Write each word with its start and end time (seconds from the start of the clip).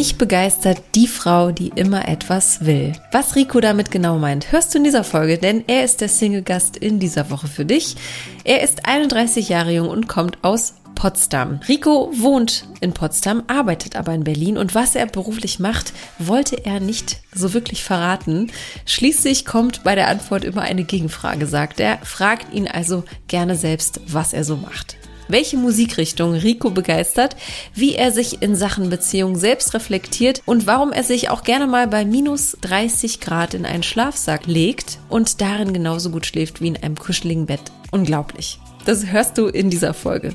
Mich 0.00 0.16
begeistert 0.16 0.80
die 0.94 1.06
Frau, 1.06 1.50
die 1.50 1.72
immer 1.74 2.08
etwas 2.08 2.64
will. 2.64 2.94
Was 3.12 3.36
Rico 3.36 3.60
damit 3.60 3.90
genau 3.90 4.18
meint, 4.18 4.50
hörst 4.50 4.72
du 4.72 4.78
in 4.78 4.84
dieser 4.84 5.04
Folge, 5.04 5.36
denn 5.36 5.62
er 5.66 5.84
ist 5.84 6.00
der 6.00 6.08
Single-Gast 6.08 6.78
in 6.78 6.98
dieser 7.00 7.28
Woche 7.28 7.48
für 7.48 7.66
dich. 7.66 7.96
Er 8.44 8.62
ist 8.62 8.86
31 8.86 9.50
Jahre 9.50 9.74
jung 9.74 9.90
und 9.90 10.08
kommt 10.08 10.38
aus 10.40 10.72
Potsdam. 10.94 11.60
Rico 11.68 12.10
wohnt 12.16 12.64
in 12.80 12.94
Potsdam, 12.94 13.42
arbeitet 13.46 13.94
aber 13.94 14.14
in 14.14 14.24
Berlin 14.24 14.56
und 14.56 14.74
was 14.74 14.94
er 14.94 15.04
beruflich 15.04 15.58
macht, 15.58 15.92
wollte 16.18 16.64
er 16.64 16.80
nicht 16.80 17.20
so 17.34 17.52
wirklich 17.52 17.84
verraten. 17.84 18.50
Schließlich 18.86 19.44
kommt 19.44 19.84
bei 19.84 19.94
der 19.94 20.08
Antwort 20.08 20.44
immer 20.44 20.62
eine 20.62 20.84
Gegenfrage, 20.84 21.46
sagt 21.46 21.78
er. 21.78 21.98
Fragt 22.04 22.54
ihn 22.54 22.68
also 22.68 23.04
gerne 23.28 23.54
selbst, 23.54 24.00
was 24.06 24.32
er 24.32 24.44
so 24.44 24.56
macht 24.56 24.96
welche 25.32 25.56
Musikrichtung 25.56 26.34
Rico 26.34 26.70
begeistert, 26.70 27.36
wie 27.74 27.94
er 27.94 28.12
sich 28.12 28.42
in 28.42 28.56
Sachen 28.56 28.90
Beziehung 28.90 29.36
selbst 29.36 29.74
reflektiert 29.74 30.42
und 30.46 30.66
warum 30.66 30.92
er 30.92 31.04
sich 31.04 31.30
auch 31.30 31.42
gerne 31.42 31.66
mal 31.66 31.86
bei 31.86 32.04
minus 32.04 32.56
30 32.60 33.20
Grad 33.20 33.54
in 33.54 33.64
einen 33.64 33.82
Schlafsack 33.82 34.46
legt 34.46 34.98
und 35.08 35.40
darin 35.40 35.72
genauso 35.72 36.10
gut 36.10 36.26
schläft 36.26 36.60
wie 36.60 36.68
in 36.68 36.76
einem 36.76 36.96
kuscheligen 36.96 37.46
Bett. 37.46 37.62
Unglaublich. 37.90 38.58
Das 38.84 39.06
hörst 39.06 39.36
du 39.38 39.46
in 39.46 39.70
dieser 39.70 39.94
Folge. 39.94 40.34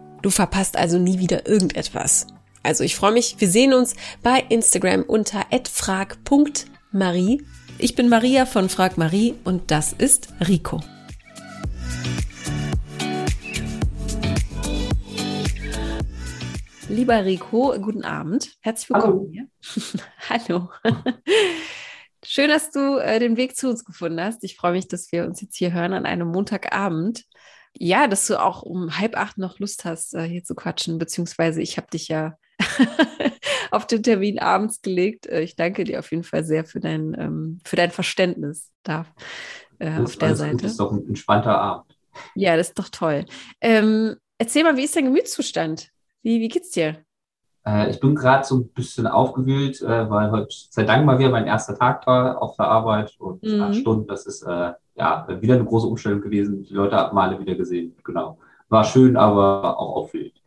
Du 0.21 0.29
verpasst 0.29 0.77
also 0.77 0.99
nie 0.99 1.17
wieder 1.17 1.47
irgendetwas. 1.47 2.27
Also 2.61 2.83
ich 2.83 2.95
freue 2.95 3.11
mich, 3.11 3.37
wir 3.39 3.49
sehen 3.49 3.73
uns 3.73 3.95
bei 4.21 4.45
Instagram 4.49 5.01
unter 5.01 5.47
frag.marie. 5.67 7.43
Ich 7.79 7.95
bin 7.95 8.07
Maria 8.07 8.45
von 8.45 8.69
Frag 8.69 8.99
Marie 8.99 9.33
und 9.45 9.71
das 9.71 9.93
ist 9.93 10.31
Rico. 10.47 10.79
Lieber 16.87 17.25
Rico, 17.25 17.73
guten 17.81 18.03
Abend. 18.03 18.57
Herzlich 18.59 18.91
willkommen 18.91 19.31
hier. 19.31 19.47
Hallo. 20.29 20.69
Schön, 22.23 22.49
dass 22.49 22.69
du 22.69 22.97
äh, 22.97 23.17
den 23.17 23.37
Weg 23.37 23.55
zu 23.55 23.69
uns 23.69 23.83
gefunden 23.83 24.21
hast. 24.21 24.43
Ich 24.43 24.55
freue 24.55 24.73
mich, 24.73 24.87
dass 24.87 25.11
wir 25.11 25.25
uns 25.25 25.41
jetzt 25.41 25.55
hier 25.55 25.73
hören 25.73 25.93
an 25.93 26.05
einem 26.05 26.27
Montagabend 26.27 27.23
ja, 27.77 28.07
dass 28.07 28.27
du 28.27 28.41
auch 28.41 28.63
um 28.63 28.99
halb 28.99 29.17
acht 29.17 29.37
noch 29.37 29.59
Lust 29.59 29.85
hast, 29.85 30.13
äh, 30.13 30.23
hier 30.23 30.43
zu 30.43 30.55
quatschen, 30.55 30.97
beziehungsweise 30.97 31.61
ich 31.61 31.77
habe 31.77 31.87
dich 31.87 32.07
ja 32.07 32.37
auf 33.71 33.87
den 33.87 34.03
Termin 34.03 34.39
abends 34.39 34.81
gelegt. 34.81 35.27
Äh, 35.27 35.41
ich 35.41 35.55
danke 35.55 35.83
dir 35.83 35.99
auf 35.99 36.11
jeden 36.11 36.23
Fall 36.23 36.43
sehr 36.43 36.65
für 36.65 36.79
dein, 36.79 37.15
ähm, 37.19 37.59
für 37.63 37.75
dein 37.75 37.91
Verständnis 37.91 38.69
da 38.83 39.05
äh, 39.79 39.99
auf 39.99 40.15
der 40.17 40.35
Seite. 40.35 40.51
Gut, 40.51 40.63
das 40.63 40.71
ist 40.71 40.79
doch 40.79 40.91
ein 40.91 41.07
entspannter 41.07 41.57
Abend. 41.57 41.97
Ja, 42.35 42.57
das 42.57 42.69
ist 42.69 42.79
doch 42.79 42.89
toll. 42.89 43.25
Ähm, 43.61 44.17
erzähl 44.37 44.63
mal, 44.63 44.75
wie 44.77 44.83
ist 44.83 44.95
dein 44.95 45.05
Gemütszustand? 45.05 45.89
Wie, 46.23 46.39
wie 46.39 46.49
geht's 46.49 46.71
dir? 46.71 46.97
Ich 47.89 47.99
bin 47.99 48.15
gerade 48.15 48.43
so 48.43 48.57
ein 48.57 48.69
bisschen 48.69 49.05
aufgewühlt, 49.05 49.83
weil 49.83 50.31
heute 50.31 50.47
sei 50.49 50.83
Dank 50.83 51.05
mal 51.05 51.19
wieder 51.19 51.29
mein 51.29 51.45
erster 51.45 51.77
Tag 51.77 52.07
war 52.07 52.41
auf 52.41 52.55
der 52.55 52.65
Arbeit 52.65 53.15
und 53.19 53.43
mhm. 53.43 53.61
acht 53.61 53.75
Stunden, 53.75 54.07
das 54.07 54.25
ist 54.25 54.41
äh, 54.41 54.71
ja, 54.95 55.27
wieder 55.41 55.55
eine 55.55 55.65
große 55.65 55.87
Umstellung 55.87 56.21
gewesen. 56.21 56.63
Die 56.63 56.73
Leute 56.73 56.95
haben 56.95 57.17
alle 57.17 57.39
wieder 57.39 57.55
gesehen. 57.55 57.95
Genau. 58.03 58.37
War 58.69 58.83
schön, 58.83 59.17
aber 59.17 59.79
auch 59.79 59.95
aufwühlend. 59.95 60.41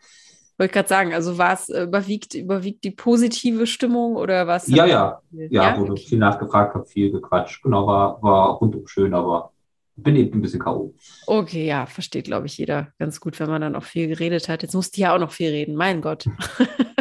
Wollte 0.56 0.72
gerade 0.72 0.88
sagen, 0.88 1.12
also 1.12 1.36
war 1.36 1.54
es 1.54 1.68
äh, 1.68 1.82
überwiegt, 1.82 2.34
überwiegt 2.34 2.84
die 2.84 2.92
positive 2.92 3.66
Stimmung 3.66 4.14
oder 4.14 4.46
was? 4.46 4.68
Ja, 4.68 4.86
ja, 4.86 5.20
ja, 5.32 5.46
ja, 5.50 5.78
wurde 5.78 5.92
okay. 5.92 6.06
viel 6.06 6.18
nachgefragt, 6.18 6.74
habe 6.74 6.86
viel 6.86 7.10
gequatscht. 7.10 7.62
Genau, 7.62 7.86
war, 7.86 8.22
war 8.22 8.50
rundum 8.50 8.86
schön, 8.86 9.14
aber 9.14 9.50
bin 9.96 10.16
eben 10.16 10.38
ein 10.38 10.42
bisschen 10.42 10.60
K.O. 10.60 10.94
Okay, 11.26 11.66
ja, 11.66 11.86
versteht, 11.86 12.26
glaube 12.26 12.46
ich, 12.46 12.56
jeder 12.58 12.88
ganz 12.98 13.20
gut, 13.20 13.38
wenn 13.40 13.48
man 13.48 13.62
dann 13.62 13.76
auch 13.76 13.82
viel 13.82 14.08
geredet 14.08 14.48
hat. 14.48 14.62
Jetzt 14.62 14.74
musste 14.74 15.00
ja 15.00 15.14
auch 15.14 15.18
noch 15.18 15.32
viel 15.32 15.50
reden, 15.50 15.74
mein 15.74 16.00
Gott. 16.00 16.26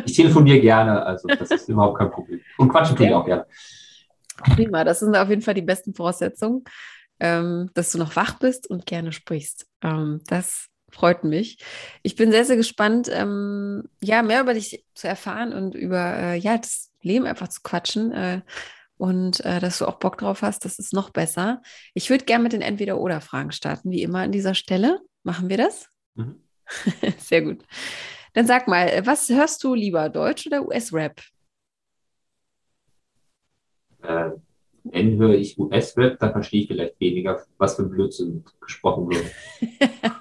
Ich 0.06 0.18
telefoniere 0.18 0.60
gerne, 0.60 1.02
also 1.06 1.30
das 1.30 1.50
ist 1.50 1.70
überhaupt 1.70 1.98
kein 1.98 2.12
Problem. 2.12 2.42
Und 2.58 2.68
quatschen 2.68 2.98
tue 2.98 3.06
ich 3.06 3.14
auch 3.14 3.26
gerne. 3.26 3.46
Prima, 4.54 4.84
das 4.84 5.00
sind 5.00 5.16
auf 5.16 5.30
jeden 5.30 5.42
Fall 5.42 5.54
die 5.54 5.62
besten 5.62 5.94
Voraussetzungen 5.94 6.66
ähm, 7.20 7.70
dass 7.74 7.92
du 7.92 7.98
noch 7.98 8.16
wach 8.16 8.40
bist 8.40 8.70
und 8.70 8.86
gerne 8.86 9.12
sprichst. 9.12 9.68
Ähm, 9.82 10.22
das 10.28 10.68
freut 10.92 11.24
mich. 11.24 11.58
Ich 12.04 12.16
bin 12.16 12.32
sehr, 12.32 12.46
sehr 12.46 12.58
gespannt, 12.58 13.10
ähm, 13.12 13.90
ja, 14.02 14.22
mehr 14.22 14.42
über 14.42 14.54
dich 14.54 14.86
zu 14.94 15.08
erfahren 15.08 15.54
und 15.54 15.76
über 15.76 16.18
äh, 16.18 16.38
ja, 16.38 16.58
das 16.58 16.92
Leben 17.02 17.26
einfach 17.26 17.48
zu 17.48 17.62
quatschen. 17.64 18.12
Äh, 18.12 18.42
und 18.98 19.44
äh, 19.44 19.60
dass 19.60 19.80
du 19.80 19.88
auch 19.88 20.00
Bock 20.00 20.18
drauf 20.18 20.44
hast, 20.44 20.66
das 20.66 20.80
ist 20.80 20.94
noch 20.94 21.10
besser. 21.10 21.62
Ich 21.94 22.10
würde 22.10 22.26
gerne 22.26 22.44
mit 22.44 22.54
den 22.54 22.62
Entweder-Oder-Fragen 22.62 23.52
starten, 23.52 23.92
wie 23.92 24.04
immer 24.04 24.20
an 24.20 24.32
dieser 24.32 24.54
Stelle. 24.54 25.02
Machen 25.24 25.50
wir 25.50 25.58
das? 25.58 25.90
Mhm. 26.16 26.42
Sehr 27.18 27.42
gut. 27.42 27.64
Dann 28.34 28.48
sag 28.48 28.68
mal, 28.68 29.06
was 29.06 29.30
hörst 29.30 29.64
du 29.64 29.74
lieber, 29.74 30.10
Deutsch 30.10 30.48
oder 30.48 30.66
US-Rap? 30.66 31.22
Äh, 34.04 34.32
wenn 34.84 35.18
höre 35.18 35.36
ich 35.36 35.58
US-Rap, 35.58 36.20
dann 36.20 36.32
verstehe 36.32 36.62
ich 36.62 36.68
vielleicht 36.68 37.00
weniger, 37.00 37.42
was 37.58 37.76
für 37.76 37.84
ein 37.84 37.90
Blödsinn 37.90 38.44
gesprochen 38.62 39.10
wird. 39.10 39.26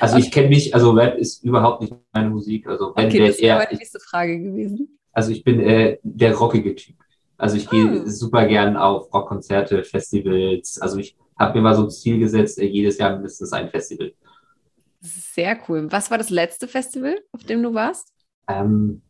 also 0.00 0.16
okay. 0.16 0.24
ich 0.24 0.32
kenne 0.32 0.48
mich, 0.48 0.74
also 0.74 0.92
Rap 0.92 1.18
ist 1.18 1.44
überhaupt 1.44 1.82
nicht 1.82 1.94
meine 2.12 2.30
Musik. 2.30 2.66
Also 2.66 2.92
wenn 2.94 3.06
okay, 3.06 3.26
das 3.26 3.40
wäre 3.40 3.58
meine 3.58 3.78
nächste 3.78 4.00
Frage 4.00 4.38
gewesen. 4.38 4.98
Also 5.12 5.32
ich 5.32 5.42
bin 5.42 5.60
äh, 5.60 5.98
der 6.02 6.34
rockige 6.34 6.74
Typ. 6.74 6.96
Also 7.36 7.56
ich 7.56 7.68
gehe 7.68 8.02
oh. 8.02 8.08
super 8.08 8.46
gern 8.46 8.76
auf 8.76 9.12
Rockkonzerte, 9.12 9.84
Festivals. 9.84 10.80
Also 10.80 10.98
ich 10.98 11.16
habe 11.38 11.58
mir 11.58 11.62
mal 11.62 11.74
so 11.74 11.84
ein 11.84 11.90
Ziel 11.90 12.18
gesetzt, 12.18 12.58
äh, 12.58 12.66
jedes 12.66 12.98
Jahr 12.98 13.12
mindestens 13.12 13.52
ein 13.52 13.68
Festival. 13.68 14.12
Sehr 15.00 15.58
cool. 15.68 15.90
Was 15.90 16.10
war 16.10 16.18
das 16.18 16.30
letzte 16.30 16.66
Festival, 16.66 17.16
auf 17.32 17.44
dem 17.44 17.62
du 17.62 17.74
warst? 17.74 18.12
Ähm, 18.48 19.02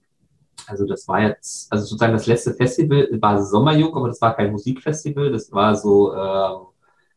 also 0.66 0.86
das 0.86 1.06
war 1.08 1.22
jetzt, 1.22 1.72
also 1.72 1.84
sozusagen 1.84 2.12
das 2.12 2.26
letzte 2.26 2.54
Festival 2.54 3.08
war 3.20 3.42
Sommerjuk, 3.42 3.96
aber 3.96 4.08
das 4.08 4.20
war 4.20 4.34
kein 4.34 4.52
Musikfestival, 4.52 5.30
das 5.30 5.52
war 5.52 5.74
so, 5.76 6.12
äh, 6.12 6.56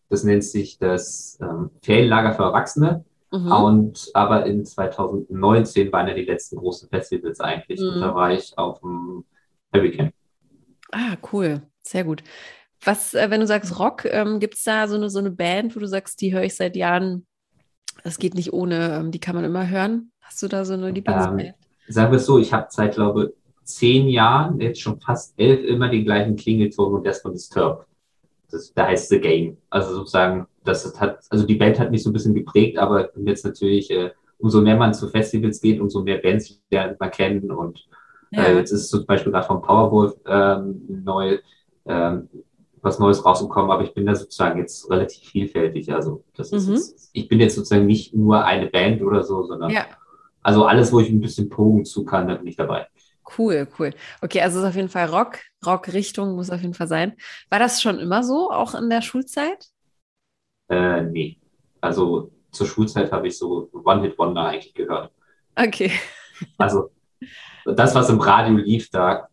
das 0.09 0.23
nennt 0.23 0.43
sich 0.43 0.77
das 0.77 1.37
ähm, 1.41 1.71
Ferienlager 1.81 2.33
für 2.33 2.43
Erwachsene. 2.43 3.05
Mhm. 3.31 3.51
Und 3.51 4.11
aber 4.13 4.45
in 4.45 4.65
2019 4.65 5.91
waren 5.91 6.07
ja 6.07 6.13
die 6.13 6.25
letzten 6.25 6.57
großen 6.57 6.89
Festivals 6.89 7.39
eigentlich. 7.39 7.79
Mhm. 7.79 7.87
Und 7.87 8.01
da 8.01 8.13
war 8.13 8.31
ich 8.31 8.57
auf 8.57 8.81
dem 8.81 9.23
Hurricane. 9.73 10.11
Ah, 10.91 11.15
cool. 11.31 11.61
Sehr 11.81 12.03
gut. 12.03 12.23
Was, 12.83 13.13
äh, 13.13 13.29
wenn 13.29 13.39
du 13.39 13.47
sagst 13.47 13.79
Rock, 13.79 14.05
ähm, 14.05 14.39
gibt 14.39 14.55
es 14.55 14.63
da 14.63 14.87
so 14.87 14.95
eine, 14.95 15.09
so 15.09 15.19
eine 15.19 15.31
Band, 15.31 15.75
wo 15.75 15.79
du 15.79 15.87
sagst, 15.87 16.19
die 16.21 16.33
höre 16.33 16.43
ich 16.43 16.55
seit 16.55 16.75
Jahren, 16.75 17.25
das 18.03 18.17
geht 18.17 18.33
nicht 18.33 18.53
ohne, 18.53 18.97
ähm, 18.97 19.11
die 19.11 19.19
kann 19.19 19.35
man 19.35 19.45
immer 19.45 19.69
hören? 19.69 20.11
Hast 20.19 20.41
du 20.41 20.47
da 20.47 20.65
so 20.65 20.73
eine 20.73 20.91
Lieblingsband? 20.91 21.41
Ähm, 21.41 21.53
sagen 21.91 22.11
wir 22.11 22.17
es 22.17 22.25
so, 22.25 22.37
ich 22.37 22.53
habe 22.53 22.67
seit, 22.69 22.95
glaube 22.95 23.33
zehn 23.63 24.09
Jahren, 24.09 24.59
jetzt 24.59 24.81
schon 24.81 24.99
fast 24.99 25.33
elf, 25.37 25.63
immer 25.63 25.89
den 25.89 26.05
gleichen 26.05 26.35
Klingelton 26.35 26.93
und 26.93 27.05
das 27.05 27.21
von 27.21 27.33
Disturbed. 27.33 27.85
Das, 28.49 28.73
da 28.73 28.87
heißt 28.87 29.09
The 29.09 29.19
Game. 29.19 29.57
Also 29.69 29.93
sozusagen, 29.93 30.47
das 30.63 30.99
hat, 30.99 31.19
also 31.29 31.45
die 31.45 31.55
Band 31.55 31.79
hat 31.79 31.91
mich 31.91 32.03
so 32.03 32.09
ein 32.09 32.13
bisschen 32.13 32.33
geprägt, 32.33 32.77
aber 32.77 33.09
jetzt 33.25 33.45
natürlich, 33.45 33.89
äh, 33.91 34.11
umso 34.39 34.61
mehr 34.61 34.75
man 34.75 34.93
zu 34.93 35.07
Festivals 35.07 35.61
geht, 35.61 35.79
umso 35.79 36.01
mehr 36.01 36.17
Bands 36.17 36.59
lernt 36.69 36.99
man 36.99 37.11
kennen 37.11 37.51
und 37.51 37.87
äh, 38.31 38.37
ja. 38.37 38.43
äh, 38.43 38.57
jetzt 38.57 38.71
ist 38.71 38.89
zum 38.89 39.05
Beispiel 39.05 39.31
gerade 39.31 39.47
vom 39.47 39.61
Powerwolf 39.61 40.15
ähm, 40.25 40.81
neu, 40.87 41.37
ähm, 41.85 42.27
was 42.81 42.99
Neues 42.99 43.23
rausgekommen, 43.23 43.71
aber 43.71 43.83
ich 43.83 43.93
bin 43.93 44.05
da 44.05 44.15
sozusagen 44.15 44.59
jetzt 44.59 44.89
relativ 44.89 45.29
vielfältig. 45.29 45.93
Also 45.93 46.23
das 46.35 46.51
ist 46.51 46.67
mhm. 46.67 46.73
jetzt, 46.73 47.09
ich 47.13 47.27
bin 47.27 47.39
jetzt 47.39 47.55
sozusagen 47.55 47.85
nicht 47.85 48.13
nur 48.13 48.43
eine 48.43 48.67
Band 48.67 49.01
oder 49.01 49.23
so, 49.23 49.43
sondern 49.43 49.69
ja. 49.69 49.85
Also 50.43 50.65
alles, 50.65 50.91
wo 50.91 50.99
ich 50.99 51.09
ein 51.09 51.21
bisschen 51.21 51.49
Pogen 51.49 51.85
zu 51.85 52.05
kann, 52.05 52.27
da 52.27 52.35
bin 52.35 52.47
ich 52.47 52.55
dabei. 52.55 52.87
Cool, 53.37 53.67
cool. 53.79 53.91
Okay, 54.21 54.41
also 54.41 54.59
ist 54.59 54.65
auf 54.65 54.75
jeden 54.75 54.89
Fall 54.89 55.07
Rock. 55.07 55.39
Rock-Richtung 55.65 56.35
muss 56.35 56.49
auf 56.49 56.61
jeden 56.61 56.73
Fall 56.73 56.87
sein. 56.87 57.13
War 57.49 57.59
das 57.59 57.81
schon 57.81 57.99
immer 57.99 58.23
so, 58.23 58.51
auch 58.51 58.73
in 58.73 58.89
der 58.89 59.01
Schulzeit? 59.01 59.67
Äh, 60.69 61.03
nee. 61.03 61.39
Also 61.79 62.31
zur 62.51 62.67
Schulzeit 62.67 63.11
habe 63.11 63.27
ich 63.27 63.37
so 63.37 63.69
One-Hit-Wonder 63.71 64.45
eigentlich 64.45 64.73
gehört. 64.73 65.11
Okay. 65.55 65.91
Also 66.57 66.89
das, 67.65 67.93
was 67.93 68.09
im 68.09 68.19
Radio 68.19 68.55
lief, 68.55 68.89
da 68.89 69.27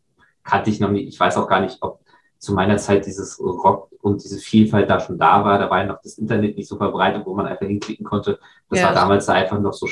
kannte 0.44 0.70
ich 0.70 0.80
noch 0.80 0.90
nicht. 0.90 1.08
Ich 1.08 1.18
weiß 1.18 1.36
auch 1.36 1.48
gar 1.48 1.60
nicht, 1.60 1.78
ob 1.80 2.00
zu 2.38 2.52
meiner 2.52 2.76
Zeit 2.78 3.06
dieses 3.06 3.40
Rock 3.40 3.90
und 4.00 4.22
diese 4.22 4.38
Vielfalt 4.38 4.88
da 4.88 5.00
schon 5.00 5.18
da 5.18 5.44
war. 5.44 5.58
Da 5.58 5.70
war 5.70 5.78
ja 5.78 5.86
noch 5.86 6.00
das 6.02 6.18
Internet 6.18 6.56
nicht 6.56 6.68
so 6.68 6.76
verbreitet, 6.76 7.26
wo 7.26 7.34
man 7.34 7.46
einfach 7.46 7.66
hinklicken 7.66 8.06
konnte. 8.06 8.38
Das 8.68 8.80
ja. 8.80 8.86
war 8.86 8.94
damals 8.94 9.28
einfach 9.28 9.58
noch 9.58 9.72
so 9.72 9.86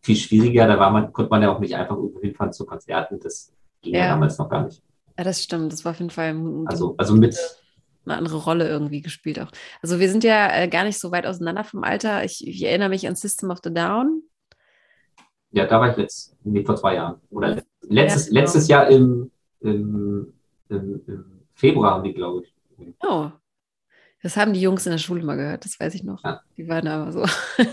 viel 0.00 0.16
schwieriger. 0.16 0.66
Da 0.66 0.78
war 0.78 0.90
man, 0.90 1.12
konnte 1.12 1.30
man 1.30 1.42
ja 1.42 1.54
auch 1.54 1.60
nicht 1.60 1.74
einfach 1.74 1.96
irgendwo 1.96 2.20
hinfahren 2.20 2.52
zu 2.52 2.66
Konzerten. 2.66 3.20
Das 3.20 3.52
ging 3.82 3.94
ja, 3.94 4.00
ja 4.00 4.08
damals 4.10 4.38
noch 4.38 4.48
gar 4.48 4.64
nicht. 4.64 4.82
Ja, 5.16 5.24
das 5.24 5.42
stimmt. 5.42 5.72
Das 5.72 5.84
war 5.84 5.92
auf 5.92 5.98
jeden 5.98 6.10
Fall 6.10 6.36
also, 6.66 6.94
also 6.96 7.14
mit 7.14 7.36
eine 8.04 8.16
andere 8.16 8.36
Rolle 8.38 8.68
irgendwie 8.68 9.02
gespielt 9.02 9.38
auch. 9.40 9.50
Also 9.82 10.00
wir 10.00 10.08
sind 10.10 10.24
ja 10.24 10.50
äh, 10.54 10.68
gar 10.68 10.84
nicht 10.84 10.98
so 10.98 11.10
weit 11.12 11.26
auseinander 11.26 11.64
vom 11.64 11.84
Alter. 11.84 12.24
Ich, 12.24 12.46
ich, 12.46 12.64
erinnere 12.64 12.88
mich 12.88 13.06
an 13.06 13.16
System 13.16 13.50
of 13.50 13.58
the 13.62 13.72
Down. 13.72 14.22
Ja, 15.50 15.66
da 15.66 15.80
war 15.80 15.90
ich 15.90 15.96
letzt, 15.96 16.36
nee, 16.44 16.64
vor 16.64 16.76
zwei 16.76 16.94
Jahren. 16.94 17.20
Oder 17.30 17.62
letztes, 17.82 18.26
ja, 18.26 18.30
genau. 18.30 18.40
letztes 18.40 18.68
Jahr 18.68 18.88
im, 18.88 19.30
im, 19.60 20.32
im, 20.68 21.02
im 21.06 21.24
Februar 21.54 21.92
haben 21.94 22.04
die, 22.04 22.12
glaube 22.12 22.44
ich. 22.44 22.54
Oh. 23.00 23.30
Das 24.22 24.36
haben 24.36 24.52
die 24.52 24.60
Jungs 24.60 24.84
in 24.84 24.92
der 24.92 24.98
Schule 24.98 25.22
mal 25.22 25.36
gehört, 25.36 25.64
das 25.64 25.78
weiß 25.78 25.94
ich 25.94 26.02
noch. 26.02 26.22
Ja. 26.24 26.40
Die 26.56 26.68
waren 26.68 26.88
aber 26.88 27.12
so. 27.12 27.22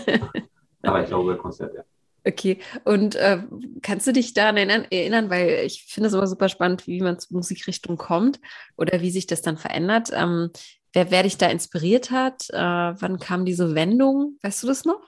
aber 0.82 1.02
ich 1.02 1.08
glaube, 1.08 1.36
Konzert, 1.36 1.74
ja. 1.74 1.82
Okay, 2.26 2.58
und 2.84 3.14
äh, 3.14 3.38
kannst 3.82 4.08
du 4.08 4.12
dich 4.12 4.34
daran 4.34 4.56
erinnern, 4.56 5.30
weil 5.30 5.62
ich 5.64 5.84
finde 5.88 6.08
es 6.08 6.14
immer 6.14 6.26
super 6.26 6.48
spannend, 6.48 6.88
wie 6.88 7.00
man 7.00 7.20
zur 7.20 7.36
Musikrichtung 7.36 7.96
kommt 7.96 8.40
oder 8.76 9.00
wie 9.00 9.10
sich 9.10 9.28
das 9.28 9.42
dann 9.42 9.56
verändert. 9.56 10.10
Ähm, 10.12 10.50
wer, 10.92 11.12
wer 11.12 11.22
dich 11.22 11.38
da 11.38 11.46
inspiriert 11.46 12.10
hat, 12.10 12.50
äh, 12.50 12.56
wann 12.56 13.20
kam 13.20 13.44
diese 13.44 13.76
Wendung? 13.76 14.38
Weißt 14.42 14.64
du 14.64 14.66
das 14.66 14.84
noch? 14.84 15.00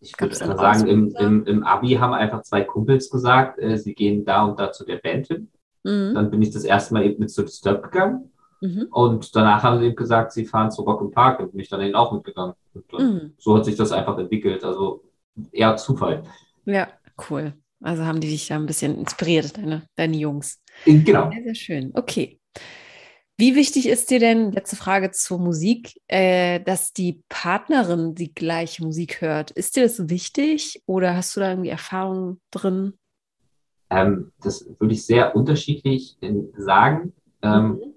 Ich 0.00 0.18
würde 0.18 0.34
sagen, 0.34 0.86
im, 0.88 1.14
im, 1.18 1.44
im 1.44 1.62
Abi 1.62 1.90
haben 1.90 2.14
einfach 2.14 2.42
zwei 2.42 2.62
Kumpels 2.62 3.10
gesagt, 3.10 3.60
äh, 3.60 3.76
sie 3.76 3.94
gehen 3.94 4.24
da 4.24 4.44
und 4.44 4.58
da 4.58 4.72
zu 4.72 4.84
der 4.84 4.96
Band 4.96 5.26
hin. 5.26 5.50
Mhm. 5.84 6.14
Dann 6.14 6.30
bin 6.30 6.40
ich 6.40 6.50
das 6.50 6.64
erste 6.64 6.94
Mal 6.94 7.04
eben 7.04 7.20
mit 7.20 7.30
zu 7.30 7.42
Disturb 7.42 7.82
gegangen. 7.82 8.31
Mhm. 8.62 8.86
Und 8.90 9.34
danach 9.34 9.64
haben 9.64 9.80
sie 9.80 9.86
eben 9.86 9.96
gesagt, 9.96 10.32
sie 10.32 10.46
fahren 10.46 10.70
zu 10.70 10.82
Rock 10.82 11.00
im 11.00 11.10
Park 11.10 11.40
und 11.40 11.50
bin 11.50 11.60
ich 11.60 11.68
dann 11.68 11.80
eben 11.80 11.96
auch 11.96 12.12
mitgegangen. 12.12 12.54
Mhm. 12.92 13.34
so 13.36 13.56
hat 13.56 13.64
sich 13.66 13.76
das 13.76 13.92
einfach 13.92 14.16
entwickelt. 14.16 14.64
Also 14.64 15.02
eher 15.50 15.76
Zufall. 15.76 16.22
Ja, 16.64 16.88
cool. 17.28 17.54
Also 17.82 18.04
haben 18.04 18.20
die 18.20 18.28
dich 18.28 18.46
da 18.46 18.54
ein 18.54 18.66
bisschen 18.66 18.96
inspiriert, 18.96 19.58
deine, 19.58 19.82
deine 19.96 20.16
Jungs. 20.16 20.62
Genau. 20.84 21.30
Sehr, 21.30 21.42
sehr 21.42 21.54
schön. 21.54 21.90
Okay. 21.94 22.38
Wie 23.36 23.56
wichtig 23.56 23.88
ist 23.88 24.10
dir 24.10 24.20
denn, 24.20 24.52
letzte 24.52 24.76
Frage 24.76 25.10
zur 25.10 25.40
Musik, 25.40 26.00
äh, 26.06 26.60
dass 26.60 26.92
die 26.92 27.22
Partnerin 27.28 28.14
die 28.14 28.32
gleiche 28.32 28.84
Musik 28.84 29.20
hört? 29.20 29.50
Ist 29.50 29.74
dir 29.74 29.82
das 29.82 30.08
wichtig 30.08 30.80
oder 30.86 31.16
hast 31.16 31.34
du 31.34 31.40
da 31.40 31.50
irgendwie 31.50 31.70
Erfahrungen 31.70 32.40
drin? 32.52 32.94
Ähm, 33.90 34.30
das 34.40 34.64
würde 34.78 34.94
ich 34.94 35.04
sehr 35.04 35.34
unterschiedlich 35.34 36.16
sagen. 36.56 37.12
Ähm, 37.42 37.68
mhm 37.68 37.91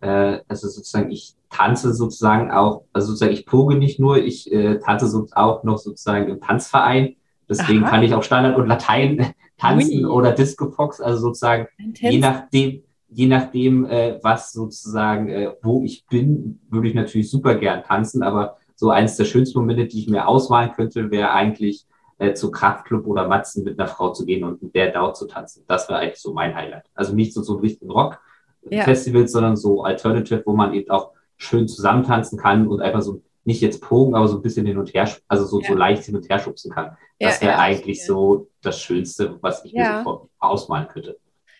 äh, 0.00 0.38
also 0.48 0.68
sozusagen, 0.68 1.10
ich 1.10 1.34
tanze 1.50 1.94
sozusagen 1.94 2.50
auch, 2.50 2.84
also 2.92 3.08
sozusagen, 3.08 3.32
ich 3.32 3.46
poge 3.46 3.76
nicht 3.76 3.98
nur, 3.98 4.18
ich 4.18 4.50
äh, 4.52 4.78
tanze 4.78 5.08
so 5.08 5.26
auch 5.32 5.64
noch 5.64 5.78
sozusagen 5.78 6.28
im 6.28 6.40
Tanzverein. 6.40 7.16
Deswegen 7.48 7.82
Aha. 7.82 7.90
kann 7.90 8.02
ich 8.02 8.14
auch 8.14 8.22
Standard 8.22 8.56
und 8.56 8.68
Latein 8.68 9.34
tanzen 9.58 10.04
Ui. 10.04 10.10
oder 10.10 10.32
Disco 10.32 10.70
Fox, 10.70 11.00
also 11.00 11.20
sozusagen, 11.20 11.66
je 11.94 12.18
nachdem, 12.18 12.82
je 13.08 13.26
nachdem, 13.26 13.84
äh, 13.86 14.18
was 14.22 14.52
sozusagen, 14.52 15.28
äh, 15.28 15.52
wo 15.62 15.82
ich 15.82 16.06
bin, 16.06 16.60
würde 16.70 16.88
ich 16.88 16.94
natürlich 16.94 17.30
super 17.30 17.56
gern 17.56 17.82
tanzen, 17.82 18.22
aber 18.22 18.56
so 18.76 18.90
eines 18.90 19.16
der 19.16 19.24
schönsten 19.24 19.58
Momente, 19.58 19.86
die 19.86 19.98
ich 19.98 20.08
mir 20.08 20.26
ausmalen 20.26 20.72
könnte, 20.72 21.10
wäre 21.10 21.32
eigentlich 21.32 21.86
äh, 22.18 22.34
zu 22.34 22.50
Kraftclub 22.50 23.06
oder 23.06 23.26
Matzen 23.26 23.64
mit 23.64 23.78
einer 23.78 23.88
Frau 23.88 24.12
zu 24.12 24.24
gehen 24.24 24.44
und 24.44 24.62
mit 24.62 24.74
der 24.74 24.92
dort 24.92 25.16
zu 25.16 25.26
tanzen. 25.26 25.64
Das 25.66 25.88
wäre 25.88 25.98
eigentlich 25.98 26.20
so 26.20 26.32
mein 26.32 26.54
Highlight. 26.54 26.84
Also 26.94 27.14
nicht 27.14 27.34
so, 27.34 27.42
so 27.42 27.54
einen 27.54 27.62
richtigen 27.62 27.90
Rock, 27.90 28.20
ja. 28.68 28.84
Festivals, 28.84 29.32
sondern 29.32 29.56
so 29.56 29.82
Alternative, 29.82 30.42
wo 30.46 30.54
man 30.54 30.74
eben 30.74 30.90
auch 30.90 31.12
schön 31.36 31.68
zusammentanzen 31.68 32.38
kann 32.38 32.68
und 32.68 32.80
einfach 32.80 33.02
so 33.02 33.22
nicht 33.44 33.62
jetzt 33.62 33.80
pogen, 33.80 34.14
aber 34.14 34.28
so 34.28 34.36
ein 34.36 34.42
bisschen 34.42 34.66
hin 34.66 34.78
und 34.78 34.92
her, 34.92 35.08
also 35.26 35.46
so, 35.46 35.60
ja. 35.60 35.68
so 35.68 35.74
leicht 35.74 36.04
hin 36.04 36.16
und 36.16 36.28
her 36.28 36.38
schubsen 36.38 36.70
kann. 36.70 36.96
Das 37.18 37.40
wäre 37.40 37.58
eigentlich 37.58 38.04
so 38.04 38.48
das 38.62 38.80
Schönste, 38.80 39.38
was 39.40 39.64
ich 39.64 39.72
mir 39.72 40.02
so 40.04 40.30
ausmalen 40.38 40.88
könnte. 40.88 41.18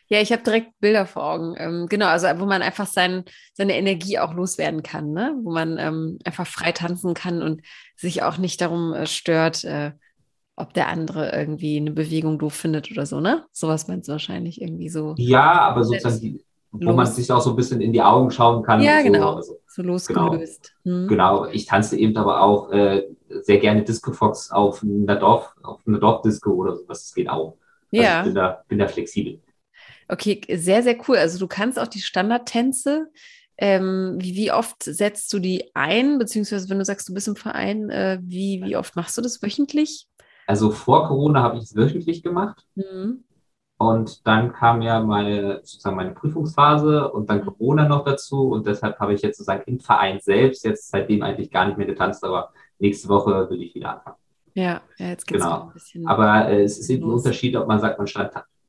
Ja, 0.09 0.21
ich 0.21 0.33
habe 0.33 0.43
direkt 0.43 0.73
Bilder 0.81 1.07
vor 1.07 1.23
Augen. 1.25 1.55
Ähm, 1.57 1.87
genau, 1.89 2.07
also 2.07 2.27
wo 2.39 2.45
man 2.45 2.63
einfach 2.63 2.87
sein, 2.87 3.25
seine 3.55 3.77
Energie 3.77 4.19
auch 4.19 4.35
loswerden 4.35 4.83
kann, 4.83 5.13
ne? 5.13 5.39
wo 5.43 5.53
man 5.53 5.79
ähm, 5.79 6.19
einfach 6.25 6.49
frei 6.49 6.73
tanzen 6.73 7.15
kann 7.15 7.43
und 7.43 7.63
sich 7.95 8.25
auch 8.25 8.37
nicht 8.37 8.61
darum 8.61 8.93
äh, 8.93 9.07
stört, 9.07 9.63
äh, 9.65 9.93
ob 10.57 10.75
der 10.75 10.89
andere 10.89 11.33
irgendwie 11.33 11.77
eine 11.77 11.93
Bewegung 11.93 12.39
doof 12.41 12.55
findet 12.55 12.91
oder 12.91 13.07
so, 13.07 13.21
ne? 13.21 13.47
Sowas 13.51 13.89
meinst 13.89 14.09
du 14.09 14.13
wahrscheinlich 14.13 14.61
irgendwie 14.61 14.91
so. 14.91 15.15
Ja, 15.17 15.53
aber 15.61 15.85
sozusagen 15.85 16.21
die, 16.21 16.45
wo 16.73 16.85
Los. 16.85 16.97
man 16.97 17.07
sich 17.07 17.31
auch 17.33 17.41
so 17.41 17.51
ein 17.51 17.57
bisschen 17.57 17.81
in 17.81 17.93
die 17.93 18.03
Augen 18.03 18.31
schauen 18.31 18.63
kann. 18.63 18.81
Ja, 18.81 19.03
genau. 19.03 19.35
Also, 19.35 19.59
so 19.67 19.83
losgelöst. 19.83 20.75
Genau. 20.85 20.97
Hm. 20.97 21.09
genau. 21.09 21.47
Ich 21.47 21.67
tanze 21.67 21.99
eben 21.99 22.17
aber 22.17 22.43
auch 22.43 22.71
äh, 22.71 23.09
sehr 23.29 23.59
gerne 23.59 23.83
Disco 23.83 24.13
Fox 24.13 24.51
auf 24.51 24.83
einer 24.83 25.17
Dorf, 25.17 25.55
auf 25.63 25.81
einer 25.87 25.99
Dorfdisco 25.99 26.51
oder 26.53 26.77
sowas. 26.77 27.05
Das 27.05 27.15
geht 27.15 27.29
auch. 27.29 27.57
Also 27.93 28.05
ja. 28.05 28.21
ich 28.21 28.25
bin 28.27 28.35
da, 28.35 28.65
bin 28.69 28.79
da 28.79 28.87
flexibel. 28.87 29.41
Okay, 30.09 30.41
sehr, 30.57 30.83
sehr 30.83 30.97
cool. 31.09 31.17
Also 31.17 31.39
du 31.39 31.47
kannst 31.47 31.79
auch 31.79 31.89
die 31.89 32.01
Standardtänze. 32.01 33.09
Ähm, 33.59 34.17
wie, 34.19 34.35
wie, 34.37 34.53
oft 34.53 34.83
setzt 34.83 35.33
du 35.33 35.39
die 35.39 35.75
ein? 35.75 36.19
Beziehungsweise 36.19 36.69
wenn 36.71 36.79
du 36.79 36.85
sagst, 36.85 37.09
du 37.09 37.15
bist 37.15 37.29
im 37.29 37.37
Verein, 37.37 37.91
äh, 37.91 38.19
wie, 38.23 38.63
wie 38.65 38.77
oft 38.77 38.97
machst 38.97 39.19
du 39.19 39.23
das 39.23 39.43
wöchentlich? 39.43 40.07
Also 40.47 40.71
vor 40.71 41.07
Corona 41.07 41.43
habe 41.43 41.59
ich 41.59 41.65
es 41.65 41.77
wöchentlich 41.77 42.23
gemacht. 42.23 42.65
Mhm. 42.75 43.25
Und 43.81 44.27
dann 44.27 44.53
kam 44.53 44.83
ja 44.83 45.01
meine, 45.01 45.61
sozusagen 45.63 45.97
meine 45.97 46.11
Prüfungsphase 46.11 47.11
und 47.11 47.31
dann 47.31 47.43
Corona 47.43 47.89
noch 47.89 48.05
dazu. 48.05 48.51
Und 48.51 48.67
deshalb 48.67 49.01
habe 49.01 49.15
ich 49.15 49.23
jetzt 49.23 49.39
sozusagen 49.39 49.63
im 49.65 49.81
Verein 49.81 50.19
selbst 50.21 50.67
jetzt 50.67 50.91
seitdem 50.91 51.23
eigentlich 51.23 51.51
gar 51.51 51.65
nicht 51.65 51.79
mehr 51.79 51.87
getanzt, 51.87 52.23
aber 52.23 52.53
nächste 52.79 53.09
Woche 53.09 53.49
will 53.49 53.63
ich 53.63 53.75
wieder 53.75 53.95
anfangen. 53.95 54.17
Ja, 54.53 54.83
ja 54.99 55.07
jetzt 55.09 55.27
geht's 55.27 55.43
genau. 55.43 55.63
ein 55.63 55.73
bisschen. 55.73 56.07
Aber 56.07 56.51
äh, 56.51 56.63
es 56.63 56.79
ist 56.79 56.91
eben 56.91 57.07
ein 57.07 57.15
Unterschied, 57.15 57.57
ob 57.57 57.69
man 57.69 57.81
sagt, 57.81 57.97
man 57.97 58.07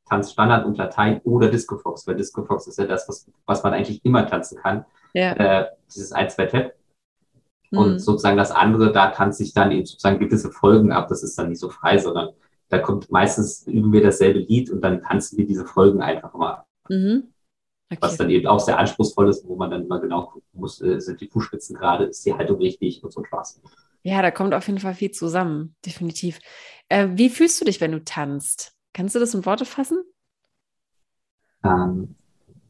tanzt 0.08 0.32
Standard 0.32 0.66
und 0.66 0.78
Latein 0.78 1.20
oder 1.26 1.50
Disco 1.50 1.78
Fox, 1.78 2.08
weil 2.08 2.16
Disco 2.16 2.46
Fox 2.46 2.68
ist 2.68 2.80
ja 2.80 2.86
das, 2.86 3.10
was, 3.10 3.30
was 3.46 3.64
man 3.64 3.74
eigentlich 3.74 4.06
immer 4.06 4.26
tanzen 4.26 4.60
kann. 4.60 4.86
Ja. 5.14 5.34
Äh, 5.34 5.66
dieses 5.94 6.14
1, 6.14 6.36
2, 6.36 6.46
Tap. 6.46 6.74
Und 7.72 7.92
mhm. 7.92 8.00
sozusagen 8.00 8.38
das 8.38 8.52
andere, 8.52 8.94
da 8.94 9.10
tanze 9.10 9.44
ich 9.44 9.54
dann 9.54 9.72
eben 9.72 9.86
sozusagen 9.86 10.20
gewisse 10.20 10.52
Folgen 10.52 10.94
ab. 10.94 11.10
Das 11.10 11.22
ist 11.22 11.38
dann 11.38 11.50
nicht 11.50 11.60
so 11.60 11.70
frei, 11.70 11.98
sondern 11.98 12.30
da 12.72 12.80
kommt 12.80 13.12
meistens, 13.12 13.68
üben 13.68 13.92
wir 13.92 14.02
dasselbe 14.02 14.40
Lied 14.40 14.72
und 14.72 14.82
dann 14.82 15.02
tanzen 15.02 15.38
wir 15.38 15.46
diese 15.46 15.66
Folgen 15.66 16.02
einfach 16.02 16.34
mal. 16.34 16.64
Mhm. 16.90 17.34
Okay. 17.92 17.98
Was 18.00 18.16
dann 18.16 18.30
eben 18.30 18.48
auch 18.48 18.62
sehr 18.62 18.80
anspruchsvoll 18.80 19.30
ist, 19.30 19.46
wo 19.46 19.58
man 19.58 19.70
dann 19.70 19.84
immer 19.84 20.00
genau 20.00 20.28
gucken 20.28 20.48
muss, 20.54 20.82
äh, 20.82 21.00
sind 21.02 21.20
die 21.20 21.28
Fußspitzen 21.28 21.76
gerade, 21.76 22.06
ist 22.06 22.26
die 22.26 22.34
Haltung 22.34 22.60
richtig 22.60 23.04
und 23.04 23.12
so 23.12 23.22
Spaß. 23.26 23.62
Ja, 24.04 24.22
da 24.22 24.32
kommt 24.32 24.54
auf 24.54 24.66
jeden 24.68 24.80
Fall 24.80 24.94
viel 24.94 25.12
zusammen, 25.12 25.76
definitiv. 25.86 26.40
Äh, 26.88 27.10
wie 27.12 27.30
fühlst 27.30 27.60
du 27.60 27.66
dich, 27.66 27.82
wenn 27.82 27.92
du 27.92 28.02
tanzt? 28.02 28.74
Kannst 28.94 29.16
du 29.16 29.20
das 29.20 29.34
in 29.34 29.46
Worte 29.46 29.66
fassen? 29.66 30.02
Ähm, 31.66 32.16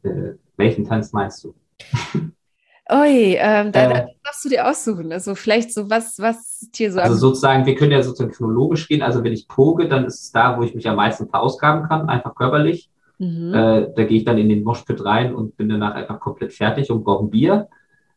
äh, 0.02 0.32
welchen 0.56 0.84
Tanz 0.84 1.12
meinst 1.12 1.44
du? 1.44 1.54
Ui, 2.90 3.36
ähm, 3.38 3.70
da, 3.70 3.90
äh, 3.90 4.06
darfst 4.24 4.44
du 4.44 4.48
dir 4.48 4.68
aussuchen. 4.68 5.12
Also 5.12 5.34
vielleicht 5.34 5.72
so 5.72 5.88
was, 5.88 6.18
was 6.18 6.68
dir 6.74 6.92
so. 6.92 7.00
Also 7.00 7.16
sozusagen, 7.16 7.64
wir 7.64 7.74
können 7.74 7.92
ja 7.92 8.02
sozusagen 8.02 8.32
chronologisch 8.32 8.88
gehen. 8.88 9.02
Also 9.02 9.22
wenn 9.22 9.32
ich 9.32 9.46
poge, 9.46 9.88
dann 9.88 10.04
ist 10.04 10.22
es 10.22 10.32
da, 10.32 10.58
wo 10.58 10.62
ich 10.62 10.74
mich 10.74 10.88
am 10.88 10.96
meisten 10.96 11.28
verausgaben 11.28 11.88
kann, 11.88 12.08
einfach 12.08 12.34
körperlich. 12.34 12.90
Mhm. 13.18 13.54
Äh, 13.54 13.88
da 13.94 14.04
gehe 14.04 14.18
ich 14.18 14.24
dann 14.24 14.38
in 14.38 14.48
den 14.48 14.64
Moshpit 14.64 15.04
rein 15.04 15.34
und 15.34 15.56
bin 15.56 15.68
danach 15.68 15.94
einfach 15.94 16.18
komplett 16.18 16.52
fertig 16.52 16.90
und 16.90 17.04
brauche 17.04 17.24
ein 17.24 17.30
Bier. 17.30 17.68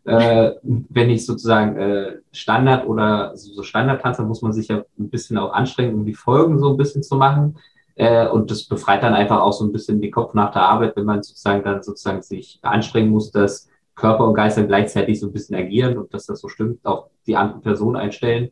Äh, 0.04 0.52
wenn 0.62 1.10
ich 1.10 1.26
sozusagen 1.26 1.78
äh, 1.78 2.18
Standard 2.32 2.88
oder 2.88 3.36
so, 3.38 3.54
so 3.54 3.64
Standard 3.64 4.02
tanze, 4.02 4.24
muss 4.24 4.42
man 4.42 4.52
sich 4.52 4.68
ja 4.70 4.84
ein 5.00 5.10
bisschen 5.10 5.38
auch 5.38 5.54
anstrengen, 5.54 5.94
um 5.94 6.06
die 6.06 6.14
Folgen 6.16 6.60
so 6.60 6.72
ein 6.72 6.78
bisschen 6.78 7.04
zu 7.04 7.16
machen. 7.16 7.58
Äh, 7.96 8.28
und 8.28 8.50
das 8.50 8.66
befreit 8.66 9.04
dann 9.04 9.14
einfach 9.14 9.42
auch 9.42 9.54
so 9.54 9.64
ein 9.64 9.72
bisschen 9.72 10.02
den 10.02 10.12
Kopf 10.12 10.34
nach 10.34 10.52
der 10.52 10.64
Arbeit, 10.64 10.96
wenn 10.96 11.06
man 11.06 11.24
sozusagen 11.24 11.64
dann 11.64 11.84
sozusagen 11.84 12.22
sich 12.24 12.60
anstrengen 12.62 13.12
muss, 13.12 13.32
dass 13.32 13.70
Körper 13.96 14.28
und 14.28 14.34
Geist 14.34 14.58
dann 14.58 14.68
gleichzeitig 14.68 15.20
so 15.20 15.28
ein 15.28 15.34
bisschen 15.34 15.56
agieren 15.56 15.98
und 15.98 16.14
dass 16.14 16.26
das 16.26 16.42
so 16.42 16.50
stimmt, 16.50 16.86
auch 16.86 17.10
die 17.26 17.36
andere 17.36 17.62
Person 17.62 17.96
einstellen. 17.96 18.52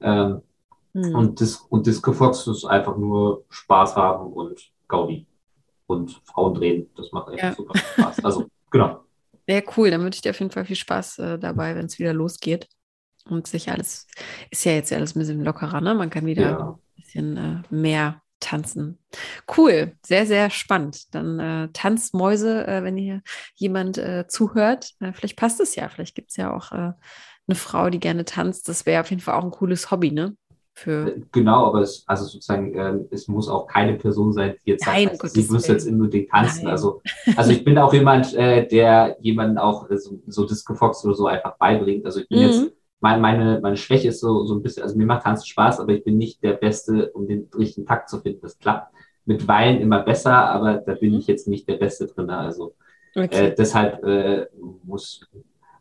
Ähm, 0.00 0.42
mhm. 0.92 1.14
Und, 1.14 1.40
Dis 1.40 1.56
und 1.68 1.86
Disco 1.86 2.12
Fox 2.12 2.46
ist 2.46 2.64
einfach 2.64 2.96
nur 2.96 3.44
Spaß 3.48 3.96
haben 3.96 4.32
und 4.32 4.60
Gaudi. 4.88 5.26
Und 5.86 6.20
Frauen 6.24 6.54
drehen, 6.54 6.90
das 6.96 7.10
macht 7.12 7.28
einfach 7.28 7.42
ja. 7.42 7.54
super 7.54 7.78
Spaß. 7.78 8.24
Also, 8.24 8.46
genau. 8.70 9.04
Ja, 9.46 9.60
cool. 9.76 9.90
Dann 9.90 10.02
wünsche 10.02 10.16
ich 10.16 10.22
dir 10.22 10.30
auf 10.30 10.38
jeden 10.38 10.52
Fall 10.52 10.64
viel 10.64 10.76
Spaß 10.76 11.18
äh, 11.18 11.38
dabei, 11.38 11.74
wenn 11.74 11.86
es 11.86 11.98
wieder 11.98 12.12
losgeht. 12.12 12.68
Und 13.28 13.46
sich 13.46 13.70
alles, 13.70 14.08
ist 14.50 14.64
ja 14.64 14.72
jetzt 14.72 14.92
alles 14.92 15.14
ein 15.14 15.20
bisschen 15.20 15.44
lockerer, 15.44 15.80
ne? 15.80 15.94
Man 15.94 16.10
kann 16.10 16.26
wieder 16.26 16.42
ja. 16.42 16.70
ein 16.70 16.96
bisschen 16.96 17.36
äh, 17.36 17.62
mehr 17.70 18.20
tanzen. 18.40 18.98
Cool, 19.56 19.92
sehr, 20.04 20.26
sehr 20.26 20.50
spannend. 20.50 21.14
Dann 21.14 21.38
äh, 21.38 21.68
Tanzmäuse, 21.72 22.66
äh, 22.66 22.82
wenn 22.82 22.96
hier 22.96 23.22
jemand 23.54 23.98
äh, 23.98 24.26
zuhört. 24.28 24.92
Äh, 25.00 25.12
vielleicht 25.12 25.36
passt 25.36 25.60
es 25.60 25.74
ja. 25.74 25.88
Vielleicht 25.88 26.14
gibt 26.14 26.30
es 26.30 26.36
ja 26.36 26.54
auch 26.54 26.72
äh, 26.72 26.92
eine 27.46 27.54
Frau, 27.54 27.90
die 27.90 28.00
gerne 28.00 28.24
tanzt. 28.24 28.68
Das 28.68 28.86
wäre 28.86 29.00
auf 29.00 29.10
jeden 29.10 29.22
Fall 29.22 29.34
auch 29.34 29.44
ein 29.44 29.50
cooles 29.50 29.90
Hobby, 29.90 30.12
ne? 30.12 30.36
Für 30.74 31.08
äh, 31.08 31.20
genau, 31.32 31.66
aber 31.66 31.80
es, 31.80 32.04
also 32.06 32.24
sozusagen, 32.24 32.74
ähm, 32.78 33.08
es 33.10 33.28
muss 33.28 33.48
auch 33.48 33.66
keine 33.66 33.94
Person 33.94 34.32
sein, 34.32 34.54
die 34.64 34.70
jetzt 34.70 34.86
Nein, 34.86 35.08
sagt, 35.08 35.22
also, 35.22 35.40
sie 35.40 35.52
muss 35.52 35.66
jetzt 35.66 35.86
unbedingt 35.86 36.30
tanzen. 36.30 36.66
Also, 36.66 37.02
also 37.36 37.50
ich 37.50 37.62
bin 37.64 37.76
auch 37.76 37.92
jemand, 37.92 38.32
der 38.32 39.16
jemanden 39.20 39.58
auch 39.58 39.86
so, 39.90 40.22
so 40.26 40.46
Disco 40.46 40.74
Fox 40.74 41.04
oder 41.04 41.14
so 41.14 41.26
einfach 41.26 41.58
beibringt. 41.58 42.06
Also 42.06 42.20
ich 42.20 42.28
bin 42.28 42.38
mhm. 42.38 42.44
jetzt 42.46 42.72
meine, 43.02 43.20
meine, 43.20 43.60
meine 43.60 43.76
Schwäche 43.76 44.08
ist 44.08 44.20
so, 44.20 44.46
so 44.46 44.54
ein 44.54 44.62
bisschen, 44.62 44.84
also 44.84 44.96
mir 44.96 45.06
macht 45.06 45.24
Tanzen 45.24 45.46
Spaß, 45.46 45.80
aber 45.80 45.92
ich 45.92 46.04
bin 46.04 46.16
nicht 46.18 46.42
der 46.42 46.52
Beste, 46.52 47.10
um 47.10 47.26
den 47.26 47.50
richtigen 47.52 47.84
Takt 47.84 48.08
zu 48.08 48.20
finden. 48.20 48.40
Das 48.40 48.58
klappt. 48.58 48.91
Mit 49.24 49.46
Wein 49.46 49.80
immer 49.80 50.00
besser, 50.00 50.34
aber 50.34 50.74
da 50.78 50.94
bin 50.94 51.12
mhm. 51.12 51.18
ich 51.18 51.26
jetzt 51.26 51.48
nicht 51.48 51.68
der 51.68 51.76
Beste 51.76 52.06
drin. 52.06 52.30
Also 52.30 52.74
okay. 53.14 53.48
äh, 53.48 53.54
deshalb 53.54 54.02
äh, 54.04 54.46
muss, 54.84 55.28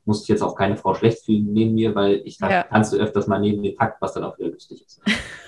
muss 0.06 0.24
ich 0.24 0.28
jetzt 0.28 0.42
auch 0.42 0.56
keine 0.56 0.78
Frau 0.78 0.94
schlecht 0.94 1.26
fühlen 1.26 1.52
neben 1.52 1.74
mir, 1.74 1.96
weil 1.96 2.22
ich 2.26 2.40
ja. 2.40 2.64
tanze 2.64 2.98
öfters 2.98 3.28
mal 3.28 3.40
neben 3.40 3.64
den 3.64 3.76
Takt, 3.76 4.02
was 4.02 4.14
dann 4.14 4.24
auch 4.24 4.38
wieder 4.38 4.50
lustig 4.50 4.86
ist. 4.86 5.02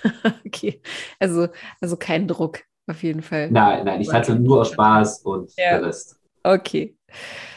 okay, 0.45 0.81
also, 1.19 1.47
also 1.81 1.97
kein 1.97 2.27
Druck 2.27 2.59
auf 2.87 3.03
jeden 3.03 3.21
Fall. 3.21 3.49
Nein, 3.51 3.85
nein, 3.85 4.01
ich 4.01 4.07
tanze 4.07 4.35
nur 4.35 4.61
aus 4.61 4.71
Spaß 4.71 5.19
und 5.21 5.51
ja. 5.57 5.77
der 5.77 5.87
Rest. 5.87 6.19
Okay, 6.43 6.97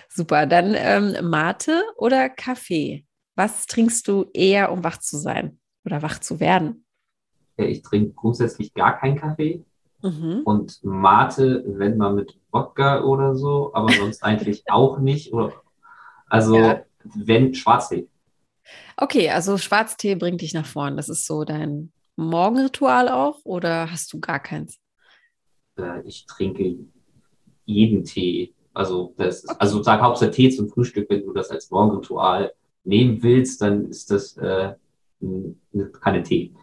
super. 0.08 0.46
Dann 0.46 0.74
ähm, 0.76 1.28
Mate 1.28 1.82
oder 1.96 2.28
Kaffee? 2.28 3.04
Was 3.34 3.66
trinkst 3.66 4.08
du 4.08 4.26
eher, 4.32 4.72
um 4.72 4.82
wach 4.82 4.98
zu 4.98 5.18
sein 5.18 5.58
oder 5.84 6.02
wach 6.02 6.20
zu 6.20 6.40
werden? 6.40 6.86
Ich 7.58 7.82
trinke 7.82 8.12
grundsätzlich 8.12 8.72
gar 8.72 8.98
keinen 8.98 9.16
Kaffee. 9.16 9.64
Mhm. 10.06 10.42
Und 10.44 10.84
Mate, 10.84 11.64
wenn 11.66 11.96
mal 11.96 12.12
mit 12.12 12.38
Wodka 12.52 13.02
oder 13.02 13.34
so, 13.34 13.72
aber 13.74 13.92
sonst 13.92 14.22
eigentlich 14.22 14.64
auch 14.70 14.98
nicht. 14.98 15.32
Oder, 15.32 15.52
also 16.28 16.56
ja. 16.56 16.82
wenn 17.02 17.54
Schwarztee. 17.54 18.08
Okay, 18.96 19.30
also 19.30 19.58
Schwarztee 19.58 20.14
bringt 20.14 20.40
dich 20.40 20.54
nach 20.54 20.66
vorn. 20.66 20.96
Das 20.96 21.08
ist 21.08 21.26
so 21.26 21.44
dein 21.44 21.92
Morgenritual 22.16 23.08
auch 23.08 23.44
oder 23.44 23.90
hast 23.90 24.12
du 24.12 24.20
gar 24.20 24.40
keins? 24.40 24.78
Äh, 25.76 26.02
ich 26.04 26.26
trinke 26.26 26.76
jeden 27.64 28.04
Tee. 28.04 28.54
Also, 28.72 29.14
das 29.16 29.44
ist, 29.44 29.60
also 29.60 29.76
sozusagen 29.76 30.02
hauptsächlich 30.02 30.50
Tee 30.50 30.56
zum 30.56 30.68
Frühstück, 30.68 31.08
wenn 31.10 31.24
du 31.24 31.32
das 31.32 31.50
als 31.50 31.70
Morgenritual 31.70 32.52
nehmen 32.84 33.22
willst, 33.22 33.60
dann 33.60 33.88
ist 33.88 34.10
das 34.10 34.36
äh, 34.36 34.74
keine 36.00 36.22
Tee. 36.22 36.54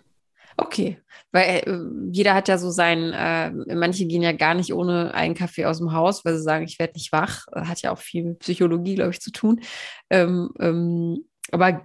Okay, 0.57 0.99
weil 1.31 1.63
äh, 1.65 1.79
jeder 2.11 2.35
hat 2.35 2.47
ja 2.47 2.57
so 2.57 2.69
sein, 2.69 3.11
äh, 3.13 3.51
manche 3.75 4.05
gehen 4.05 4.21
ja 4.21 4.33
gar 4.33 4.53
nicht 4.53 4.73
ohne 4.73 5.13
einen 5.13 5.33
Kaffee 5.35 5.65
aus 5.65 5.79
dem 5.79 5.93
Haus, 5.93 6.23
weil 6.25 6.35
sie 6.35 6.43
sagen, 6.43 6.65
ich 6.65 6.79
werde 6.79 6.93
nicht 6.93 7.11
wach. 7.11 7.47
Hat 7.53 7.81
ja 7.81 7.91
auch 7.91 7.97
viel 7.97 8.23
mit 8.23 8.39
Psychologie, 8.39 8.95
glaube 8.95 9.11
ich, 9.11 9.19
zu 9.19 9.31
tun. 9.31 9.61
Ähm, 10.09 10.51
ähm, 10.59 11.25
aber 11.51 11.83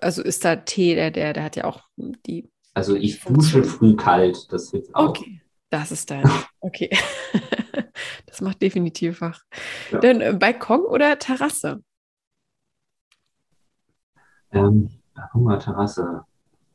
also 0.00 0.22
ist 0.22 0.44
da 0.44 0.56
Tee, 0.56 0.94
der, 0.94 1.10
der, 1.10 1.32
der 1.32 1.44
hat 1.44 1.56
ja 1.56 1.64
auch 1.64 1.82
die. 2.26 2.50
Also 2.74 2.94
ich 2.94 3.20
dusche 3.22 3.64
früh 3.64 3.96
kalt, 3.96 4.52
das 4.52 4.70
hilft 4.70 4.94
auch. 4.94 5.08
Okay, 5.08 5.40
das 5.70 5.90
ist 5.90 6.10
dein. 6.10 6.28
Okay. 6.60 6.90
das 8.26 8.40
macht 8.40 8.62
definitiv 8.62 9.20
wach. 9.20 9.42
Ja. 9.90 9.98
Dann 9.98 10.20
äh, 10.20 10.32
Balkon 10.32 10.82
oder 10.82 11.18
Terrasse? 11.18 11.82
Ähm, 14.52 14.90
Balkon 15.14 15.46
oder 15.46 15.58
Terrasse? 15.58 16.24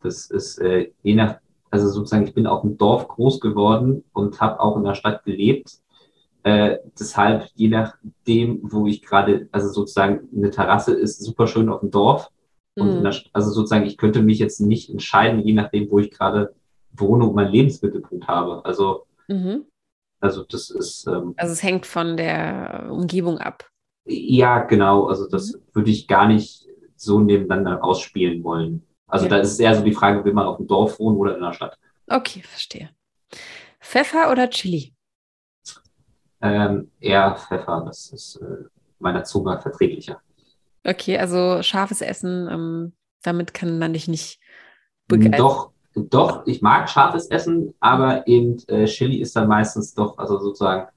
Das 0.04 0.30
ist 0.30 0.60
äh, 0.60 0.92
je 1.02 1.16
nach, 1.16 1.38
also 1.72 1.90
sozusagen, 1.90 2.26
ich 2.26 2.34
bin 2.34 2.48
auf 2.48 2.62
dem 2.62 2.78
Dorf 2.78 3.08
groß 3.08 3.40
geworden 3.40 4.04
und 4.14 4.40
habe 4.42 4.60
auch 4.60 4.78
in 4.78 4.84
der 4.84 4.96
Stadt 4.96 5.24
gelebt. 5.24 5.80
Äh, 6.44 6.80
deshalb, 7.00 7.50
je 7.56 7.70
nachdem, 7.70 8.60
wo 8.64 8.86
ich 8.86 9.02
gerade, 9.02 9.48
also 9.52 9.70
sozusagen 9.70 10.28
eine 10.36 10.52
Terrasse 10.52 10.94
ist 10.94 11.24
super 11.24 11.48
schön 11.48 11.70
auf 11.70 11.80
dem 11.80 11.92
Dorf. 11.92 12.30
Und 12.76 13.00
mhm. 13.00 13.04
der, 13.04 13.16
also 13.34 13.52
sozusagen, 13.52 13.86
ich 13.86 13.98
könnte 13.98 14.22
mich 14.22 14.40
jetzt 14.40 14.60
nicht 14.60 14.90
entscheiden, 14.90 15.40
je 15.40 15.54
nachdem, 15.54 15.90
wo 15.90 16.00
ich 16.00 16.12
gerade 16.12 16.54
wohne 16.92 17.26
und 17.26 17.36
meinen 17.36 17.52
Lebensmittelpunkt 17.52 18.28
habe. 18.28 18.64
Also, 18.66 19.06
mhm. 19.28 19.66
also 20.20 20.44
das 20.44 20.70
ist. 20.70 21.08
Ähm, 21.08 21.34
also 21.38 21.54
es 21.54 21.64
hängt 21.64 21.86
von 21.86 22.18
der 22.18 22.90
Umgebung 22.92 23.38
ab. 23.38 23.70
Ja, 24.06 24.60
genau. 24.60 25.06
Also 25.06 25.28
das 25.28 25.54
mhm. 25.54 25.60
würde 25.74 25.92
ich 25.92 26.08
gar 26.08 26.28
nicht 26.28 26.68
so 26.96 27.20
nebeneinander 27.20 27.84
ausspielen 27.84 28.44
wollen. 28.44 28.84
Also 29.14 29.26
ja. 29.26 29.30
da 29.30 29.38
ist 29.38 29.60
eher 29.60 29.76
so 29.76 29.84
die 29.84 29.94
Frage, 29.94 30.26
will 30.26 30.34
man 30.34 30.48
auf 30.48 30.58
dem 30.58 30.66
Dorf 30.66 30.98
wohnen 30.98 31.18
oder 31.18 31.36
in 31.36 31.44
der 31.44 31.54
Stadt? 31.54 31.78
Okay, 32.08 32.42
verstehe. 32.42 32.90
Pfeffer 33.80 34.32
oder 34.32 34.50
Chili? 34.50 34.96
Ähm, 36.42 36.90
eher 37.00 37.36
Pfeffer, 37.36 37.84
das 37.86 38.10
ist 38.12 38.38
äh, 38.38 38.64
meiner 38.98 39.24
Zunge 39.24 39.62
verträglicher. 39.62 40.20
Okay, 40.84 41.20
also 41.20 41.62
scharfes 41.62 42.02
Essen, 42.02 42.50
ähm, 42.52 42.94
damit 43.22 43.54
kann 43.54 43.78
man 43.78 43.94
dich 43.94 44.08
nicht 44.08 44.40
begeistern. 45.08 45.38
Doch, 45.38 45.72
doch, 45.94 46.48
ich 46.48 46.64
mag 46.64 46.90
scharfes 46.90 47.28
Essen, 47.28 47.76
aber 47.80 48.28
eben 48.28 48.58
äh, 48.68 48.86
Chili 48.86 49.18
ist 49.18 49.36
dann 49.36 49.48
meistens 49.48 49.94
doch, 49.94 50.18
also 50.18 50.40
sozusagen 50.40 50.90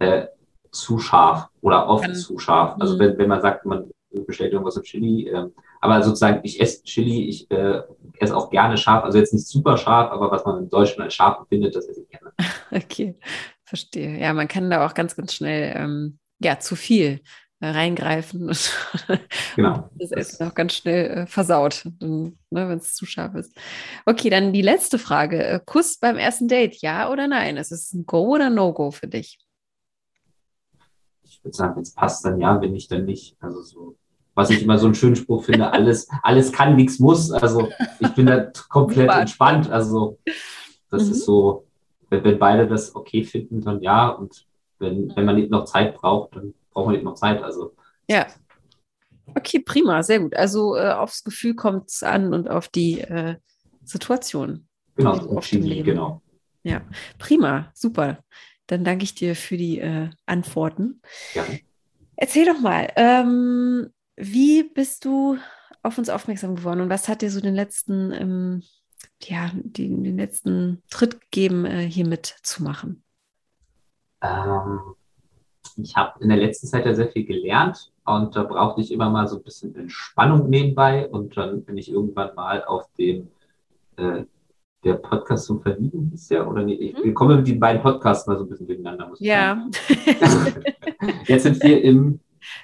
äh, 0.00 0.26
zu 0.72 0.98
scharf 0.98 1.48
oder 1.62 1.88
oft 1.88 2.04
kann, 2.04 2.14
zu 2.14 2.38
scharf. 2.38 2.76
Also 2.78 2.96
mhm. 2.96 2.98
wenn, 2.98 3.18
wenn 3.18 3.28
man 3.30 3.40
sagt, 3.40 3.64
man 3.64 3.90
bestellt 4.26 4.52
irgendwas 4.52 4.76
mit 4.76 4.84
Chili. 4.84 5.28
Äh, 5.30 5.48
aber 5.80 6.02
sozusagen, 6.02 6.40
ich 6.42 6.60
esse 6.60 6.82
Chili, 6.82 7.28
ich 7.28 7.50
äh, 7.50 7.82
esse 8.18 8.36
auch 8.36 8.50
gerne 8.50 8.76
scharf, 8.76 9.04
also 9.04 9.18
jetzt 9.18 9.34
nicht 9.34 9.46
super 9.46 9.76
scharf, 9.76 10.10
aber 10.10 10.30
was 10.30 10.44
man 10.44 10.64
in 10.64 10.70
Deutschland 10.70 11.02
als 11.02 11.14
scharf 11.14 11.38
empfindet, 11.40 11.74
das 11.74 11.86
esse 11.86 12.02
ich 12.02 12.08
gerne. 12.08 12.32
Okay, 12.70 13.16
verstehe. 13.64 14.18
Ja, 14.18 14.32
man 14.32 14.48
kann 14.48 14.70
da 14.70 14.86
auch 14.86 14.94
ganz, 14.94 15.16
ganz 15.16 15.34
schnell, 15.34 15.74
ähm, 15.76 16.18
ja, 16.40 16.58
zu 16.58 16.76
viel 16.76 17.20
äh, 17.60 17.68
reingreifen 17.68 18.48
und 18.48 18.72
genau. 19.56 19.88
das 19.94 20.12
Essen 20.12 20.46
auch 20.48 20.54
ganz 20.54 20.74
schnell 20.74 21.06
äh, 21.06 21.26
versaut, 21.26 21.84
ne, 22.00 22.34
wenn 22.50 22.78
es 22.78 22.94
zu 22.94 23.06
scharf 23.06 23.34
ist. 23.34 23.56
Okay, 24.04 24.28
dann 24.28 24.52
die 24.52 24.62
letzte 24.62 24.98
Frage. 24.98 25.42
Äh, 25.42 25.60
Kuss 25.64 25.98
beim 25.98 26.16
ersten 26.16 26.48
Date, 26.48 26.82
ja 26.82 27.10
oder 27.10 27.28
nein? 27.28 27.56
Ist 27.56 27.72
es 27.72 27.94
ein 27.94 28.04
Go 28.04 28.34
oder 28.34 28.50
No-Go 28.50 28.90
für 28.90 29.06
dich? 29.06 29.38
Ich 31.22 31.42
würde 31.42 31.56
sagen, 31.56 31.76
wenn 31.76 31.82
es 31.82 31.94
passt, 31.94 32.24
dann 32.24 32.40
ja, 32.40 32.60
wenn 32.60 32.72
nicht, 32.72 32.90
dann 32.90 33.06
nicht. 33.06 33.36
Also 33.40 33.62
so 33.62 33.96
was 34.36 34.50
ich 34.50 34.62
immer 34.62 34.78
so 34.78 34.84
einen 34.84 34.94
schönen 34.94 35.16
Spruch 35.16 35.44
finde, 35.44 35.72
alles, 35.72 36.08
alles 36.22 36.52
kann, 36.52 36.76
nichts 36.76 36.98
muss. 36.98 37.32
Also 37.32 37.70
ich 37.98 38.08
bin 38.10 38.26
da 38.26 38.52
komplett 38.68 39.10
entspannt. 39.10 39.70
Also 39.70 40.18
das 40.90 41.06
mhm. 41.06 41.10
ist 41.12 41.24
so, 41.24 41.66
wenn, 42.10 42.22
wenn, 42.22 42.38
beide 42.38 42.68
das 42.68 42.94
okay 42.94 43.24
finden, 43.24 43.62
dann 43.62 43.80
ja. 43.80 44.10
Und 44.10 44.46
wenn, 44.78 45.10
wenn 45.16 45.24
man 45.24 45.38
eben 45.38 45.50
noch 45.50 45.64
Zeit 45.64 45.96
braucht, 45.96 46.36
dann 46.36 46.52
braucht 46.70 46.86
man 46.86 46.94
eben 46.96 47.04
noch 47.04 47.14
Zeit. 47.14 47.42
Also 47.42 47.74
ja. 48.08 48.26
Okay, 49.34 49.58
prima, 49.58 50.02
sehr 50.02 50.20
gut. 50.20 50.36
Also 50.36 50.76
äh, 50.76 50.90
aufs 50.90 51.24
Gefühl 51.24 51.54
kommt 51.54 51.88
es 51.88 52.02
an 52.02 52.34
und 52.34 52.50
auf 52.50 52.68
die 52.68 53.00
äh, 53.00 53.36
Situation. 53.84 54.68
Genau, 54.96 55.12
auf 55.12 55.48
dem 55.48 55.62
Leben. 55.62 55.84
genau. 55.84 56.22
Ja, 56.62 56.82
prima, 57.18 57.70
super. 57.74 58.18
Dann 58.66 58.84
danke 58.84 59.04
ich 59.04 59.14
dir 59.14 59.34
für 59.34 59.56
die 59.56 59.78
äh, 59.78 60.10
Antworten. 60.26 61.00
Ja. 61.32 61.44
Erzähl 62.16 62.44
doch 62.44 62.60
mal, 62.60 62.92
ähm, 62.96 63.90
wie 64.16 64.62
bist 64.62 65.04
du 65.04 65.38
auf 65.82 65.98
uns 65.98 66.08
aufmerksam 66.08 66.56
geworden 66.56 66.80
und 66.80 66.90
was 66.90 67.08
hat 67.08 67.22
dir 67.22 67.30
so 67.30 67.40
den 67.40 67.54
letzten, 67.54 68.12
ähm, 68.12 68.62
ja, 69.22 69.50
die, 69.54 69.88
den 69.88 70.16
letzten 70.16 70.82
Tritt 70.90 71.20
gegeben, 71.20 71.64
äh, 71.64 71.86
hier 71.88 72.06
mitzumachen? 72.06 73.02
Ähm, 74.22 74.80
ich 75.76 75.96
habe 75.96 76.22
in 76.22 76.28
der 76.28 76.38
letzten 76.38 76.66
Zeit 76.66 76.86
ja 76.86 76.94
sehr 76.94 77.08
viel 77.08 77.24
gelernt 77.24 77.92
und 78.04 78.34
da 78.34 78.42
brauchte 78.42 78.80
ich 78.80 78.90
immer 78.90 79.10
mal 79.10 79.28
so 79.28 79.36
ein 79.36 79.42
bisschen 79.42 79.74
Entspannung 79.76 80.48
nebenbei 80.48 81.08
und 81.08 81.36
dann 81.36 81.64
bin 81.64 81.76
ich 81.76 81.90
irgendwann 81.90 82.34
mal 82.34 82.64
auf 82.64 82.88
dem 82.98 83.28
äh, 83.96 84.24
der 84.84 84.94
Podcast 84.94 85.46
zum 85.46 85.60
Verlieben 85.60 86.10
hieß 86.10 86.28
ja, 86.30 86.46
oder 86.46 86.62
nee, 86.62 86.74
ich 86.74 86.96
hm? 86.96 87.14
komme 87.14 87.36
mit 87.36 87.48
den 87.48 87.58
beiden 87.58 87.82
Podcasts 87.82 88.26
mal 88.26 88.38
so 88.38 88.44
ein 88.44 88.48
bisschen 88.48 88.66
durcheinander. 88.66 89.08
Muss 89.08 89.20
ja. 89.20 89.66
Jetzt 91.26 91.42
sind 91.42 91.62
wir 91.62 91.82
im 91.82 92.20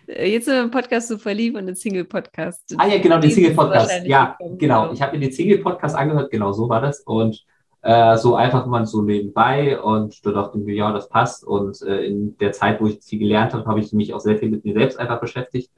jetzt 0.06 0.44
sind 0.44 0.54
wir 0.54 0.62
im 0.62 0.70
Podcast 0.70 1.08
so 1.08 1.18
verliebt 1.18 1.56
und 1.56 1.66
den 1.66 1.76
Single-Podcast. 1.76 2.74
Ah 2.78 2.86
ja, 2.86 2.98
genau, 2.98 3.18
den 3.18 3.30
Single-Podcast. 3.30 4.06
Ja, 4.06 4.36
genau. 4.38 4.56
genau. 4.56 4.92
Ich 4.92 5.02
habe 5.02 5.12
mir 5.12 5.20
den 5.20 5.32
Single-Podcast 5.32 5.96
angehört, 5.96 6.30
genau 6.30 6.52
so 6.52 6.68
war 6.68 6.80
das. 6.80 7.00
Und 7.00 7.44
äh, 7.82 8.16
so 8.16 8.36
einfach 8.36 8.66
mal 8.66 8.86
so 8.86 9.02
nebenbei 9.02 9.80
und 9.80 10.24
da 10.24 10.30
dachte 10.30 10.58
ich 10.58 10.64
mir, 10.64 10.74
ja, 10.74 10.92
das 10.92 11.08
passt. 11.08 11.44
Und 11.44 11.82
äh, 11.82 12.04
in 12.04 12.36
der 12.38 12.52
Zeit, 12.52 12.80
wo 12.80 12.86
ich 12.86 13.02
viel 13.02 13.18
gelernt 13.18 13.54
habe, 13.54 13.66
habe 13.66 13.80
ich 13.80 13.92
mich 13.92 14.14
auch 14.14 14.20
sehr 14.20 14.38
viel 14.38 14.50
mit 14.50 14.64
mir 14.64 14.74
selbst 14.74 14.98
einfach 14.98 15.20
beschäftigt. 15.20 15.70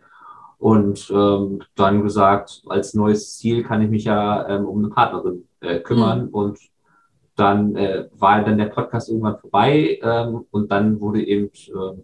Und 0.58 1.10
ähm, 1.10 1.62
dann 1.74 2.02
gesagt, 2.02 2.62
als 2.68 2.94
neues 2.94 3.36
Ziel 3.36 3.62
kann 3.64 3.82
ich 3.82 3.90
mich 3.90 4.04
ja 4.04 4.48
ähm, 4.48 4.66
um 4.66 4.78
eine 4.78 4.88
Partnerin 4.88 5.48
äh, 5.60 5.80
kümmern. 5.80 6.26
Mhm. 6.26 6.28
Und 6.28 6.58
dann 7.36 7.74
äh, 7.76 8.06
war 8.12 8.44
dann 8.44 8.58
der 8.58 8.66
Podcast 8.66 9.08
irgendwann 9.08 9.38
vorbei 9.38 9.98
ähm, 10.02 10.46
und 10.50 10.70
dann 10.70 11.00
wurde 11.00 11.26
eben 11.26 11.46
äh, 11.46 12.02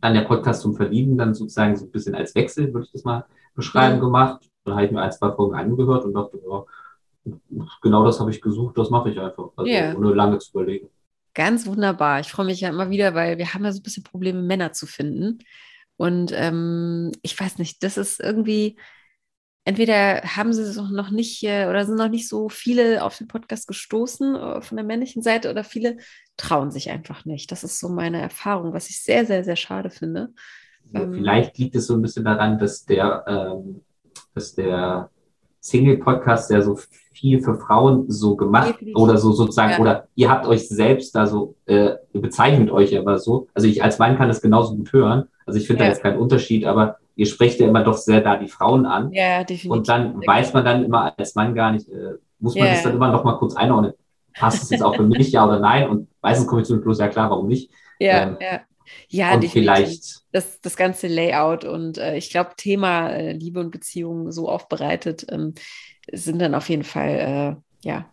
dann 0.00 0.14
der 0.14 0.22
Podcast 0.22 0.62
zum 0.62 0.74
Verlieben 0.74 1.16
dann 1.18 1.34
sozusagen 1.34 1.76
so 1.76 1.86
ein 1.86 1.90
bisschen 1.90 2.14
als 2.14 2.34
Wechsel, 2.34 2.72
würde 2.72 2.86
ich 2.86 2.92
das 2.92 3.04
mal 3.04 3.24
beschreiben, 3.54 3.96
mhm. 3.96 4.00
gemacht. 4.00 4.48
Dann 4.64 4.74
habe 4.74 4.86
ich 4.86 4.92
mir 4.92 5.02
ein, 5.02 5.12
zwei 5.12 5.32
Folgen 5.32 5.54
angehört 5.54 6.04
und 6.04 6.14
dachte, 6.14 6.38
ja, 6.48 6.64
genau 7.82 8.04
das 8.04 8.20
habe 8.20 8.30
ich 8.30 8.40
gesucht, 8.40 8.78
das 8.78 8.90
mache 8.90 9.10
ich 9.10 9.20
einfach. 9.20 9.50
Also 9.56 9.70
yeah. 9.70 9.94
ohne 9.96 10.14
lange 10.14 10.38
zu 10.38 10.50
überlegen. 10.52 10.88
Ganz 11.34 11.66
wunderbar. 11.66 12.20
Ich 12.20 12.30
freue 12.30 12.46
mich 12.46 12.60
ja 12.60 12.68
immer 12.68 12.90
wieder, 12.90 13.14
weil 13.14 13.38
wir 13.38 13.54
haben 13.54 13.64
ja 13.64 13.72
so 13.72 13.80
ein 13.80 13.82
bisschen 13.82 14.04
Probleme, 14.04 14.42
Männer 14.42 14.72
zu 14.72 14.86
finden. 14.86 15.38
Und 15.96 16.32
ähm, 16.34 17.12
ich 17.22 17.38
weiß 17.38 17.58
nicht, 17.58 17.82
das 17.82 17.96
ist 17.96 18.20
irgendwie, 18.20 18.76
entweder 19.64 20.22
haben 20.22 20.52
sie 20.52 20.62
es 20.62 20.76
noch 20.76 21.10
nicht 21.10 21.42
äh, 21.44 21.66
oder 21.68 21.84
sind 21.84 21.96
noch 21.96 22.08
nicht 22.08 22.28
so 22.28 22.48
viele 22.48 23.04
auf 23.04 23.16
den 23.18 23.28
Podcast 23.28 23.68
gestoßen 23.68 24.34
äh, 24.34 24.62
von 24.62 24.76
der 24.76 24.84
männlichen 24.84 25.22
Seite 25.22 25.50
oder 25.50 25.64
viele 25.64 25.98
trauen 26.36 26.70
sich 26.70 26.90
einfach 26.90 27.24
nicht. 27.24 27.52
Das 27.52 27.64
ist 27.64 27.78
so 27.78 27.88
meine 27.88 28.20
Erfahrung, 28.20 28.72
was 28.72 28.90
ich 28.90 29.02
sehr, 29.02 29.24
sehr, 29.26 29.44
sehr 29.44 29.56
schade 29.56 29.90
finde. 29.90 30.30
Ähm, 30.94 31.12
vielleicht 31.12 31.58
liegt 31.58 31.76
es 31.76 31.86
so 31.86 31.94
ein 31.94 32.02
bisschen 32.02 32.24
daran, 32.24 32.58
dass 32.58 32.84
der, 32.84 33.24
ähm, 33.26 33.82
dass 34.34 34.54
der 34.54 35.10
Single-Podcast, 35.60 36.50
der 36.50 36.62
so 36.62 36.78
viel 37.12 37.40
für 37.40 37.54
Frauen 37.54 38.10
so 38.10 38.34
gemacht 38.34 38.70
Definitiv. 38.70 38.96
oder 38.96 39.16
so 39.16 39.32
sozusagen, 39.32 39.72
ja. 39.72 39.78
oder 39.78 40.08
ihr 40.16 40.28
habt 40.28 40.46
euch 40.46 40.68
selbst 40.68 41.14
da 41.14 41.26
so, 41.26 41.54
äh, 41.66 41.94
bezeichnet 42.12 42.70
euch 42.70 42.98
aber 42.98 43.18
so. 43.18 43.46
Also 43.54 43.68
ich 43.68 43.82
als 43.82 43.98
Mann 44.00 44.16
kann 44.16 44.28
das 44.28 44.42
genauso 44.42 44.76
gut 44.76 44.92
hören. 44.92 45.28
Also 45.46 45.60
ich 45.60 45.66
finde 45.66 45.84
ja. 45.84 45.88
da 45.88 45.92
jetzt 45.94 46.02
keinen 46.02 46.18
Unterschied, 46.18 46.64
aber 46.64 46.96
ihr 47.14 47.26
sprecht 47.26 47.60
ja 47.60 47.68
immer 47.68 47.84
doch 47.84 47.96
sehr 47.96 48.20
da 48.20 48.36
die 48.36 48.48
Frauen 48.48 48.86
an. 48.86 49.12
Ja, 49.12 49.44
definitiv. 49.44 49.70
Und 49.70 49.88
dann 49.88 50.26
weiß 50.26 50.52
man 50.52 50.64
dann 50.64 50.84
immer 50.84 51.12
als 51.16 51.34
Mann 51.34 51.54
gar 51.54 51.72
nicht, 51.72 51.88
äh, 51.88 52.14
muss 52.38 52.54
man 52.54 52.66
ja. 52.66 52.72
das 52.72 52.82
dann 52.82 52.94
immer 52.94 53.10
noch 53.10 53.24
mal 53.24 53.38
kurz 53.38 53.54
einordnen. 53.54 53.92
Passt 54.34 54.62
es 54.62 54.70
jetzt 54.70 54.82
auch 54.82 54.96
für 54.96 55.02
mich, 55.02 55.32
ja 55.32 55.44
oder 55.44 55.58
nein? 55.58 55.88
Und 55.88 56.08
meistens 56.22 56.46
komme 56.46 56.62
ich 56.62 56.66
zu 56.66 56.74
dem 56.74 56.82
Schluss, 56.82 56.98
ja 56.98 57.08
klar, 57.08 57.30
warum 57.30 57.48
nicht? 57.48 57.70
Ja, 57.98 58.22
ähm, 58.22 58.36
ja. 58.40 58.60
Ja, 59.08 59.34
und 59.34 59.44
vielleicht 59.46 60.22
das, 60.32 60.60
das 60.60 60.76
ganze 60.76 61.06
Layout 61.06 61.64
und 61.64 61.98
äh, 61.98 62.16
ich 62.16 62.30
glaube, 62.30 62.50
Thema 62.56 63.08
äh, 63.08 63.32
Liebe 63.32 63.60
und 63.60 63.70
Beziehung 63.70 64.32
so 64.32 64.48
aufbereitet 64.48 65.26
ähm, 65.30 65.54
sind 66.10 66.40
dann 66.40 66.54
auf 66.54 66.68
jeden 66.68 66.84
Fall 66.84 67.56
äh, 67.82 67.88
ja 67.88 68.12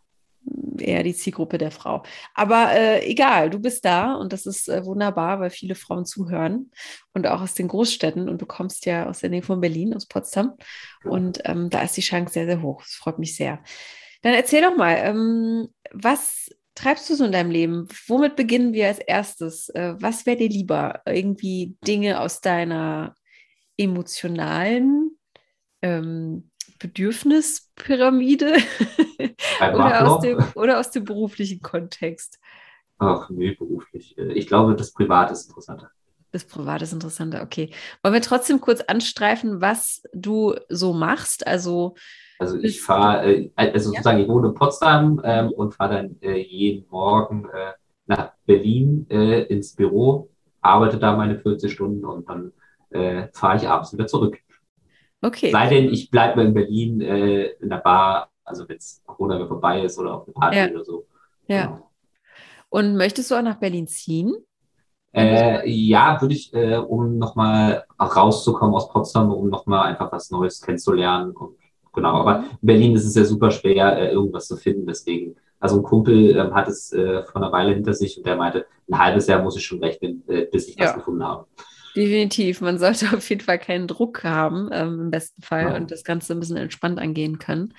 eher 0.77 1.03
die 1.03 1.13
Zielgruppe 1.13 1.57
der 1.57 1.71
Frau. 1.71 2.03
Aber 2.33 2.71
äh, 2.71 3.05
egal, 3.09 3.49
du 3.49 3.59
bist 3.59 3.85
da 3.85 4.15
und 4.15 4.33
das 4.33 4.45
ist 4.45 4.69
äh, 4.69 4.85
wunderbar, 4.85 5.39
weil 5.39 5.49
viele 5.49 5.75
Frauen 5.75 6.05
zuhören 6.05 6.71
und 7.13 7.27
auch 7.27 7.41
aus 7.41 7.53
den 7.53 7.67
Großstädten 7.67 8.29
und 8.29 8.41
du 8.41 8.45
kommst 8.45 8.85
ja 8.85 9.07
aus 9.07 9.19
der 9.19 9.29
Nähe 9.29 9.43
von 9.43 9.61
Berlin, 9.61 9.93
aus 9.93 10.07
Potsdam 10.07 10.53
und 11.03 11.41
ähm, 11.45 11.69
da 11.69 11.81
ist 11.81 11.97
die 11.97 12.01
Chance 12.01 12.33
sehr, 12.33 12.45
sehr 12.45 12.61
hoch. 12.61 12.81
Das 12.81 12.93
freut 12.93 13.19
mich 13.19 13.35
sehr. 13.35 13.61
Dann 14.21 14.33
erzähl 14.33 14.61
doch 14.61 14.75
mal, 14.75 14.97
ähm, 14.97 15.69
was 15.91 16.49
treibst 16.75 17.09
du 17.09 17.15
so 17.15 17.25
in 17.25 17.31
deinem 17.31 17.51
Leben? 17.51 17.87
Womit 18.07 18.35
beginnen 18.35 18.73
wir 18.73 18.87
als 18.87 18.99
erstes? 18.99 19.69
Äh, 19.69 19.95
was 19.97 20.25
wäre 20.25 20.37
dir 20.37 20.49
lieber? 20.49 21.01
Irgendwie 21.05 21.75
Dinge 21.85 22.19
aus 22.21 22.41
deiner 22.41 23.15
emotionalen 23.77 25.17
ähm, 25.81 26.51
Bedürfnispyramide 26.79 28.55
oder, 29.73 30.07
aus 30.07 30.21
dem, 30.21 30.43
oder 30.55 30.79
aus 30.79 30.91
dem 30.91 31.03
beruflichen 31.03 31.61
Kontext? 31.61 32.39
Ach 32.97 33.29
nee, 33.29 33.53
beruflich. 33.53 34.17
Ich 34.17 34.47
glaube, 34.47 34.75
das 34.75 34.91
Private 34.91 35.33
ist 35.33 35.47
interessanter. 35.47 35.91
Das 36.31 36.45
Private 36.45 36.83
ist 36.83 36.93
interessanter, 36.93 37.41
okay. 37.41 37.71
Wollen 38.03 38.13
wir 38.13 38.21
trotzdem 38.21 38.61
kurz 38.61 38.81
anstreifen, 38.81 39.61
was 39.61 40.03
du 40.13 40.55
so 40.69 40.93
machst? 40.93 41.45
Also 41.47 41.95
also 42.39 42.57
ich 42.57 42.81
fahre, 42.81 43.25
äh, 43.25 43.51
also 43.55 43.89
sozusagen, 43.89 44.19
ich 44.19 44.27
wohne 44.29 44.47
in 44.47 44.53
Potsdam 44.53 45.21
ähm, 45.25 45.51
und 45.51 45.73
fahre 45.75 45.95
dann 45.95 46.15
äh, 46.21 46.37
jeden 46.37 46.87
Morgen 46.89 47.45
äh, 47.45 47.73
nach 48.07 48.31
Berlin 48.45 49.05
äh, 49.09 49.43
ins 49.43 49.75
Büro, 49.75 50.29
arbeite 50.61 50.97
da 50.97 51.17
meine 51.17 51.37
40 51.37 51.71
Stunden 51.71 52.05
und 52.05 52.29
dann 52.29 52.53
äh, 52.91 53.27
fahre 53.33 53.57
ich 53.57 53.67
abends 53.67 53.91
wieder 53.91 54.07
zurück. 54.07 54.39
Okay. 55.21 55.51
Sei 55.51 55.69
denn, 55.69 55.93
ich 55.93 56.09
bleibe 56.09 56.41
in 56.41 56.53
Berlin 56.53 57.01
äh, 57.01 57.45
in 57.59 57.69
der 57.69 57.77
Bar, 57.77 58.29
also 58.43 58.67
wenn 58.67 58.77
es 58.77 59.01
Corona 59.05 59.45
vorbei 59.47 59.83
ist 59.83 59.99
oder 59.99 60.15
auf 60.15 60.27
eine 60.27 60.33
Party 60.33 60.57
ja. 60.57 60.69
oder 60.69 60.85
so. 60.85 61.05
Ja. 61.47 61.65
Genau. 61.65 61.91
Und 62.69 62.95
möchtest 62.95 63.31
du 63.31 63.35
auch 63.35 63.41
nach 63.41 63.59
Berlin 63.59 63.87
ziehen? 63.87 64.35
Äh, 65.11 65.67
ja, 65.67 66.21
würde 66.21 66.35
ich, 66.35 66.53
äh, 66.53 66.77
um 66.77 67.17
nochmal 67.17 67.85
rauszukommen 67.99 68.75
aus 68.75 68.89
Potsdam, 68.89 69.31
um 69.33 69.49
nochmal 69.49 69.87
einfach 69.87 70.11
was 70.11 70.29
Neues 70.29 70.61
kennenzulernen 70.61 71.31
und 71.31 71.57
genau. 71.93 72.13
Aber 72.21 72.43
in 72.61 72.67
Berlin 72.67 72.95
ist 72.95 73.05
es 73.05 73.15
ja 73.15 73.25
super 73.25 73.49
schwer, 73.49 73.97
äh, 73.97 74.11
irgendwas 74.11 74.47
zu 74.47 74.55
finden. 74.55 74.85
Deswegen, 74.85 75.35
also 75.59 75.77
ein 75.77 75.83
Kumpel 75.83 76.37
ähm, 76.37 76.53
hat 76.53 76.67
es 76.67 76.93
äh, 76.93 77.23
vor 77.23 77.41
einer 77.41 77.51
Weile 77.51 77.73
hinter 77.73 77.93
sich 77.93 78.17
und 78.17 78.27
der 78.27 78.35
meinte, 78.35 78.67
ein 78.87 78.99
halbes 78.99 79.25
Jahr 79.25 79.41
muss 79.41 79.57
ich 79.57 79.65
schon 79.65 79.79
rechnen, 79.79 80.23
äh, 80.27 80.45
bis 80.45 80.67
ich 80.67 80.75
ja. 80.75 80.85
was 80.85 80.93
gefunden 80.93 81.23
habe. 81.23 81.47
Definitiv. 81.95 82.61
Man 82.61 82.77
sollte 82.77 83.07
auf 83.17 83.27
jeden 83.29 83.41
Fall 83.41 83.59
keinen 83.59 83.87
Druck 83.87 84.23
haben, 84.23 84.69
ähm, 84.71 84.99
im 85.01 85.11
besten 85.11 85.41
Fall, 85.41 85.63
ja. 85.63 85.75
und 85.75 85.91
das 85.91 86.03
Ganze 86.03 86.33
ein 86.33 86.39
bisschen 86.39 86.57
entspannt 86.57 86.99
angehen 86.99 87.39
können. 87.39 87.73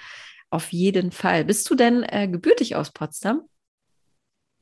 Auf 0.51 0.73
jeden 0.73 1.13
Fall. 1.13 1.45
Bist 1.45 1.69
du 1.71 1.75
denn 1.75 2.03
äh, 2.03 2.29
gebürtig 2.29 2.77
aus 2.77 2.91
Potsdam? 2.91 3.43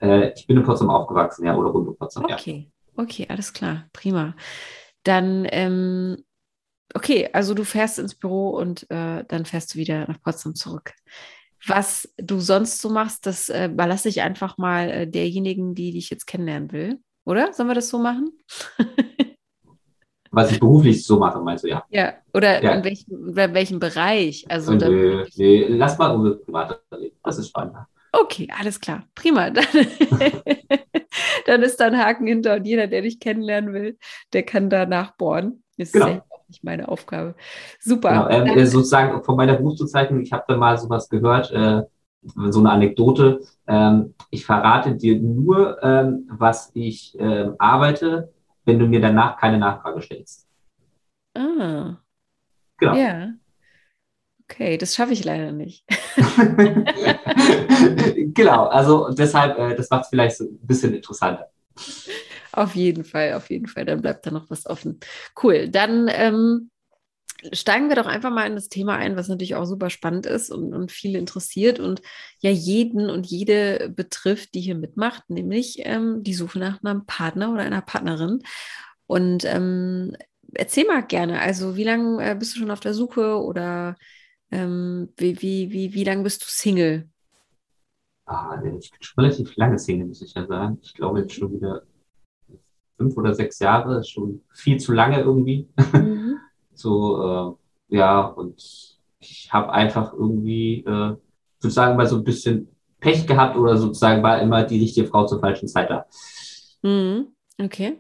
Äh, 0.01 0.33
ich 0.35 0.47
bin 0.47 0.57
in 0.57 0.65
Potsdam 0.65 0.91
aufgewachsen, 0.91 1.47
ja, 1.47 1.57
oder 1.57 1.71
rund 1.71 1.89
um 1.89 1.97
Potsdam. 1.97 2.25
Okay, 2.25 2.71
ja. 2.71 3.03
okay, 3.03 3.27
alles 3.29 3.53
klar, 3.53 3.89
prima. 3.93 4.37
Dann 5.03 5.47
ähm, 5.51 6.25
okay, 6.95 7.29
also 7.33 7.55
du 7.55 7.65
fährst 7.65 7.99
ins 7.99 8.15
Büro 8.15 8.51
und 8.51 8.91
äh, 8.91 9.25
dann 9.27 9.45
fährst 9.45 9.75
du 9.75 9.79
wieder 9.79 10.07
nach 10.07 10.21
Potsdam 10.21 10.55
zurück. 10.55 10.93
Was 11.67 12.09
du 12.17 12.39
sonst 12.39 12.81
so 12.81 12.89
machst, 12.89 13.27
das 13.27 13.49
äh, 13.49 13.67
überlasse 13.67 14.09
ich 14.09 14.23
einfach 14.23 14.59
mal 14.59 14.91
äh, 14.91 15.07
derjenigen, 15.09 15.75
die 15.75 15.93
dich 15.93 16.09
jetzt 16.11 16.27
kennenlernen 16.27 16.73
will. 16.73 17.01
Oder? 17.25 17.53
Sollen 17.53 17.69
wir 17.69 17.75
das 17.75 17.89
so 17.89 17.99
machen? 17.99 18.31
Was 20.39 20.53
ich 20.53 20.61
beruflich 20.61 21.05
so 21.05 21.19
mache, 21.19 21.41
meinst 21.41 21.65
du, 21.65 21.69
ja? 21.69 21.85
Ja, 21.91 22.15
oder 22.33 22.63
ja. 22.63 22.75
In, 22.75 22.85
welchem, 22.85 23.29
in 23.29 23.55
welchem 23.55 23.81
Bereich? 23.81 24.47
Also, 24.49 24.73
nee, 24.73 25.25
nee, 25.37 25.67
lass 25.69 25.99
mal 25.99 26.15
unsere 26.15 26.37
private 26.37 26.81
reden. 26.93 27.17
Das 27.23 27.39
ist 27.39 27.49
spannender. 27.49 27.89
Okay, 28.13 28.49
alles 28.59 28.81
klar. 28.81 29.05
Prima. 29.15 29.51
Dann, 29.51 29.65
dann 31.47 31.63
ist 31.63 31.79
da 31.79 31.87
ein 31.87 31.99
Haken 31.99 32.27
hinter 32.27 32.57
und 32.57 32.65
jeder, 32.67 32.87
der 32.87 33.03
dich 33.03 33.21
kennenlernen 33.21 33.75
will, 33.75 33.99
der 34.33 34.45
kann 34.45 34.71
da 34.71 34.87
nachbohren. 34.87 35.63
Ist 35.77 35.93
genau. 35.93 36.07
sehr 36.07 36.25
nicht 36.49 36.65
meine 36.65 36.89
Aufgabe. 36.89 37.35
Super. 37.79 38.29
Genau, 38.31 38.51
ähm, 38.51 38.67
sozusagen 38.67 39.23
von 39.23 39.37
meiner 39.37 39.55
Berufsbezeichnung, 39.55 40.21
ich 40.23 40.33
habe 40.33 40.45
da 40.49 40.57
mal 40.57 40.79
sowas 40.79 41.09
gehört, 41.09 41.51
äh, 41.53 41.83
so 42.23 42.61
eine 42.61 42.71
Anekdote. 42.71 43.41
Ähm, 43.67 44.15
ich 44.31 44.45
verrate 44.45 44.97
dir 44.97 45.21
nur, 45.21 45.83
ähm, 45.83 46.29
was 46.31 46.71
ich 46.75 47.17
ähm, 47.19 47.55
arbeite, 47.59 48.33
wenn 48.69 48.79
du 48.79 48.87
mir 48.87 49.01
danach 49.01 49.39
keine 49.39 49.59
Nachfrage 49.59 50.03
stellst. 50.03 50.47
Ah. 51.35 51.97
Genau. 52.79 52.97
Ja. 52.97 53.33
Okay, 54.45 54.79
das 54.79 54.95
schaffe 54.95 55.13
ich 55.13 55.25
leider 55.25 55.53
nicht. 55.53 55.85
genau, 58.35 58.67
also 58.67 59.11
deshalb, 59.11 59.59
äh, 59.59 59.75
das 59.75 59.91
macht 59.91 60.05
es 60.05 60.11
vielleicht 60.11 60.37
so 60.37 60.45
ein 60.45 60.67
bisschen 60.67 60.95
interessanter. 60.95 61.51
Auf 62.53 62.75
jeden 62.75 63.05
Fall, 63.05 63.35
auf 63.35 63.51
jeden 63.51 63.67
Fall. 63.67 63.85
Dann 63.85 64.01
bleibt 64.01 64.27
da 64.27 64.31
noch 64.31 64.51
was 64.51 64.67
offen. 64.67 65.01
Cool. 65.43 65.69
Dann 65.69 66.09
ähm, 66.11 66.71
steigen 67.53 67.89
wir 67.89 67.97
doch 67.97 68.07
einfach 68.07 68.31
mal 68.31 68.47
in 68.47 68.55
das 68.55 68.69
Thema 68.69 68.97
ein, 68.97 69.17
was 69.17 69.29
natürlich 69.29 69.55
auch 69.55 69.65
super 69.65 69.91
spannend 69.91 70.27
ist 70.27 70.51
und, 70.51 70.75
und 70.75 70.91
viele 70.93 71.19
interessiert 71.19 71.79
und 71.79 72.03
ja 72.41 72.51
jeden 72.51 73.11
und 73.11 73.27
jede 73.27 73.91
betrifft, 73.95 74.55
die 74.55 74.61
hier 74.61 74.75
mitmacht, 74.75 75.31
nämlich 75.31 75.79
ähm, 75.81 76.23
die 76.23 76.35
Suche 76.35 76.59
nach 76.59 76.83
einem 76.83 77.07
Partner 77.07 77.53
oder 77.53 77.63
einer 77.63 77.83
Partnerin. 77.83 78.43
Und 79.07 79.45
ähm, 79.45 80.17
erzähl 80.55 80.87
mal 80.87 81.03
gerne, 81.03 81.41
also 81.41 81.77
wie 81.77 81.85
lange 81.85 82.23
äh, 82.25 82.35
bist 82.35 82.55
du 82.55 82.61
schon 82.61 82.71
auf 82.71 82.81
der 82.81 82.95
Suche 82.95 83.41
oder 83.41 83.97
ähm, 84.51 85.13
wie, 85.17 85.41
wie, 85.41 85.71
wie, 85.71 85.95
wie 85.95 86.05
lange 86.05 86.23
bist 86.23 86.43
du 86.43 86.47
Single? 86.49 87.09
Ah, 88.27 88.61
ich 88.79 88.91
bin 88.91 89.03
schon 89.03 89.25
relativ 89.25 89.57
lange 89.57 89.79
Single, 89.79 90.09
muss 90.09 90.23
ich 90.23 90.35
ja 90.35 90.47
sagen. 90.47 90.79
Ich 90.83 90.93
glaube 90.93 91.21
jetzt 91.21 91.33
schon 91.33 91.53
wieder 91.53 91.83
fünf 92.99 93.17
oder 93.17 93.35
sechs 93.35 93.59
Jahre, 93.61 94.05
schon 94.05 94.43
viel 94.53 94.79
zu 94.79 94.93
lange 94.93 95.21
irgendwie. 95.21 95.69
Mhm. 95.93 96.39
so, 96.79 97.57
äh, 97.91 97.97
ja, 97.97 98.21
und 98.27 98.99
ich 99.21 99.53
habe 99.53 99.73
einfach 99.73 100.13
irgendwie, 100.13 100.85
äh, 100.85 101.17
sozusagen 101.59 101.97
mal 101.97 102.07
so 102.07 102.17
ein 102.17 102.25
bisschen 102.25 102.69
Pech 103.01 103.27
gehabt 103.27 103.57
oder 103.57 103.77
sozusagen 103.77 104.23
war 104.23 104.41
immer 104.41 104.65
die 104.65 104.81
richtige 104.81 105.07
Frau 105.07 105.27
zur 105.27 105.41
falschen 105.41 105.69
Zeit 105.69 105.91
da. 105.91 106.07
Mhm. 106.83 107.29
Okay. 107.61 107.99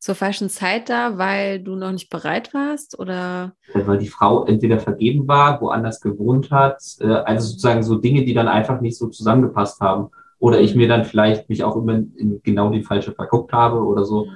Zur 0.00 0.14
falschen 0.14 0.48
Zeit 0.48 0.88
da, 0.88 1.18
weil 1.18 1.60
du 1.60 1.74
noch 1.74 1.90
nicht 1.90 2.08
bereit 2.08 2.54
warst 2.54 2.98
oder? 2.98 3.54
Weil 3.74 3.98
die 3.98 4.08
Frau 4.08 4.44
entweder 4.44 4.78
vergeben 4.78 5.26
war, 5.26 5.60
woanders 5.60 6.00
gewohnt 6.00 6.52
hat, 6.52 6.80
äh, 7.00 7.06
also 7.06 7.48
sozusagen 7.48 7.82
so 7.82 7.96
Dinge, 7.96 8.24
die 8.24 8.34
dann 8.34 8.48
einfach 8.48 8.80
nicht 8.80 8.96
so 8.96 9.08
zusammengepasst 9.08 9.80
haben 9.80 10.10
oder 10.38 10.60
ich 10.60 10.76
mir 10.76 10.86
dann 10.86 11.04
vielleicht 11.04 11.48
mich 11.48 11.64
auch 11.64 11.76
immer 11.76 11.94
in 11.94 12.40
genau 12.44 12.70
die 12.70 12.84
falsche 12.84 13.12
verguckt 13.12 13.52
habe 13.52 13.82
oder 13.84 14.04
so. 14.04 14.28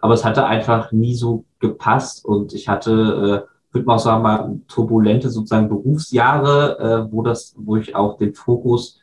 Aber 0.00 0.14
es 0.14 0.24
hatte 0.24 0.46
einfach 0.46 0.92
nie 0.92 1.14
so 1.14 1.44
gepasst 1.58 2.24
und 2.24 2.54
ich 2.54 2.68
hatte, 2.68 2.92
äh, 2.92 3.74
würde 3.74 3.86
man 3.86 3.96
auch 3.96 4.00
sagen, 4.00 4.22
mal 4.22 4.60
turbulente 4.66 5.28
sozusagen 5.28 5.68
Berufsjahre, 5.68 6.78
äh, 6.78 7.12
wo 7.12 7.22
das, 7.22 7.54
wo 7.58 7.76
ich 7.76 7.94
auch 7.94 8.16
den 8.16 8.34
Fokus 8.34 8.98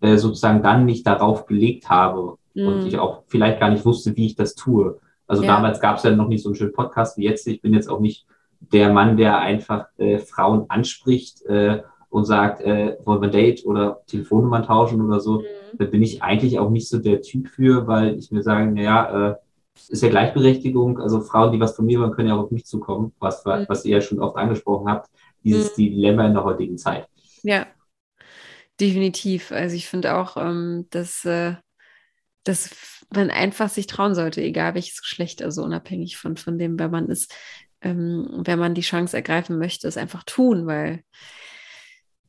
äh, 0.00 0.16
sozusagen 0.16 0.62
dann 0.62 0.84
nicht 0.84 1.06
darauf 1.06 1.46
gelegt 1.46 1.88
habe 1.88 2.36
mhm. 2.54 2.66
und 2.66 2.86
ich 2.86 2.98
auch 2.98 3.22
vielleicht 3.26 3.60
gar 3.60 3.70
nicht 3.70 3.84
wusste, 3.84 4.16
wie 4.16 4.26
ich 4.26 4.36
das 4.36 4.54
tue. 4.54 4.98
Also 5.26 5.42
ja. 5.42 5.54
damals 5.54 5.80
gab 5.80 5.96
es 5.96 6.02
ja 6.02 6.10
noch 6.10 6.28
nicht 6.28 6.42
so 6.42 6.50
einen 6.50 6.56
schönen 6.56 6.72
Podcast 6.72 7.16
wie 7.16 7.24
jetzt. 7.24 7.46
Ich 7.46 7.62
bin 7.62 7.72
jetzt 7.72 7.88
auch 7.88 8.00
nicht 8.00 8.26
der 8.60 8.92
Mann, 8.92 9.16
der 9.16 9.38
einfach 9.38 9.86
äh, 9.96 10.18
Frauen 10.18 10.66
anspricht 10.68 11.42
äh, 11.46 11.82
und 12.10 12.26
sagt, 12.26 12.60
äh, 12.60 12.98
wollen 13.04 13.22
wir 13.22 13.30
Date 13.30 13.64
oder 13.64 14.00
Telefonnummern 14.06 14.64
tauschen 14.64 15.00
oder 15.00 15.18
so. 15.20 15.40
Mhm 15.40 15.44
da 15.78 15.84
bin 15.84 16.02
ich 16.02 16.22
eigentlich 16.22 16.58
auch 16.58 16.70
nicht 16.70 16.88
so 16.88 16.98
der 16.98 17.22
Typ 17.22 17.48
für, 17.48 17.86
weil 17.86 18.18
ich 18.18 18.30
mir 18.30 18.42
sage, 18.42 18.70
naja, 18.70 19.30
äh, 19.30 19.34
ist 19.88 20.02
ja 20.02 20.08
Gleichberechtigung, 20.08 20.98
also 21.00 21.20
Frauen, 21.20 21.52
die 21.52 21.60
was 21.60 21.76
von 21.76 21.86
mir 21.86 22.00
wollen, 22.00 22.12
können 22.12 22.28
ja 22.28 22.36
auch 22.36 22.44
auf 22.44 22.50
mich 22.50 22.66
zukommen, 22.66 23.12
was, 23.18 23.44
mhm. 23.44 23.66
was 23.68 23.84
ihr 23.84 23.96
ja 23.96 24.00
schon 24.00 24.20
oft 24.20 24.36
angesprochen 24.36 24.88
habt, 24.88 25.10
dieses 25.42 25.72
mhm. 25.72 25.76
Dilemma 25.76 26.26
in 26.26 26.34
der 26.34 26.44
heutigen 26.44 26.78
Zeit. 26.78 27.06
Ja, 27.42 27.66
definitiv. 28.80 29.52
Also 29.52 29.76
ich 29.76 29.88
finde 29.88 30.16
auch, 30.16 30.36
ähm, 30.36 30.86
dass, 30.90 31.24
äh, 31.24 31.54
dass 32.44 32.70
man 33.14 33.30
einfach 33.30 33.68
sich 33.68 33.86
trauen 33.86 34.14
sollte, 34.14 34.42
egal 34.42 34.74
welches 34.74 35.00
Geschlecht, 35.00 35.42
also 35.42 35.62
unabhängig 35.62 36.16
von, 36.16 36.36
von 36.36 36.58
dem, 36.58 36.78
wer 36.78 36.88
man 36.88 37.08
ist, 37.08 37.34
ähm, 37.80 38.28
wenn 38.44 38.58
man 38.58 38.74
die 38.74 38.80
Chance 38.80 39.16
ergreifen 39.16 39.58
möchte, 39.58 39.88
es 39.88 39.96
einfach 39.96 40.22
tun, 40.24 40.66
weil 40.66 41.02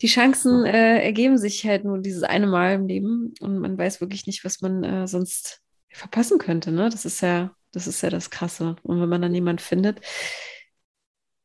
die 0.01 0.08
Chancen 0.08 0.65
äh, 0.65 1.01
ergeben 1.01 1.38
sich 1.38 1.65
halt 1.65 1.86
nur 1.86 1.99
dieses 1.99 2.23
eine 2.23 2.47
Mal 2.47 2.73
im 2.73 2.88
Leben 2.88 3.34
und 3.39 3.60
man 3.60 3.77
weiß 3.77 4.01
wirklich 4.01 4.27
nicht, 4.27 4.43
was 4.43 4.62
man 4.62 4.84
äh, 4.84 5.08
sonst 5.08 5.62
verpassen 5.93 6.38
könnte. 6.38 6.71
Ne? 6.71 6.89
Das 6.89 7.06
ist 7.06 7.21
ja, 7.21 7.51
das 7.71 7.88
ist 7.88 8.01
ja 8.01 8.10
das 8.10 8.29
Krasse. 8.29 8.75
Und 8.84 9.01
wenn 9.01 9.10
man 9.10 9.21
dann 9.21 9.34
jemand 9.34 9.62
findet, 9.62 10.01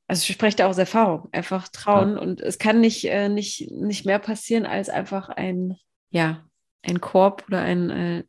also 0.08 0.22
ich 0.22 0.32
spreche 0.32 0.56
da 0.56 0.66
aus 0.66 0.78
Erfahrung, 0.78 1.28
einfach 1.32 1.68
trauen 1.68 2.14
ja. 2.14 2.20
und 2.20 2.40
es 2.40 2.58
kann 2.58 2.80
nicht, 2.80 3.04
äh, 3.04 3.28
nicht, 3.28 3.70
nicht 3.70 4.06
mehr 4.06 4.18
passieren 4.18 4.64
als 4.64 4.88
einfach 4.88 5.28
ein, 5.28 5.76
ja, 6.10 6.46
ein 6.82 7.00
Korb 7.00 7.44
oder 7.48 7.60
ein 7.60 7.90
äh, 7.90 8.24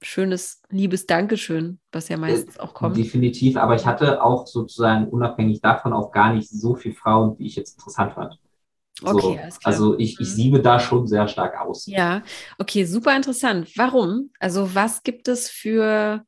schönes, 0.00 0.62
liebes 0.68 1.06
Dankeschön, 1.06 1.80
was 1.90 2.08
ja 2.08 2.16
meistens 2.16 2.60
auch 2.60 2.74
kommt. 2.74 2.96
Definitiv, 2.96 3.56
aber 3.56 3.74
ich 3.74 3.84
hatte 3.84 4.22
auch 4.22 4.46
sozusagen 4.46 5.08
unabhängig 5.08 5.60
davon 5.60 5.92
auch 5.92 6.12
gar 6.12 6.32
nicht 6.32 6.48
so 6.48 6.76
viele 6.76 6.94
Frauen, 6.94 7.36
die 7.36 7.46
ich 7.46 7.56
jetzt 7.56 7.78
interessant 7.78 8.12
fand. 8.12 8.38
So, 9.00 9.06
okay, 9.08 9.40
also 9.64 9.98
ich, 9.98 10.20
ich 10.20 10.28
mhm. 10.28 10.34
siebe 10.34 10.60
da 10.60 10.78
schon 10.78 11.06
sehr 11.06 11.26
stark 11.26 11.60
aus. 11.60 11.86
Ja, 11.86 12.22
okay, 12.58 12.84
super 12.84 13.16
interessant. 13.16 13.76
Warum? 13.76 14.30
Also 14.38 14.74
was 14.74 15.02
gibt 15.02 15.26
es 15.26 15.50
für 15.50 16.24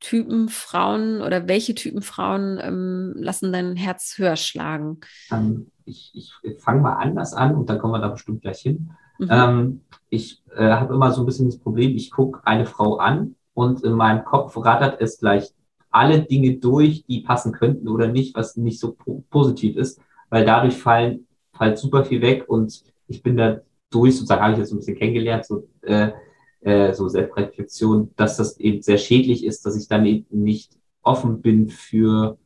Typen 0.00 0.48
Frauen 0.48 1.20
oder 1.20 1.46
welche 1.46 1.74
Typen 1.74 2.02
Frauen 2.02 2.58
ähm, 2.60 3.12
lassen 3.16 3.52
dein 3.52 3.76
Herz 3.76 4.14
höher 4.16 4.36
schlagen? 4.36 5.00
Ähm, 5.30 5.70
ich 5.84 6.12
ich 6.14 6.32
fange 6.58 6.80
mal 6.80 6.94
anders 6.94 7.32
an 7.32 7.54
und 7.54 7.70
dann 7.70 7.78
kommen 7.78 7.92
wir 7.92 8.00
da 8.00 8.08
bestimmt 8.08 8.42
gleich 8.42 8.60
hin. 8.60 8.90
Mhm. 9.18 9.28
Ähm, 9.30 9.80
ich 10.08 10.42
äh, 10.56 10.70
habe 10.70 10.94
immer 10.94 11.12
so 11.12 11.22
ein 11.22 11.26
bisschen 11.26 11.46
das 11.46 11.58
Problem, 11.58 11.94
ich 11.94 12.10
gucke 12.10 12.40
eine 12.44 12.66
Frau 12.66 12.96
an 12.96 13.36
und 13.54 13.84
in 13.84 13.92
meinem 13.92 14.24
Kopf 14.24 14.56
rattert 14.56 15.00
es 15.00 15.20
gleich 15.20 15.52
alle 15.90 16.22
Dinge 16.22 16.56
durch, 16.56 17.04
die 17.06 17.20
passen 17.20 17.52
könnten 17.52 17.88
oder 17.88 18.08
nicht, 18.08 18.34
was 18.34 18.56
nicht 18.56 18.80
so 18.80 18.92
po 18.92 19.24
positiv 19.30 19.76
ist, 19.76 20.00
weil 20.30 20.44
dadurch 20.44 20.76
fallen 20.76 21.26
fällt 21.60 21.78
super 21.78 22.04
viel 22.04 22.22
weg 22.22 22.48
und 22.48 22.82
ich 23.06 23.22
bin 23.22 23.36
da 23.36 23.60
durch, 23.90 24.14
sozusagen 24.14 24.40
habe 24.40 24.52
ich 24.54 24.58
jetzt 24.58 24.70
so 24.70 24.76
ein 24.76 24.78
bisschen 24.78 24.96
kennengelernt, 24.96 25.44
so, 25.44 25.68
äh, 25.82 26.10
äh, 26.62 26.94
so 26.94 27.08
Selbstreflexion, 27.08 28.12
dass 28.16 28.38
das 28.38 28.58
eben 28.58 28.80
sehr 28.82 28.98
schädlich 28.98 29.44
ist, 29.44 29.66
dass 29.66 29.76
ich 29.76 29.86
dann 29.86 30.06
eben 30.06 30.42
nicht 30.42 30.72
offen 31.02 31.42
bin 31.42 31.68
für, 31.68 32.38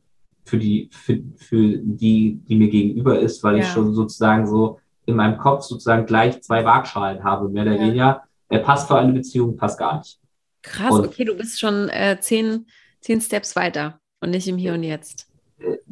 für 0.43 0.57
die, 0.57 0.89
für, 0.91 1.19
für 1.37 1.77
die, 1.77 2.41
die 2.47 2.55
mir 2.55 2.67
gegenüber 2.67 3.17
ist, 3.17 3.41
weil 3.43 3.57
ja. 3.57 3.63
ich 3.63 3.69
schon 3.69 3.93
sozusagen 3.93 4.47
so 4.47 4.79
in 5.05 5.15
meinem 5.15 5.37
Kopf 5.37 5.63
sozusagen 5.63 6.05
gleich 6.05 6.41
zwei 6.41 6.65
Waagschalen 6.65 7.23
habe, 7.23 7.47
mehr 7.47 7.63
oder 7.63 7.75
ja. 7.75 7.81
weniger. 7.81 8.23
Er 8.49 8.59
passt 8.59 8.87
für 8.87 8.97
eine 8.97 9.13
Beziehung, 9.13 9.55
passt 9.55 9.79
gar 9.79 9.99
nicht. 9.99 10.19
Krass, 10.61 10.93
und, 10.93 11.05
okay, 11.05 11.23
du 11.23 11.35
bist 11.35 11.59
schon 11.59 11.89
äh, 11.89 12.17
zehn, 12.19 12.65
zehn 13.01 13.21
Steps 13.21 13.55
weiter 13.55 13.99
und 14.19 14.31
nicht 14.31 14.47
im 14.47 14.57
Hier 14.57 14.73
und 14.73 14.83
Jetzt 14.83 15.29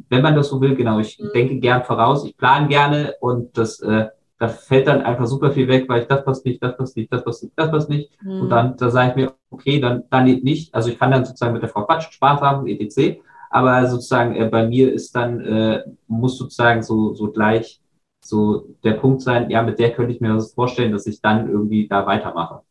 wenn 0.08 0.22
man 0.22 0.34
das 0.34 0.48
so 0.48 0.60
will, 0.60 0.74
genau, 0.74 0.98
ich 0.98 1.18
mhm. 1.18 1.30
denke 1.34 1.56
gern 1.58 1.84
voraus, 1.84 2.24
ich 2.24 2.36
plane 2.36 2.68
gerne 2.68 3.14
und 3.20 3.56
das, 3.56 3.80
äh, 3.80 4.06
da 4.38 4.48
fällt 4.48 4.88
dann 4.88 5.02
einfach 5.02 5.26
super 5.26 5.50
viel 5.52 5.68
weg, 5.68 5.88
weil 5.88 6.02
ich 6.02 6.08
das 6.08 6.24
passt 6.24 6.44
nicht, 6.44 6.62
das 6.62 6.76
passt 6.76 6.96
nicht, 6.96 7.12
das 7.12 7.24
passt 7.24 7.42
nicht, 7.42 7.52
das 7.56 7.70
passt 7.70 7.88
nicht. 7.88 8.10
Mhm. 8.22 8.42
Und 8.42 8.50
dann, 8.50 8.76
da 8.76 8.90
sage 8.90 9.10
ich 9.10 9.16
mir, 9.16 9.34
okay, 9.50 9.80
dann, 9.80 10.04
dann 10.10 10.24
nicht. 10.24 10.74
Also 10.74 10.90
ich 10.90 10.98
kann 10.98 11.10
dann 11.10 11.24
sozusagen 11.24 11.52
mit 11.52 11.62
der 11.62 11.68
Frau 11.68 11.84
quatschen, 11.84 12.12
Spaß 12.12 12.40
haben, 12.40 12.66
etc. 12.66 13.20
Aber 13.50 13.86
sozusagen 13.86 14.34
äh, 14.34 14.48
bei 14.48 14.66
mir 14.66 14.92
ist 14.92 15.14
dann, 15.14 15.40
äh, 15.40 15.84
muss 16.08 16.36
sozusagen 16.36 16.82
so, 16.82 17.14
so 17.14 17.30
gleich 17.30 17.80
so 18.20 18.68
der 18.82 18.94
Punkt 18.94 19.20
sein, 19.20 19.50
ja, 19.50 19.62
mit 19.62 19.78
der 19.78 19.92
könnte 19.92 20.12
ich 20.12 20.20
mir 20.20 20.32
das 20.32 20.54
vorstellen, 20.54 20.92
dass 20.92 21.06
ich 21.06 21.20
dann 21.20 21.48
irgendwie 21.48 21.86
da 21.86 22.06
weitermache. 22.06 22.62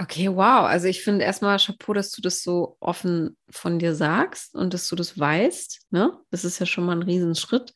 Okay, 0.00 0.28
wow. 0.28 0.64
Also 0.64 0.86
ich 0.86 1.02
finde 1.02 1.24
erstmal 1.24 1.58
Chapeau, 1.58 1.92
dass 1.92 2.12
du 2.12 2.22
das 2.22 2.42
so 2.42 2.76
offen 2.78 3.36
von 3.50 3.80
dir 3.80 3.94
sagst 3.96 4.54
und 4.54 4.72
dass 4.72 4.88
du 4.88 4.94
das 4.94 5.18
weißt. 5.18 5.86
Ne? 5.90 6.12
Das 6.30 6.44
ist 6.44 6.60
ja 6.60 6.66
schon 6.66 6.86
mal 6.86 6.96
ein 6.96 7.02
Riesenschritt. 7.02 7.74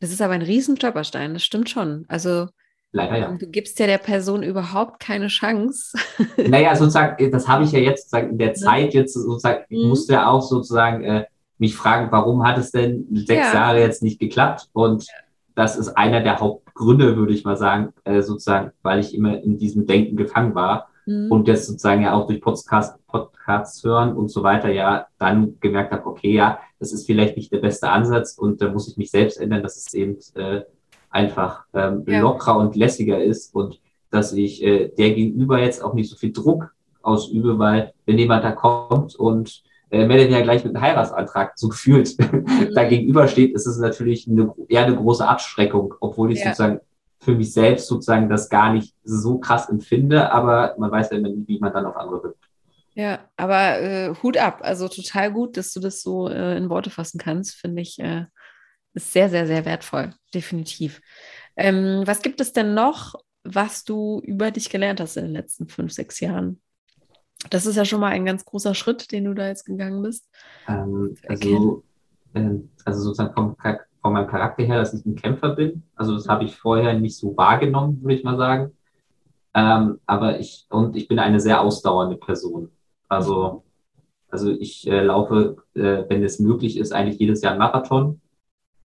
Das 0.00 0.10
ist 0.10 0.20
aber 0.20 0.34
ein 0.34 0.42
Riesenstolperstein, 0.42 1.32
das 1.32 1.44
stimmt 1.44 1.70
schon. 1.70 2.06
Also 2.08 2.48
Leider 2.90 3.16
ja. 3.16 3.32
Du 3.32 3.46
gibst 3.48 3.78
ja 3.78 3.86
der 3.86 3.98
Person 3.98 4.42
überhaupt 4.42 5.00
keine 5.00 5.28
Chance. 5.28 5.96
Naja, 6.36 6.74
sozusagen, 6.76 7.30
das 7.30 7.48
habe 7.48 7.64
ich 7.64 7.72
ja 7.72 7.78
jetzt 7.78 8.02
sozusagen 8.10 8.30
in 8.30 8.38
der 8.38 8.48
ne? 8.48 8.54
Zeit 8.54 8.94
jetzt 8.94 9.14
sozusagen, 9.14 9.64
ich 9.68 9.82
mhm. 9.82 9.88
musste 9.88 10.14
ja 10.14 10.28
auch 10.28 10.42
sozusagen 10.42 11.04
äh, 11.04 11.24
mich 11.58 11.74
fragen, 11.74 12.10
warum 12.10 12.44
hat 12.44 12.58
es 12.58 12.72
denn 12.72 13.06
sechs 13.12 13.52
ja. 13.52 13.54
Jahre 13.54 13.80
jetzt 13.80 14.02
nicht 14.02 14.20
geklappt? 14.20 14.68
Und 14.72 15.06
das 15.54 15.76
ist 15.76 15.90
einer 15.90 16.20
der 16.20 16.40
Hauptgründe, 16.40 17.16
würde 17.16 17.32
ich 17.32 17.44
mal 17.44 17.56
sagen, 17.56 17.92
äh, 18.04 18.22
sozusagen, 18.22 18.72
weil 18.82 18.98
ich 18.98 19.14
immer 19.14 19.40
in 19.42 19.58
diesem 19.58 19.86
Denken 19.86 20.16
gefangen 20.16 20.54
war 20.54 20.88
mhm. 21.06 21.30
und 21.30 21.48
das 21.48 21.66
sozusagen 21.66 22.02
ja 22.02 22.14
auch 22.14 22.26
durch 22.26 22.40
Podcast, 22.40 22.98
Podcasts 23.06 23.82
hören 23.84 24.14
und 24.14 24.28
so 24.28 24.42
weiter 24.42 24.70
ja 24.70 25.06
dann 25.18 25.58
gemerkt 25.60 25.92
habe, 25.92 26.06
okay, 26.06 26.32
ja, 26.32 26.58
das 26.78 26.92
ist 26.92 27.06
vielleicht 27.06 27.36
nicht 27.36 27.52
der 27.52 27.58
beste 27.58 27.88
Ansatz 27.88 28.36
und 28.36 28.60
da 28.60 28.70
muss 28.70 28.88
ich 28.88 28.96
mich 28.96 29.10
selbst 29.10 29.40
ändern, 29.40 29.62
dass 29.62 29.76
es 29.76 29.94
eben 29.94 30.18
äh, 30.34 30.62
einfach 31.10 31.64
ähm, 31.72 32.04
ja. 32.06 32.20
lockerer 32.20 32.58
und 32.58 32.76
lässiger 32.76 33.22
ist 33.22 33.54
und 33.54 33.80
dass 34.10 34.32
ich 34.32 34.62
äh, 34.62 34.88
der 34.88 35.10
gegenüber 35.10 35.60
jetzt 35.60 35.82
auch 35.82 35.94
nicht 35.94 36.10
so 36.10 36.16
viel 36.16 36.32
Druck 36.32 36.74
ausübe, 37.02 37.58
weil 37.58 37.92
wenn 38.06 38.18
jemand 38.18 38.44
da 38.44 38.52
kommt 38.52 39.14
und 39.14 39.62
äh, 39.90 40.06
meldet 40.06 40.30
ja 40.30 40.40
gleich 40.40 40.64
mit 40.64 40.74
einem 40.74 40.84
Heiratsantrag 40.84 41.52
so 41.56 41.68
gefühlt 41.70 42.16
mhm. 42.18 42.74
da 42.74 42.84
gegenübersteht, 42.84 43.54
ist 43.54 43.66
es 43.66 43.78
natürlich 43.78 44.28
eine, 44.28 44.52
eher 44.68 44.86
eine 44.86 44.96
große 44.96 45.26
Abschreckung, 45.26 45.94
obwohl 46.00 46.32
ich 46.32 46.40
ja. 46.40 46.46
sozusagen 46.46 46.80
für 47.24 47.34
mich 47.34 47.52
selbst 47.52 47.88
sozusagen 47.88 48.28
das 48.28 48.48
gar 48.48 48.72
nicht 48.72 48.94
so 49.02 49.38
krass 49.38 49.68
empfinde, 49.68 50.30
aber 50.30 50.74
man 50.78 50.90
weiß 50.90 51.10
ja 51.10 51.18
immer 51.18 51.30
nie, 51.30 51.44
wie 51.46 51.58
man 51.58 51.72
dann 51.72 51.86
auf 51.86 51.96
andere 51.96 52.22
wirkt. 52.22 52.44
Ja, 52.94 53.28
aber 53.36 53.80
äh, 53.80 54.14
Hut 54.22 54.36
ab. 54.36 54.60
Also 54.62 54.88
total 54.88 55.32
gut, 55.32 55.56
dass 55.56 55.72
du 55.72 55.80
das 55.80 56.02
so 56.02 56.28
äh, 56.28 56.56
in 56.56 56.70
Worte 56.70 56.90
fassen 56.90 57.18
kannst, 57.18 57.54
finde 57.56 57.82
ich. 57.82 57.98
Äh, 57.98 58.26
ist 58.94 59.12
sehr, 59.12 59.28
sehr, 59.28 59.46
sehr 59.46 59.64
wertvoll, 59.64 60.14
definitiv. 60.32 61.00
Ähm, 61.56 62.02
was 62.04 62.22
gibt 62.22 62.40
es 62.40 62.52
denn 62.52 62.74
noch, 62.74 63.14
was 63.42 63.84
du 63.84 64.20
über 64.24 64.52
dich 64.52 64.70
gelernt 64.70 65.00
hast 65.00 65.16
in 65.16 65.24
den 65.24 65.32
letzten 65.32 65.66
fünf, 65.66 65.92
sechs 65.92 66.20
Jahren? 66.20 66.60
Das 67.50 67.66
ist 67.66 67.76
ja 67.76 67.84
schon 67.84 68.00
mal 68.00 68.12
ein 68.12 68.24
ganz 68.24 68.44
großer 68.44 68.74
Schritt, 68.74 69.10
den 69.10 69.24
du 69.24 69.34
da 69.34 69.48
jetzt 69.48 69.64
gegangen 69.64 70.02
bist. 70.02 70.28
Ähm, 70.68 71.16
also, 71.28 71.82
ähm, 72.34 72.70
also 72.84 73.02
sozusagen 73.02 73.34
vom 73.34 73.56
von 74.04 74.12
meinem 74.12 74.26
Charakter 74.26 74.62
her, 74.64 74.76
dass 74.76 74.92
ich 74.92 75.06
ein 75.06 75.16
Kämpfer 75.16 75.56
bin. 75.56 75.82
Also 75.96 76.14
das 76.14 76.28
habe 76.28 76.44
ich 76.44 76.56
vorher 76.56 76.92
nicht 76.92 77.16
so 77.16 77.34
wahrgenommen, 77.38 78.02
würde 78.02 78.16
ich 78.16 78.22
mal 78.22 78.36
sagen. 78.36 78.72
Ähm, 79.54 79.98
aber 80.04 80.38
ich, 80.40 80.66
und 80.68 80.94
ich 80.94 81.08
bin 81.08 81.18
eine 81.18 81.40
sehr 81.40 81.62
ausdauernde 81.62 82.16
Person. 82.16 82.70
Also, 83.08 83.64
also 84.28 84.50
ich 84.50 84.86
äh, 84.86 85.02
laufe, 85.02 85.56
äh, 85.72 86.04
wenn 86.06 86.22
es 86.22 86.38
möglich 86.38 86.76
ist, 86.76 86.92
eigentlich 86.92 87.18
jedes 87.18 87.40
Jahr 87.40 87.52
einen 87.52 87.60
Marathon. 87.60 88.20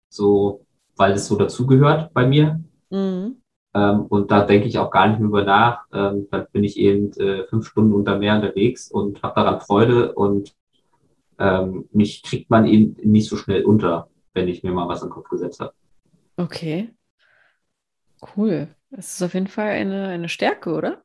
So, 0.09 0.65
weil 0.95 1.11
es 1.11 1.27
so 1.27 1.35
dazugehört 1.35 2.11
bei 2.15 2.25
mir. 2.25 2.59
Mhm. 2.89 3.35
Ähm, 3.75 4.05
und 4.07 4.31
da 4.31 4.43
denke 4.43 4.67
ich 4.67 4.79
auch 4.79 4.89
gar 4.89 5.07
nicht 5.07 5.19
mehr 5.19 5.29
über 5.29 5.43
nach. 5.43 5.85
Ähm, 5.93 6.27
da 6.31 6.39
bin 6.39 6.63
ich 6.63 6.75
eben 6.77 7.11
äh, 7.19 7.43
fünf 7.43 7.67
Stunden 7.67 7.93
unter 7.93 8.17
Meer 8.17 8.37
unterwegs 8.37 8.89
und 8.89 9.21
habe 9.21 9.35
daran 9.35 9.61
Freude 9.61 10.13
und 10.13 10.55
ähm, 11.37 11.85
mich 11.91 12.23
kriegt 12.23 12.49
man 12.49 12.65
eben 12.65 12.95
nicht 13.03 13.29
so 13.29 13.37
schnell 13.37 13.63
unter 13.63 14.07
wenn 14.33 14.47
ich 14.47 14.63
mir 14.63 14.71
mal 14.71 14.87
was 14.87 15.01
in 15.01 15.07
den 15.07 15.13
Kopf 15.13 15.29
gesetzt 15.29 15.59
habe. 15.59 15.73
Okay. 16.37 16.89
Cool. 18.35 18.67
Das 18.89 19.13
ist 19.13 19.23
auf 19.23 19.33
jeden 19.33 19.47
Fall 19.47 19.69
eine, 19.69 20.07
eine 20.07 20.29
Stärke, 20.29 20.73
oder? 20.73 21.01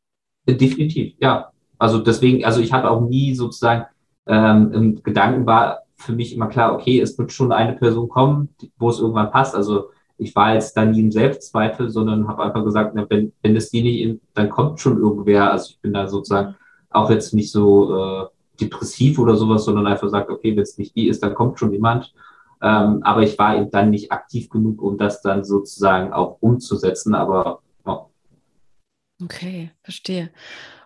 Definitiv, 0.47 1.15
ja. 1.19 1.53
Also 1.79 1.99
deswegen, 1.99 2.45
also 2.45 2.61
ich 2.61 2.73
habe 2.73 2.91
auch 2.91 3.09
nie 3.09 3.35
sozusagen 3.35 3.87
ähm, 4.27 4.73
im 4.73 5.03
Gedanken 5.03 5.47
war 5.47 5.83
für 5.97 6.13
mich 6.13 6.35
immer 6.35 6.47
klar, 6.47 6.75
okay, 6.75 7.01
es 7.01 7.19
wird 7.19 7.33
schon 7.33 7.53
eine 7.53 7.73
Person 7.75 8.09
kommen, 8.09 8.51
wo 8.79 8.91
es 8.91 9.01
irgendwann 9.01 9.31
passt. 9.31 9.55
Also 9.55 9.91
ich 10.17 10.35
war 10.35 10.55
jetzt 10.55 10.77
da 10.77 10.85
nie 10.85 11.01
im 11.01 11.13
Selbstzweifel, 11.13 11.91
sondern 11.91 12.29
habe 12.29 12.43
einfach 12.43 12.65
gesagt, 12.65 12.95
na, 12.95 13.07
wenn, 13.09 13.33
wenn 13.43 13.57
es 13.57 13.71
die 13.71 13.83
nicht, 13.83 14.21
dann 14.35 14.51
kommt 14.51 14.81
schon 14.81 14.99
irgendwer. 14.99 15.51
Also 15.51 15.71
ich 15.71 15.81
bin 15.81 15.93
da 15.93 16.07
sozusagen 16.07 16.57
auch 16.91 17.11
jetzt 17.11 17.35
nicht 17.35 17.51
so 17.51 17.97
äh, 17.97 18.27
depressiv 18.61 19.19
oder 19.19 19.37
sowas, 19.37 19.65
sondern 19.65 19.87
einfach 19.87 20.09
sagt, 20.09 20.31
okay, 20.31 20.55
wenn 20.57 20.63
es 20.63 20.79
nicht 20.79 20.95
die 20.97 21.09
ist, 21.09 21.23
dann 21.23 21.35
kommt 21.35 21.59
schon 21.59 21.73
jemand. 21.73 22.13
Ähm, 22.61 23.03
aber 23.03 23.23
ich 23.23 23.39
war 23.39 23.57
eben 23.57 23.71
dann 23.71 23.91
nicht 23.91 24.11
aktiv 24.11 24.49
genug, 24.49 24.83
um 24.83 24.99
das 24.99 25.23
dann 25.23 25.45
sozusagen 25.45 26.13
auch 26.13 26.39
umzusetzen. 26.41 27.15
Aber 27.15 27.63
ja. 27.87 28.07
Okay, 29.23 29.71
verstehe. 29.83 30.31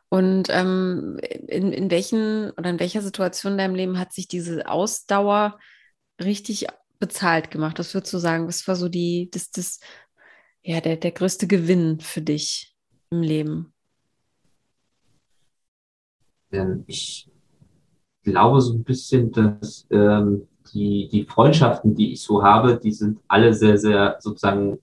Und 0.09 0.49
ähm, 0.51 1.19
in, 1.49 1.73
in 1.73 1.91
welchen 1.91 2.51
oder 2.51 2.69
in 2.69 2.81
welcher 2.81 3.01
Situation 3.01 3.53
in 3.53 3.59
deinem 3.59 3.75
Leben 3.75 3.99
hat 3.99 4.13
sich 4.13 4.29
diese 4.29 4.69
Ausdauer 4.69 5.59
richtig 6.23 6.67
bezahlt 6.99 7.51
gemacht? 7.51 7.79
Was 7.79 7.95
würdest 7.95 8.13
du 8.13 8.19
sagen? 8.19 8.47
Was 8.47 8.69
war 8.69 8.77
so 8.77 8.89
die, 8.89 9.31
das, 9.33 9.51
das, 9.51 9.81
ja, 10.63 10.81
der, 10.81 10.97
der 10.97 11.13
größte 11.13 11.47
Gewinn 11.47 11.99
für 11.99 12.23
dich 12.23 12.77
im 13.11 13.23
Leben? 13.23 13.73
Ich 16.87 17.31
glaube 18.23 18.61
so 18.61 18.75
ein 18.75 18.85
bisschen, 18.85 19.33
dass 19.33 19.87
ähm, 19.91 20.47
die, 20.73 21.09
die 21.09 21.25
Freundschaften, 21.25 21.95
die 21.95 22.13
ich 22.13 22.23
so 22.23 22.43
habe, 22.43 22.79
die 22.83 22.93
sind 22.93 23.21
alle 23.29 23.55
sehr, 23.55 23.79
sehr 23.79 24.17
sozusagen 24.21 24.79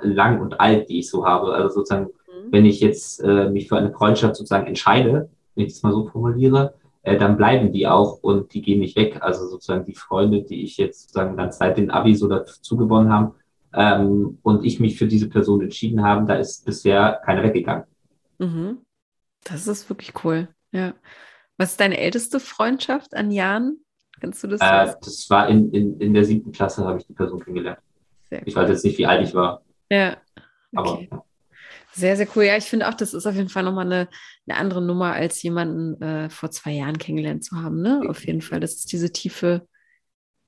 lang 0.00 0.40
und 0.40 0.60
alt, 0.60 0.88
die 0.88 1.00
ich 1.00 1.10
so 1.10 1.26
habe. 1.26 1.52
Also 1.54 1.76
sozusagen, 1.76 2.06
mhm. 2.06 2.52
wenn 2.52 2.64
ich 2.64 2.80
jetzt 2.80 3.20
äh, 3.20 3.50
mich 3.50 3.68
für 3.68 3.76
eine 3.76 3.92
Freundschaft 3.92 4.36
sozusagen 4.36 4.66
entscheide, 4.66 5.28
wenn 5.54 5.66
ich 5.66 5.72
das 5.72 5.82
mal 5.82 5.92
so 5.92 6.06
formuliere, 6.06 6.74
äh, 7.02 7.18
dann 7.18 7.36
bleiben 7.36 7.72
die 7.72 7.86
auch 7.86 8.22
und 8.22 8.54
die 8.54 8.62
gehen 8.62 8.80
nicht 8.80 8.96
weg. 8.96 9.18
Also 9.20 9.46
sozusagen 9.48 9.84
die 9.84 9.94
Freunde, 9.94 10.42
die 10.42 10.62
ich 10.62 10.76
jetzt 10.76 11.02
sozusagen 11.02 11.36
dann 11.36 11.52
seit 11.52 11.76
den 11.76 11.90
Abi 11.90 12.14
so 12.14 12.28
dazu 12.28 12.76
gewonnen 12.76 13.12
haben, 13.12 13.34
ähm, 13.74 14.38
und 14.42 14.64
ich 14.64 14.80
mich 14.80 14.98
für 14.98 15.06
diese 15.06 15.28
Person 15.28 15.62
entschieden 15.62 16.02
habe, 16.02 16.26
da 16.26 16.34
ist 16.34 16.64
bisher 16.64 17.20
keiner 17.24 17.42
weggegangen. 17.42 17.84
Mhm. 18.38 18.78
Das 19.44 19.66
ist 19.66 19.88
wirklich 19.88 20.12
cool. 20.24 20.48
Ja. 20.72 20.94
Was 21.56 21.72
ist 21.72 21.80
deine 21.80 21.98
älteste 21.98 22.40
Freundschaft 22.40 23.14
an 23.14 23.30
Jahren? 23.30 23.78
Kannst 24.22 24.44
du 24.44 24.46
das? 24.46 24.60
Äh, 24.60 24.94
das 25.02 25.28
war 25.30 25.48
in, 25.48 25.72
in, 25.72 25.98
in 25.98 26.14
der 26.14 26.24
siebten 26.24 26.52
Klasse, 26.52 26.84
habe 26.84 26.96
ich 26.96 27.06
die 27.08 27.12
Person 27.12 27.40
kennengelernt. 27.40 27.80
Sehr 28.30 28.46
ich 28.46 28.54
weiß 28.54 28.68
jetzt 28.68 28.84
nicht, 28.84 28.96
wie 28.96 29.06
alt 29.06 29.26
ich 29.26 29.34
war. 29.34 29.62
Ja. 29.90 30.16
Okay. 30.76 31.08
Aber, 31.10 31.24
Sehr, 31.92 32.16
sehr 32.16 32.28
cool. 32.36 32.44
Ja, 32.44 32.56
ich 32.56 32.66
finde 32.66 32.88
auch, 32.88 32.94
das 32.94 33.14
ist 33.14 33.26
auf 33.26 33.34
jeden 33.34 33.48
Fall 33.48 33.64
nochmal 33.64 33.86
eine, 33.86 34.08
eine 34.46 34.58
andere 34.58 34.80
Nummer, 34.80 35.12
als 35.12 35.42
jemanden 35.42 36.00
äh, 36.00 36.30
vor 36.30 36.52
zwei 36.52 36.70
Jahren 36.70 36.98
kennengelernt 36.98 37.42
zu 37.42 37.56
haben. 37.56 37.82
Ne? 37.82 38.02
Auf 38.08 38.24
jeden 38.24 38.42
Fall. 38.42 38.60
Das 38.60 38.74
ist 38.74 38.92
diese 38.92 39.10
tiefe, 39.10 39.66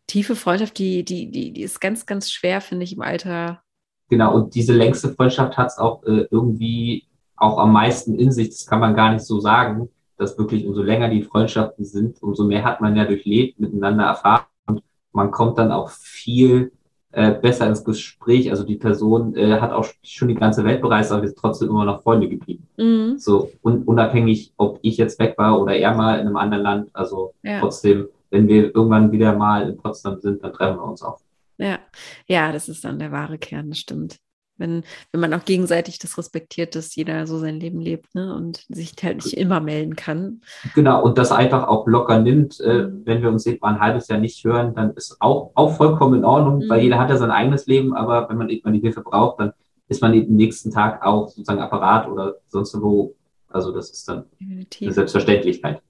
tiefe 0.06 0.36
Freundschaft, 0.36 0.78
die, 0.78 1.04
die, 1.04 1.32
die, 1.32 1.52
die 1.52 1.62
ist 1.62 1.80
ganz, 1.80 2.06
ganz 2.06 2.30
schwer, 2.30 2.60
finde 2.60 2.84
ich, 2.84 2.92
im 2.92 3.02
Alter. 3.02 3.60
Genau, 4.08 4.36
und 4.36 4.54
diese 4.54 4.72
längste 4.72 5.12
Freundschaft 5.12 5.56
hat 5.56 5.66
es 5.66 5.78
auch 5.78 6.04
äh, 6.04 6.28
irgendwie 6.30 7.08
auch 7.34 7.58
am 7.58 7.72
meisten 7.72 8.16
in 8.20 8.30
sich. 8.30 8.50
Das 8.50 8.66
kann 8.66 8.78
man 8.78 8.94
gar 8.94 9.12
nicht 9.12 9.24
so 9.24 9.40
sagen, 9.40 9.88
dass 10.16 10.38
wirklich 10.38 10.66
umso 10.66 10.82
länger 10.82 11.08
die 11.08 11.22
Freundschaften 11.22 11.84
sind, 11.84 12.22
umso 12.22 12.44
mehr 12.44 12.64
hat 12.64 12.80
man 12.80 12.96
ja 12.96 13.04
durchlebt, 13.04 13.58
miteinander 13.58 14.04
erfahren. 14.04 14.44
Und 14.66 14.82
man 15.12 15.30
kommt 15.30 15.58
dann 15.58 15.72
auch 15.72 15.90
viel 15.90 16.72
äh, 17.12 17.32
besser 17.32 17.68
ins 17.68 17.84
Gespräch. 17.84 18.50
Also 18.50 18.64
die 18.64 18.76
Person 18.76 19.36
äh, 19.36 19.60
hat 19.60 19.72
auch 19.72 19.86
schon 20.02 20.28
die 20.28 20.34
ganze 20.34 20.64
Welt 20.64 20.82
bereist, 20.82 21.12
aber 21.12 21.22
ist 21.22 21.38
trotzdem 21.38 21.68
immer 21.68 21.84
noch 21.84 22.02
Freunde 22.02 22.28
geblieben. 22.28 22.66
Mhm. 22.76 23.18
So 23.18 23.50
un 23.62 23.82
unabhängig, 23.84 24.52
ob 24.56 24.78
ich 24.82 24.96
jetzt 24.96 25.18
weg 25.18 25.34
war 25.38 25.60
oder 25.60 25.76
er 25.76 25.94
mal 25.94 26.18
in 26.18 26.26
einem 26.26 26.36
anderen 26.36 26.64
Land. 26.64 26.90
Also 26.92 27.34
ja. 27.42 27.60
trotzdem, 27.60 28.08
wenn 28.30 28.48
wir 28.48 28.74
irgendwann 28.74 29.12
wieder 29.12 29.34
mal 29.36 29.68
in 29.68 29.76
Potsdam 29.76 30.20
sind, 30.20 30.42
dann 30.42 30.52
treffen 30.52 30.78
wir 30.78 30.84
uns 30.84 31.02
auch. 31.02 31.20
Ja, 31.56 31.78
ja, 32.26 32.50
das 32.50 32.68
ist 32.68 32.84
dann 32.84 32.98
der 32.98 33.12
wahre 33.12 33.38
Kern, 33.38 33.68
das 33.68 33.78
stimmt. 33.78 34.18
Wenn, 34.56 34.84
wenn 35.10 35.20
man 35.20 35.34
auch 35.34 35.44
gegenseitig 35.44 35.98
das 35.98 36.16
respektiert, 36.16 36.74
dass 36.74 36.94
jeder 36.94 37.26
so 37.26 37.38
sein 37.38 37.58
Leben 37.58 37.80
lebt 37.80 38.14
ne? 38.14 38.34
und 38.34 38.64
sich 38.68 38.94
halt 39.02 39.24
nicht 39.24 39.36
immer 39.36 39.60
melden 39.60 39.96
kann. 39.96 40.42
Genau, 40.74 41.02
und 41.02 41.18
das 41.18 41.32
einfach 41.32 41.66
auch 41.66 41.86
locker 41.86 42.20
nimmt. 42.20 42.60
Äh, 42.60 42.84
mhm. 42.84 43.02
wenn 43.04 43.22
wir 43.22 43.30
uns 43.30 43.46
eben 43.46 43.58
mal 43.60 43.74
ein 43.74 43.80
halbes 43.80 44.08
Jahr 44.08 44.20
nicht 44.20 44.44
hören, 44.44 44.74
dann 44.74 44.92
ist 44.94 45.16
auch, 45.20 45.50
auch 45.54 45.76
vollkommen 45.76 46.18
in 46.18 46.24
Ordnung, 46.24 46.60
mhm. 46.60 46.68
weil 46.68 46.82
jeder 46.82 46.98
hat 46.98 47.10
ja 47.10 47.16
sein 47.16 47.30
eigenes 47.30 47.66
Leben, 47.66 47.94
aber 47.94 48.28
wenn 48.28 48.36
man 48.36 48.48
eben 48.48 48.72
die 48.72 48.80
Hilfe 48.80 49.02
braucht, 49.02 49.40
dann 49.40 49.52
ist 49.88 50.02
man 50.02 50.14
eben 50.14 50.36
nächsten 50.36 50.70
Tag 50.70 51.04
auch 51.04 51.28
sozusagen 51.28 51.60
Apparat 51.60 52.08
oder 52.08 52.36
sonst 52.48 52.80
wo. 52.80 53.14
Also 53.48 53.72
das 53.72 53.90
ist 53.90 54.08
dann 54.08 54.24
Definitiv. 54.40 54.86
eine 54.86 54.94
Selbstverständlichkeit. 54.94 55.82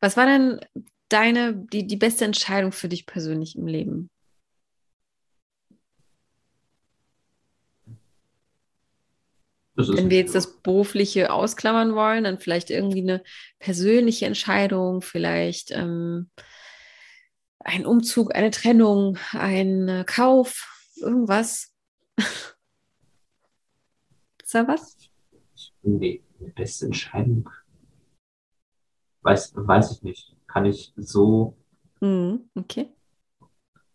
Was 0.00 0.16
war 0.16 0.26
denn 0.26 0.60
deine, 1.08 1.54
die, 1.54 1.86
die 1.86 1.96
beste 1.96 2.24
Entscheidung 2.24 2.72
für 2.72 2.88
dich 2.88 3.06
persönlich 3.06 3.56
im 3.56 3.66
Leben? 3.66 4.10
Wenn 9.76 10.10
wir 10.10 10.18
jetzt 10.18 10.34
das 10.34 10.60
Berufliche 10.60 11.32
ausklammern 11.32 11.94
wollen, 11.94 12.24
dann 12.24 12.38
vielleicht 12.38 12.70
irgendwie 12.70 13.00
eine 13.00 13.22
persönliche 13.58 14.26
Entscheidung, 14.26 15.02
vielleicht 15.02 15.72
ähm, 15.72 16.30
ein 17.58 17.84
Umzug, 17.84 18.34
eine 18.34 18.50
Trennung, 18.50 19.18
ein 19.32 19.88
äh, 19.88 20.04
Kauf, 20.06 20.92
irgendwas. 20.96 21.74
ist 24.42 24.54
da 24.54 24.68
was? 24.68 24.96
Nee, 25.82 26.22
die 26.38 26.50
beste 26.50 26.86
Entscheidung. 26.86 27.50
Weiß, 29.22 29.52
weiß 29.56 29.92
ich 29.92 30.02
nicht. 30.02 30.36
Kann 30.46 30.66
ich 30.66 30.92
so. 30.96 31.56
Mhm, 32.00 32.48
okay. 32.54 32.90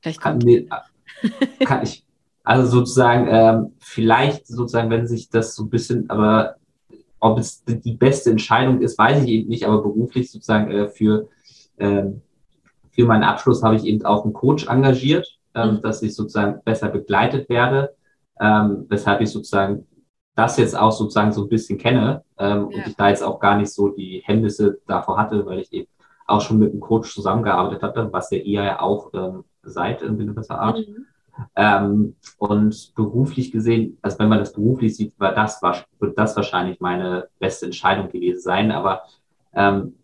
Vielleicht 0.02 0.20
kann, 0.20 0.39
nee, 0.39 0.68
kann 1.65 1.84
ich, 1.84 2.06
also 2.49 2.79
sozusagen, 2.79 3.27
ähm, 3.29 3.73
vielleicht 3.77 4.47
sozusagen, 4.47 4.89
wenn 4.89 5.05
sich 5.05 5.29
das 5.29 5.53
so 5.53 5.65
ein 5.65 5.69
bisschen, 5.69 6.09
aber 6.09 6.55
ob 7.19 7.38
es 7.38 7.63
die 7.63 7.93
beste 7.93 8.31
Entscheidung 8.31 8.81
ist, 8.81 8.97
weiß 8.97 9.23
ich 9.23 9.29
eben 9.29 9.49
nicht, 9.49 9.67
aber 9.67 9.83
beruflich 9.83 10.31
sozusagen 10.31 10.71
äh, 10.71 10.88
für, 10.88 11.29
ähm, 11.77 12.23
für 12.89 13.05
meinen 13.05 13.21
Abschluss 13.21 13.62
habe 13.62 13.75
ich 13.75 13.83
eben 13.83 14.03
auch 14.03 14.23
einen 14.23 14.33
Coach 14.33 14.65
engagiert, 14.65 15.27
ähm, 15.53 15.75
mhm. 15.75 15.81
dass 15.81 16.01
ich 16.01 16.15
sozusagen 16.15 16.59
besser 16.65 16.89
begleitet 16.89 17.49
werde, 17.49 17.93
ähm, 18.39 18.88
weshalb 18.89 19.21
ich 19.21 19.29
sozusagen 19.29 19.85
das 20.35 20.57
jetzt 20.57 20.75
auch 20.75 20.91
sozusagen 20.91 21.31
so 21.31 21.43
ein 21.43 21.49
bisschen 21.49 21.77
kenne 21.77 22.23
ähm, 22.39 22.71
ja. 22.71 22.77
und 22.77 22.88
ich 22.88 22.95
da 22.95 23.09
jetzt 23.09 23.21
auch 23.21 23.39
gar 23.39 23.57
nicht 23.57 23.71
so 23.71 23.89
die 23.89 24.23
Hemmnisse 24.25 24.79
davor 24.88 25.19
hatte, 25.19 25.45
weil 25.45 25.59
ich 25.59 25.71
eben 25.71 25.88
auch 26.25 26.41
schon 26.41 26.57
mit 26.57 26.71
einem 26.71 26.79
Coach 26.79 27.13
zusammengearbeitet 27.13 27.83
hatte, 27.83 28.12
was 28.12 28.31
ja 28.31 28.39
ihr 28.39 28.63
ja 28.63 28.81
auch 28.81 29.13
ähm, 29.13 29.43
seid 29.62 30.01
in 30.01 30.17
gewisser 30.17 30.59
Art. 30.59 30.79
Mhm. 30.79 31.05
Ähm, 31.56 32.15
und 32.38 32.93
beruflich 32.95 33.52
gesehen, 33.52 33.97
also 34.02 34.19
wenn 34.19 34.30
man 34.30 34.39
das 34.39 34.54
beruflich 34.54 34.95
sieht, 34.95 35.19
war 35.19 35.34
das, 35.34 35.62
war, 35.62 35.86
wird 35.99 36.17
das 36.17 36.36
wahrscheinlich 36.36 36.80
meine 36.80 37.28
beste 37.39 37.65
Entscheidung 37.65 38.10
gewesen 38.10 38.41
sein. 38.41 38.71
Aber 38.71 39.04
ähm, 39.54 39.95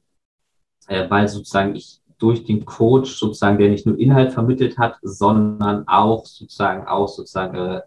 äh, 0.87 1.09
weil 1.09 1.27
sozusagen 1.27 1.75
ich 1.75 2.01
durch 2.17 2.45
den 2.45 2.65
Coach 2.65 3.17
sozusagen, 3.17 3.57
der 3.57 3.69
nicht 3.69 3.85
nur 3.85 3.99
Inhalt 3.99 4.31
vermittelt 4.31 4.77
hat, 4.77 4.97
sondern 5.01 5.87
auch 5.87 6.25
sozusagen 6.25 6.87
auch 6.87 7.07
sozusagen, 7.07 7.55
äh, 7.55 7.81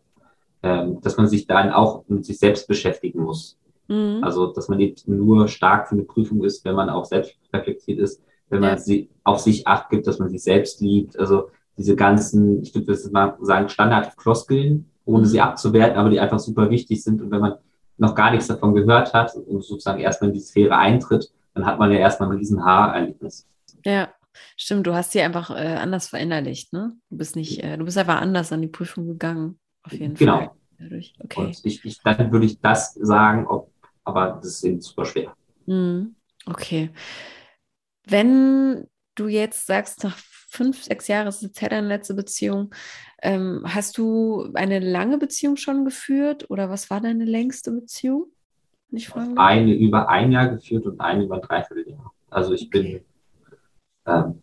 äh, 0.63 0.87
dass 1.01 1.17
man 1.17 1.29
sich 1.29 1.47
dann 1.47 1.71
auch 1.71 2.05
mit 2.09 2.25
sich 2.25 2.39
selbst 2.39 2.69
beschäftigen 2.69 3.23
muss. 3.23 3.59
Mhm. 3.89 4.21
Also, 4.23 4.53
dass 4.53 4.69
man 4.69 4.79
nicht 4.79 5.09
nur 5.09 5.49
stark 5.49 5.89
für 5.89 5.95
eine 5.95 6.05
Prüfung 6.05 6.45
ist, 6.45 6.65
wenn 6.65 6.75
man 6.75 6.91
auch 6.91 7.07
selbst 7.07 7.37
reflektiert 7.53 7.99
ist, 7.99 8.23
wenn 8.51 8.61
man 8.61 8.71
ja. 8.71 8.79
sie, 8.79 9.09
auf 9.25 9.41
sich 9.41 9.67
acht 9.67 9.89
gibt, 9.91 10.07
dass 10.07 10.19
man 10.19 10.29
sich 10.29 10.43
selbst 10.43 10.81
liebt. 10.81 11.19
Also, 11.19 11.51
diese 11.79 11.97
ganzen, 11.97 12.63
ich 12.63 12.75
würde 12.75 12.93
jetzt 12.93 13.11
mal 13.13 13.37
sagen, 13.41 13.69
Standard-Floskeln, 13.69 14.91
ohne 15.05 15.21
mhm. 15.21 15.27
sie 15.27 15.41
abzuwerten, 15.41 15.97
aber 15.97 16.11
die 16.11 16.21
einfach 16.21 16.39
super 16.39 16.69
wichtig 16.71 17.03
sind. 17.03 17.23
Und 17.23 17.31
wenn 17.31 17.41
man 17.41 17.55
noch 17.97 18.15
gar 18.15 18.31
nichts 18.31 18.49
davon 18.49 18.75
gehört 18.75 19.15
hat 19.15 19.35
und 19.35 19.65
sozusagen 19.65 20.01
erstmal 20.01 20.31
in 20.31 20.35
die 20.35 20.41
Sphäre 20.41 20.77
eintritt, 20.77 21.33
dann 21.55 21.65
hat 21.65 21.79
man 21.79 21.91
ja 21.91 21.99
erstmal 21.99 22.31
ein 22.31 22.37
riesen 22.37 22.65
Haarerlebnis. 22.65 23.47
Ja, 23.85 24.09
stimmt. 24.57 24.87
Du 24.87 24.95
hast 24.95 25.13
sie 25.13 25.21
einfach 25.21 25.51
äh, 25.51 25.77
anders 25.77 26.09
verinnerlicht, 26.09 26.73
ne? 26.73 26.93
Du 27.11 27.17
bist 27.17 27.37
nicht, 27.37 27.63
äh, 27.63 27.77
du 27.77 27.85
bist 27.85 27.97
einfach 27.97 28.21
anders 28.21 28.53
an 28.53 28.63
die 28.63 28.69
Prüfung 28.69 29.07
gegangen, 29.07 29.59
auf 29.83 29.93
jeden 29.93 30.15
genau. 30.15 30.37
Fall. 30.37 30.51
Genau. 30.79 31.05
Okay. 31.25 31.41
Und 31.41 31.61
ich, 31.65 31.85
ich, 31.85 32.01
dann 32.03 32.31
würde 32.31 32.47
ich 32.47 32.61
das 32.61 32.95
sagen, 32.95 33.47
ob, 33.47 33.73
aber 34.05 34.39
das 34.41 34.51
ist 34.51 34.65
eben 34.65 34.81
super 34.81 35.05
schwer. 35.05 35.35
Mhm. 35.67 36.15
Okay. 36.47 36.91
Wenn 38.05 38.87
du 39.17 39.29
jetzt 39.29 39.67
sagst, 39.67 40.05
nach 40.05 40.17
fünf, 40.49 40.83
sechs 40.83 41.09
Jahre 41.09 41.29
ist 41.29 41.43
jetzt 41.43 41.61
her 41.61 41.69
deine 41.69 41.87
letzte 41.87 42.15
Beziehung. 42.15 42.75
Ähm, 43.23 43.63
hast 43.65 43.99
du 43.99 44.51
eine 44.55 44.81
lange 44.81 45.19
Beziehung 45.19 45.57
schon 45.57 45.85
geführt 45.85 46.51
oder 46.51 46.71
was 46.71 46.91
war 46.91 47.01
deine 47.01 47.25
längste 47.25 47.71
Beziehung? 47.71 48.27
Ich 48.91 49.15
eine 49.15 49.75
über 49.75 50.09
ein 50.09 50.33
Jahr 50.33 50.49
geführt 50.49 50.87
und 50.87 50.99
eine 51.01 51.25
über 51.25 51.37
ein 51.37 51.43
Dreivierteljahr. 51.43 52.13
Also 52.31 52.55
ich 52.55 52.67
okay. 52.69 53.05
bin, 53.47 53.55
ähm, 54.07 54.43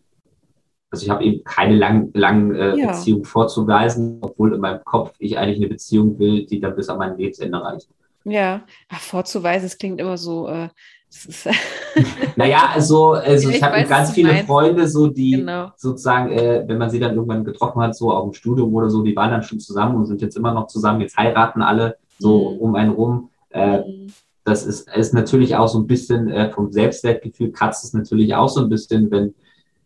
also 0.90 1.04
ich 1.04 1.10
habe 1.10 1.24
eben 1.24 1.42
keine 1.42 1.74
langen 1.74 2.12
lang, 2.14 2.54
äh, 2.54 2.76
ja. 2.78 2.92
Beziehung 2.92 3.24
vorzuweisen, 3.24 4.18
obwohl 4.20 4.54
in 4.54 4.60
meinem 4.60 4.84
Kopf 4.84 5.14
ich 5.18 5.36
eigentlich 5.36 5.58
eine 5.58 5.68
Beziehung 5.68 6.18
will, 6.18 6.46
die 6.46 6.60
dann 6.60 6.76
bis 6.76 6.88
an 6.88 6.98
mein 6.98 7.16
Lebensende 7.16 7.60
reicht. 7.60 7.88
Ja, 8.24 8.64
Ach, 8.88 9.00
vorzuweisen, 9.00 9.66
es 9.66 9.78
klingt 9.78 10.00
immer 10.00 10.18
so, 10.18 10.48
äh, 10.48 10.68
naja, 12.36 12.70
also, 12.74 13.12
also 13.12 13.48
ich, 13.48 13.56
ich 13.56 13.62
habe 13.62 13.82
ganz 13.88 14.12
viele 14.12 14.32
meinst. 14.32 14.46
Freunde, 14.46 14.88
so 14.88 15.06
die 15.06 15.32
genau. 15.32 15.70
sozusagen, 15.76 16.30
äh, 16.32 16.64
wenn 16.66 16.78
man 16.78 16.90
sie 16.90 16.98
dann 16.98 17.14
irgendwann 17.14 17.44
getroffen 17.44 17.80
hat, 17.80 17.96
so 17.96 18.12
auch 18.12 18.26
im 18.26 18.32
Studium 18.32 18.74
oder 18.74 18.90
so, 18.90 19.02
die 19.02 19.16
waren 19.16 19.30
dann 19.30 19.42
schon 19.42 19.60
zusammen 19.60 19.96
und 19.96 20.06
sind 20.06 20.20
jetzt 20.20 20.36
immer 20.36 20.52
noch 20.52 20.66
zusammen, 20.66 21.00
jetzt 21.00 21.16
heiraten 21.16 21.62
alle 21.62 21.96
so 22.18 22.50
mhm. 22.50 22.58
um 22.58 22.74
einen 22.74 22.92
rum. 22.92 23.30
Äh, 23.50 23.78
mhm. 23.78 24.06
Das 24.44 24.64
ist, 24.64 24.88
ist 24.94 25.14
natürlich 25.14 25.56
auch 25.56 25.68
so 25.68 25.78
ein 25.78 25.86
bisschen 25.86 26.28
äh, 26.28 26.50
vom 26.50 26.70
Selbstwertgefühl, 26.70 27.50
kratzt 27.50 27.84
es 27.84 27.92
natürlich 27.92 28.34
auch 28.34 28.48
so 28.48 28.60
ein 28.60 28.68
bisschen, 28.68 29.10
wenn, 29.10 29.34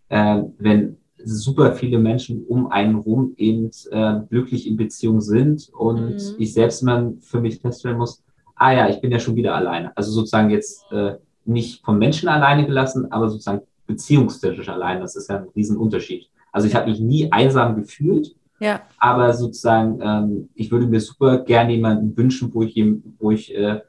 äh, 0.09 0.43
wenn 0.59 0.97
super 1.25 1.73
viele 1.73 1.99
Menschen 1.99 2.45
um 2.47 2.71
einen 2.71 2.97
rum 2.97 3.35
eben 3.37 3.71
äh, 3.91 4.21
glücklich 4.29 4.67
in 4.67 4.77
Beziehung 4.77 5.21
sind 5.21 5.71
und 5.73 6.15
mhm. 6.15 6.35
ich 6.39 6.53
selbst 6.53 6.83
mal 6.83 7.15
für 7.21 7.41
mich 7.41 7.61
feststellen 7.61 7.99
muss, 7.99 8.23
ah 8.61 8.73
ja, 8.73 8.89
ich 8.89 9.01
bin 9.01 9.11
ja 9.11 9.19
schon 9.19 9.37
wieder 9.37 9.55
alleine. 9.55 9.97
Also 9.97 10.13
sozusagen 10.13 10.51
jetzt 10.51 10.85
äh, 10.93 11.15
nicht 11.47 11.83
vom 11.83 11.99
Menschen 11.99 12.29
alleine 12.29 12.67
gelassen, 12.67 13.11
aber 13.11 13.29
sozusagen 13.31 13.63
beziehungstechnisch 13.87 14.69
allein. 14.69 15.01
Das 15.01 15.17
ist 15.17 15.31
ja 15.31 15.39
ein 15.39 15.49
Riesenunterschied. 15.57 16.29
Also 16.53 16.69
ich 16.69 16.75
habe 16.75 16.91
mich 16.91 17.01
nie 17.01 17.33
einsam 17.33 17.75
gefühlt, 17.75 18.37
ja. 18.61 18.83
aber 18.99 19.33
sozusagen, 19.33 20.01
ähm, 20.03 20.51
ich 20.55 20.71
würde 20.71 20.87
mir 20.87 21.01
super 21.01 21.39
gerne 21.39 21.73
jemanden 21.73 22.15
wünschen, 22.17 22.53
wo 22.53 22.63
ich, 22.63 22.81
wo 23.19 23.31
ich 23.31 23.55
äh, 23.55 23.81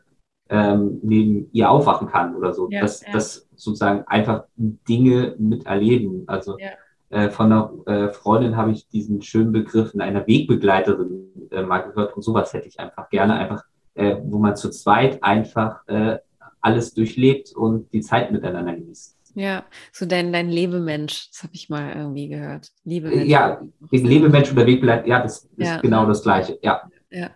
ähm, 0.50 1.00
neben 1.04 1.50
ihr 1.52 1.70
aufwachen 1.70 2.08
kann 2.08 2.36
oder 2.36 2.54
so. 2.54 2.70
Ja, 2.70 2.82
dass, 2.82 3.02
ja. 3.02 3.12
dass 3.12 3.50
sozusagen 3.56 4.06
einfach 4.08 4.46
Dinge 4.56 5.36
miterleben. 5.38 6.24
Also 6.28 6.58
ja. 6.60 6.70
äh, 7.10 7.30
von 7.30 7.48
einer 7.48 7.74
äh, 7.88 8.10
Freundin 8.14 8.56
habe 8.56 8.72
ich 8.72 8.88
diesen 8.88 9.22
schönen 9.22 9.52
Begriff 9.52 9.94
in 9.94 10.00
einer 10.00 10.26
Wegbegleiterin 10.26 11.50
äh, 11.52 11.62
mal 11.62 11.80
gehört 11.80 12.16
und 12.16 12.22
sowas 12.22 12.54
hätte 12.54 12.70
ich 12.70 12.80
einfach 12.80 13.10
gerne 13.10 13.34
einfach 13.34 13.66
äh, 13.96 14.16
wo 14.24 14.40
man 14.40 14.56
zu 14.56 14.70
zweit 14.70 15.24
einfach 15.24 15.88
äh, 15.88 16.18
alles 16.62 16.94
durchlebt 16.94 17.54
und 17.56 17.92
die 17.94 18.02
Zeit 18.02 18.32
miteinander 18.32 18.76
genießt. 18.76 19.18
Ja, 19.34 19.66
so 19.94 20.06
dein, 20.06 20.34
dein 20.34 20.50
Lebemensch, 20.50 21.30
das 21.32 21.44
habe 21.44 21.54
ich 21.54 21.70
mal 21.70 21.96
irgendwie 21.96 22.28
gehört. 22.28 22.70
Lebemensch. 22.84 23.30
Ja, 23.30 23.62
Lebemensch 23.92 24.52
oder 24.52 24.66
Wegbegleiter, 24.66 25.08
ja, 25.08 25.22
das 25.22 25.44
ist 25.44 25.52
ja. 25.58 25.80
genau 25.80 26.06
das 26.06 26.22
Gleiche, 26.24 26.60
ja. 26.62 26.82
Ja, 27.14 27.30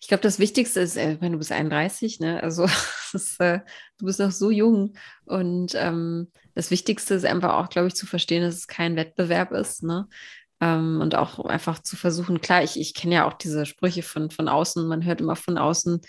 ich 0.00 0.08
glaube, 0.08 0.22
das 0.22 0.38
Wichtigste 0.38 0.80
ist, 0.80 0.96
äh, 0.96 1.18
wenn 1.20 1.32
du 1.32 1.38
bist 1.38 1.52
31, 1.52 2.20
ne? 2.20 2.42
Also 2.42 2.64
ist, 3.12 3.40
äh, 3.40 3.60
du 3.98 4.06
bist 4.06 4.20
noch 4.20 4.30
so 4.30 4.50
jung 4.50 4.94
und 5.26 5.74
ähm, 5.74 6.30
das 6.54 6.70
Wichtigste 6.70 7.14
ist 7.14 7.26
einfach 7.26 7.54
auch, 7.54 7.68
glaube 7.68 7.88
ich, 7.88 7.94
zu 7.94 8.06
verstehen, 8.06 8.42
dass 8.42 8.54
es 8.54 8.66
kein 8.66 8.96
Wettbewerb 8.96 9.52
ist, 9.52 9.82
ne? 9.82 10.08
Ähm, 10.60 11.00
und 11.00 11.14
auch 11.14 11.44
einfach 11.44 11.80
zu 11.80 11.96
versuchen, 11.96 12.40
klar, 12.40 12.64
ich, 12.64 12.78
ich 12.78 12.94
kenne 12.94 13.14
ja 13.16 13.28
auch 13.28 13.34
diese 13.34 13.64
Sprüche 13.64 14.02
von, 14.02 14.30
von 14.30 14.48
außen, 14.48 14.88
man 14.88 15.04
hört 15.04 15.20
immer 15.20 15.36
von 15.36 15.56
außen, 15.56 16.00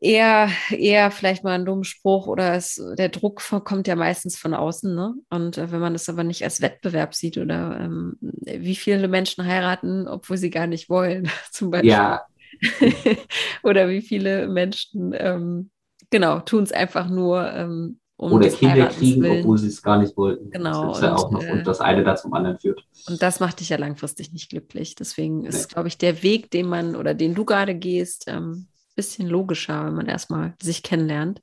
eher, 0.00 0.50
eher 0.70 1.10
vielleicht 1.10 1.44
mal 1.44 1.54
einen 1.54 1.66
dummen 1.66 1.84
Spruch 1.84 2.26
oder 2.26 2.54
es, 2.54 2.80
der 2.96 3.08
Druck 3.08 3.42
kommt 3.64 3.88
ja 3.88 3.96
meistens 3.96 4.38
von 4.38 4.54
außen. 4.54 4.94
Ne? 4.94 5.14
Und 5.30 5.58
äh, 5.58 5.72
wenn 5.72 5.80
man 5.80 5.92
das 5.92 6.08
aber 6.08 6.24
nicht 6.24 6.44
als 6.44 6.60
Wettbewerb 6.60 7.14
sieht 7.14 7.38
oder 7.38 7.78
ähm, 7.80 8.16
wie 8.20 8.76
viele 8.76 9.08
Menschen 9.08 9.46
heiraten, 9.46 10.06
obwohl 10.06 10.36
sie 10.36 10.50
gar 10.50 10.66
nicht 10.66 10.88
wollen, 10.88 11.30
zum 11.50 11.70
Beispiel. 11.70 11.90
Ja. 11.90 12.22
oder 13.62 13.88
wie 13.88 14.02
viele 14.02 14.48
Menschen, 14.48 15.14
ähm, 15.16 15.70
genau, 16.10 16.40
tun 16.40 16.62
es 16.62 16.72
einfach 16.72 17.08
nur, 17.08 17.52
ähm, 17.52 18.00
um 18.18 18.32
Oder 18.32 18.50
Kinder 18.50 18.88
kriegen, 18.88 19.22
willen. 19.22 19.40
obwohl 19.40 19.58
sie 19.58 19.68
es 19.68 19.80
gar 19.80 19.96
nicht 19.96 20.16
wollten. 20.16 20.50
Genau. 20.50 20.88
Das 20.88 20.98
ist 20.98 21.04
ja 21.04 21.14
auch 21.14 21.30
noch, 21.30 21.48
und 21.48 21.64
das 21.64 21.80
eine 21.80 22.02
da 22.02 22.16
zum 22.16 22.34
anderen 22.34 22.58
führt. 22.58 22.84
Und 23.06 23.22
das 23.22 23.38
macht 23.38 23.60
dich 23.60 23.68
ja 23.68 23.78
langfristig 23.78 24.32
nicht 24.32 24.50
glücklich. 24.50 24.96
Deswegen 24.96 25.44
ist, 25.44 25.68
nee. 25.68 25.74
glaube 25.74 25.86
ich, 25.86 25.98
der 25.98 26.22
Weg, 26.24 26.50
den 26.50 26.68
man 26.68 26.96
oder 26.96 27.14
den 27.14 27.36
du 27.36 27.44
gerade 27.44 27.76
gehst, 27.76 28.24
ähm, 28.26 28.66
bisschen 28.96 29.28
logischer, 29.28 29.86
wenn 29.86 29.94
man 29.94 30.08
erstmal 30.08 30.54
sich 30.60 30.82
kennenlernt, 30.82 31.40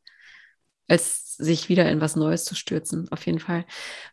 als 0.90 1.38
sich 1.38 1.70
wieder 1.70 1.90
in 1.90 2.02
was 2.02 2.18
Neues 2.18 2.44
zu 2.44 2.56
stürzen, 2.56 3.08
auf 3.10 3.26
jeden 3.26 3.40
Fall. 3.40 3.66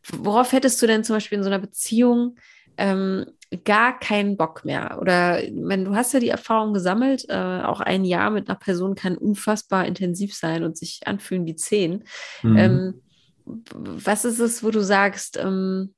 Worauf 0.06 0.52
hättest 0.52 0.80
du 0.80 0.86
denn 0.86 1.02
zum 1.02 1.16
Beispiel 1.16 1.38
in 1.38 1.44
so 1.44 1.50
einer 1.50 1.58
Beziehung 1.58 2.36
ähm, 2.76 3.26
gar 3.64 3.98
keinen 3.98 4.36
Bock 4.36 4.64
mehr? 4.64 4.98
Oder 5.00 5.42
wenn 5.52 5.84
du 5.84 5.94
hast 5.94 6.12
ja 6.14 6.20
die 6.20 6.28
Erfahrung 6.28 6.72
gesammelt, 6.72 7.26
äh, 7.28 7.62
auch 7.62 7.80
ein 7.80 8.04
Jahr 8.04 8.30
mit 8.30 8.48
einer 8.48 8.58
Person 8.58 8.94
kann 8.94 9.16
unfassbar 9.16 9.86
intensiv 9.86 10.34
sein 10.34 10.64
und 10.64 10.76
sich 10.76 11.00
anfühlen 11.06 11.46
wie 11.46 11.56
zehn. 11.56 12.04
Mhm. 12.42 12.56
Ähm, 12.56 13.02
was 13.44 14.24
ist 14.24 14.38
es, 14.38 14.62
wo 14.62 14.70
du 14.70 14.82
sagst, 14.82 15.36
ähm, 15.36 15.94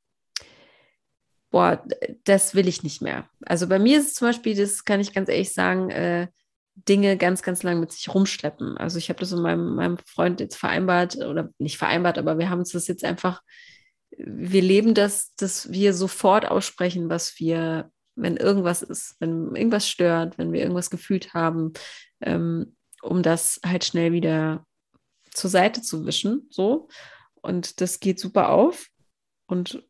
boah, 1.51 1.85
das 2.25 2.55
will 2.55 2.67
ich 2.67 2.83
nicht 2.83 3.01
mehr. 3.01 3.29
Also 3.47 3.69
bei 3.69 3.79
mir 3.79 3.99
ist 3.99 4.09
es 4.09 4.15
zum 4.15 4.29
Beispiel, 4.29 4.57
das 4.57 4.85
kann 4.85 5.01
ich 5.01 5.13
ganz 5.13 5.29
ehrlich 5.29 5.53
sagen, 5.53 5.91
äh, 5.91 6.27
Dinge 6.75 7.17
ganz, 7.17 7.43
ganz 7.43 7.63
lang 7.63 7.79
mit 7.79 7.93
sich 7.93 8.13
rumschleppen. 8.13 8.77
Also 8.77 8.99
ich 8.99 9.09
habe 9.09 9.21
das 9.21 9.31
mit 9.31 9.43
meinem, 9.43 9.77
meinem 9.77 9.99
Freund 9.99 10.41
jetzt 10.41 10.57
vereinbart, 10.57 11.17
oder 11.17 11.51
nicht 11.59 11.79
vereinbart, 11.79 12.19
aber 12.19 12.39
wir 12.39 12.51
haben 12.51 12.59
uns 12.61 12.73
das 12.73 12.89
jetzt 12.89 13.05
einfach, 13.05 13.43
wir 14.19 14.63
leben 14.63 14.95
das, 14.95 15.35
dass 15.37 15.73
wir 15.73 15.95
sofort 15.95 16.47
aussprechen, 16.51 17.09
was 17.09 17.39
wir, 17.39 17.91
wenn 18.17 18.37
irgendwas 18.37 18.83
ist, 18.83 19.17
wenn 19.21 19.55
irgendwas 19.55 19.89
stört, 19.89 20.39
wenn 20.39 20.53
wir 20.53 20.61
irgendwas 20.61 20.91
gefühlt 20.91 21.35
haben, 21.35 21.73
ähm, 22.21 22.77
um 23.03 23.23
das 23.23 23.61
halt 23.65 23.85
schnell 23.85 24.13
wieder 24.13 24.67
zur 25.33 25.51
Seite 25.51 25.83
zu 25.83 26.07
wischen. 26.07 26.47
So. 26.51 26.89
Und 27.41 27.81
das 27.81 28.01
geht 28.01 28.21
super 28.21 28.51
auf. 28.51 28.89
Und 29.47 29.83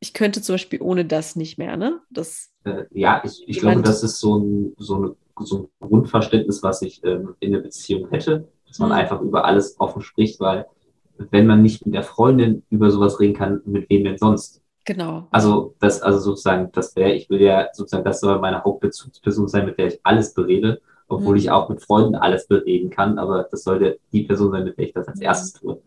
ich 0.00 0.14
könnte 0.14 0.42
zum 0.42 0.54
Beispiel 0.54 0.80
ohne 0.82 1.04
das 1.04 1.36
nicht 1.36 1.58
mehr, 1.58 1.76
ne? 1.76 2.00
Das, 2.10 2.50
äh, 2.64 2.84
ja, 2.90 3.22
ich, 3.24 3.42
ich 3.46 3.60
glaube, 3.60 3.82
das 3.82 4.02
ist 4.02 4.18
so, 4.18 4.38
ein, 4.38 4.74
so 4.78 4.96
eine 4.96 5.16
so 5.44 5.70
ein 5.80 5.88
Grundverständnis, 5.88 6.62
was 6.62 6.82
ich 6.82 7.02
ähm, 7.04 7.34
in 7.40 7.52
der 7.52 7.60
Beziehung 7.60 8.08
hätte, 8.10 8.48
dass 8.66 8.78
man 8.78 8.90
mhm. 8.90 8.96
einfach 8.96 9.20
über 9.20 9.44
alles 9.44 9.78
offen 9.78 10.02
spricht, 10.02 10.40
weil 10.40 10.66
wenn 11.30 11.46
man 11.46 11.62
nicht 11.62 11.84
mit 11.86 11.94
der 11.94 12.02
Freundin 12.02 12.62
über 12.70 12.90
sowas 12.90 13.20
reden 13.20 13.34
kann, 13.34 13.60
mit 13.64 13.88
wem 13.90 14.04
denn 14.04 14.18
sonst? 14.18 14.62
Genau. 14.84 15.28
Also 15.30 15.74
das, 15.78 16.00
also 16.00 16.18
sozusagen, 16.18 16.70
das 16.72 16.96
wäre, 16.96 17.12
ich 17.12 17.28
will 17.30 17.40
ja 17.40 17.68
sozusagen, 17.72 18.04
das 18.04 18.20
soll 18.20 18.38
meine 18.40 18.64
Hauptbezugsperson 18.64 19.48
sein, 19.48 19.66
mit 19.66 19.78
der 19.78 19.88
ich 19.88 20.00
alles 20.02 20.34
berede, 20.34 20.80
obwohl 21.08 21.32
mhm. 21.32 21.40
ich 21.40 21.50
auch 21.50 21.68
mit 21.68 21.82
Freunden 21.82 22.14
alles 22.14 22.48
bereden 22.48 22.90
kann, 22.90 23.18
aber 23.18 23.46
das 23.50 23.62
sollte 23.62 23.98
die 24.12 24.22
Person 24.22 24.50
sein, 24.50 24.64
mit 24.64 24.78
der 24.78 24.86
ich 24.86 24.92
das 24.94 25.06
als 25.06 25.18
mhm. 25.18 25.26
erstes 25.26 25.52
tue. 25.52 25.82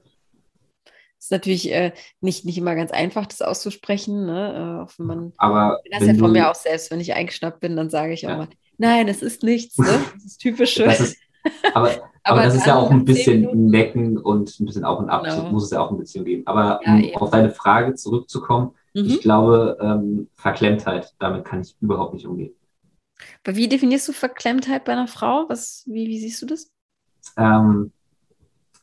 ist 1.17 1.31
natürlich 1.31 1.71
äh, 1.71 1.91
nicht, 2.21 2.45
nicht 2.45 2.57
immer 2.57 2.75
ganz 2.75 2.91
einfach, 2.91 3.25
das 3.25 3.41
auszusprechen. 3.41 4.25
Ne? 4.25 4.87
Äh, 4.87 5.01
man, 5.01 5.33
aber 5.37 5.79
das 5.91 6.05
ja 6.05 6.13
von 6.13 6.31
mir 6.31 6.51
auch 6.51 6.55
selbst, 6.55 6.91
wenn 6.91 6.99
ich 6.99 7.13
eingeschnappt 7.13 7.59
bin, 7.59 7.75
dann 7.75 7.89
sage 7.89 8.13
ich 8.13 8.21
ja. 8.21 8.33
auch 8.33 8.37
mal, 8.37 8.47
Nein, 8.77 9.07
es 9.07 9.21
ist 9.21 9.43
nichts. 9.43 9.77
Ne? 9.77 9.87
Das 10.13 10.25
ist 10.25 10.37
typische. 10.39 10.85
Das 10.85 10.99
ist, 10.99 11.17
aber, 11.73 11.89
aber, 11.91 12.09
aber 12.23 12.43
das 12.43 12.55
ist 12.55 12.65
ja 12.65 12.75
auch 12.75 12.91
ein 12.91 13.05
bisschen 13.05 13.67
Necken 13.67 14.17
und 14.17 14.59
ein 14.59 14.65
bisschen 14.65 14.83
Auf 14.83 14.99
und 14.99 15.09
Ab. 15.09 15.23
Genau. 15.23 15.51
Muss 15.51 15.65
es 15.65 15.71
ja 15.71 15.81
auch 15.81 15.91
ein 15.91 15.97
bisschen 15.97 16.25
geben. 16.25 16.43
Aber 16.45 16.79
ja, 16.83 16.93
um 16.93 16.99
ja. 17.01 17.15
auf 17.17 17.29
deine 17.31 17.49
Frage 17.49 17.95
zurückzukommen, 17.95 18.71
mhm. 18.93 19.05
ich 19.05 19.21
glaube, 19.21 19.77
ähm, 19.81 20.29
Verklemmtheit, 20.35 21.13
damit 21.19 21.45
kann 21.45 21.61
ich 21.61 21.75
überhaupt 21.81 22.13
nicht 22.13 22.27
umgehen. 22.27 22.53
Aber 23.45 23.55
wie 23.55 23.67
definierst 23.67 24.07
du 24.07 24.13
Verklemmtheit 24.13 24.85
bei 24.85 24.93
einer 24.93 25.07
Frau? 25.07 25.45
Was, 25.47 25.83
wie, 25.85 26.07
wie 26.07 26.19
siehst 26.19 26.41
du 26.41 26.45
das? 26.45 26.71
Ähm, 27.37 27.91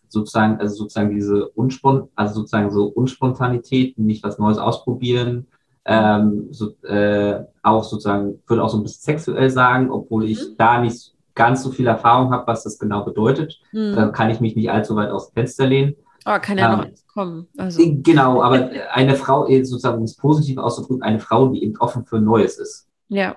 sozusagen, 0.09 0.59
also 0.59 0.75
sozusagen 0.75 1.15
diese 1.15 1.49
Unspon 1.51 2.09
also 2.15 2.35
sozusagen 2.35 2.71
so 2.71 2.87
Unspontanität, 2.87 3.99
nicht 3.99 4.23
was 4.23 4.39
Neues 4.39 4.59
ausprobieren, 4.59 5.47
ähm, 5.85 6.49
so, 6.51 6.75
äh, 6.83 7.45
auch 7.63 7.85
sozusagen, 7.85 8.43
würde 8.47 8.63
auch 8.63 8.69
so 8.69 8.79
ein 8.79 8.83
bisschen 8.83 9.03
sexuell 9.03 9.51
sagen, 9.51 9.91
obwohl 9.91 10.25
ich 10.25 10.39
mhm. 10.39 10.57
da 10.59 10.81
nicht 10.81 11.15
ganz 11.35 11.63
so 11.63 11.71
viel 11.71 11.87
Erfahrung 11.87 12.33
habe, 12.33 12.47
was 12.47 12.65
das 12.65 12.79
genau 12.79 13.05
bedeutet. 13.05 13.61
Mhm. 13.73 13.95
Da 13.95 14.09
kann 14.09 14.31
ich 14.31 14.41
mich 14.41 14.57
nicht 14.57 14.71
allzu 14.71 14.97
weit 14.97 15.11
aus 15.11 15.31
dem 15.31 15.35
Fenster 15.35 15.67
lehnen. 15.67 15.97
Aber 16.25 16.41
kann 16.41 16.59
ja 16.59 16.73
ähm, 16.73 16.79
noch 16.79 17.07
kommen. 17.07 17.49
Also. 17.57 17.83
Genau, 18.03 18.43
aber 18.43 18.71
eine 18.93 19.17
Frau, 19.17 19.47
sozusagen, 19.47 19.99
um 19.99 20.05
es 20.05 20.17
positiv 20.17 20.59
auszudrücken, 20.59 21.03
eine 21.03 21.21
Frau, 21.21 21.49
die 21.49 21.63
eben 21.63 21.77
offen 21.79 22.05
für 22.05 22.21
Neues 22.21 22.59
ist. 22.59 22.89
Ja. 23.09 23.37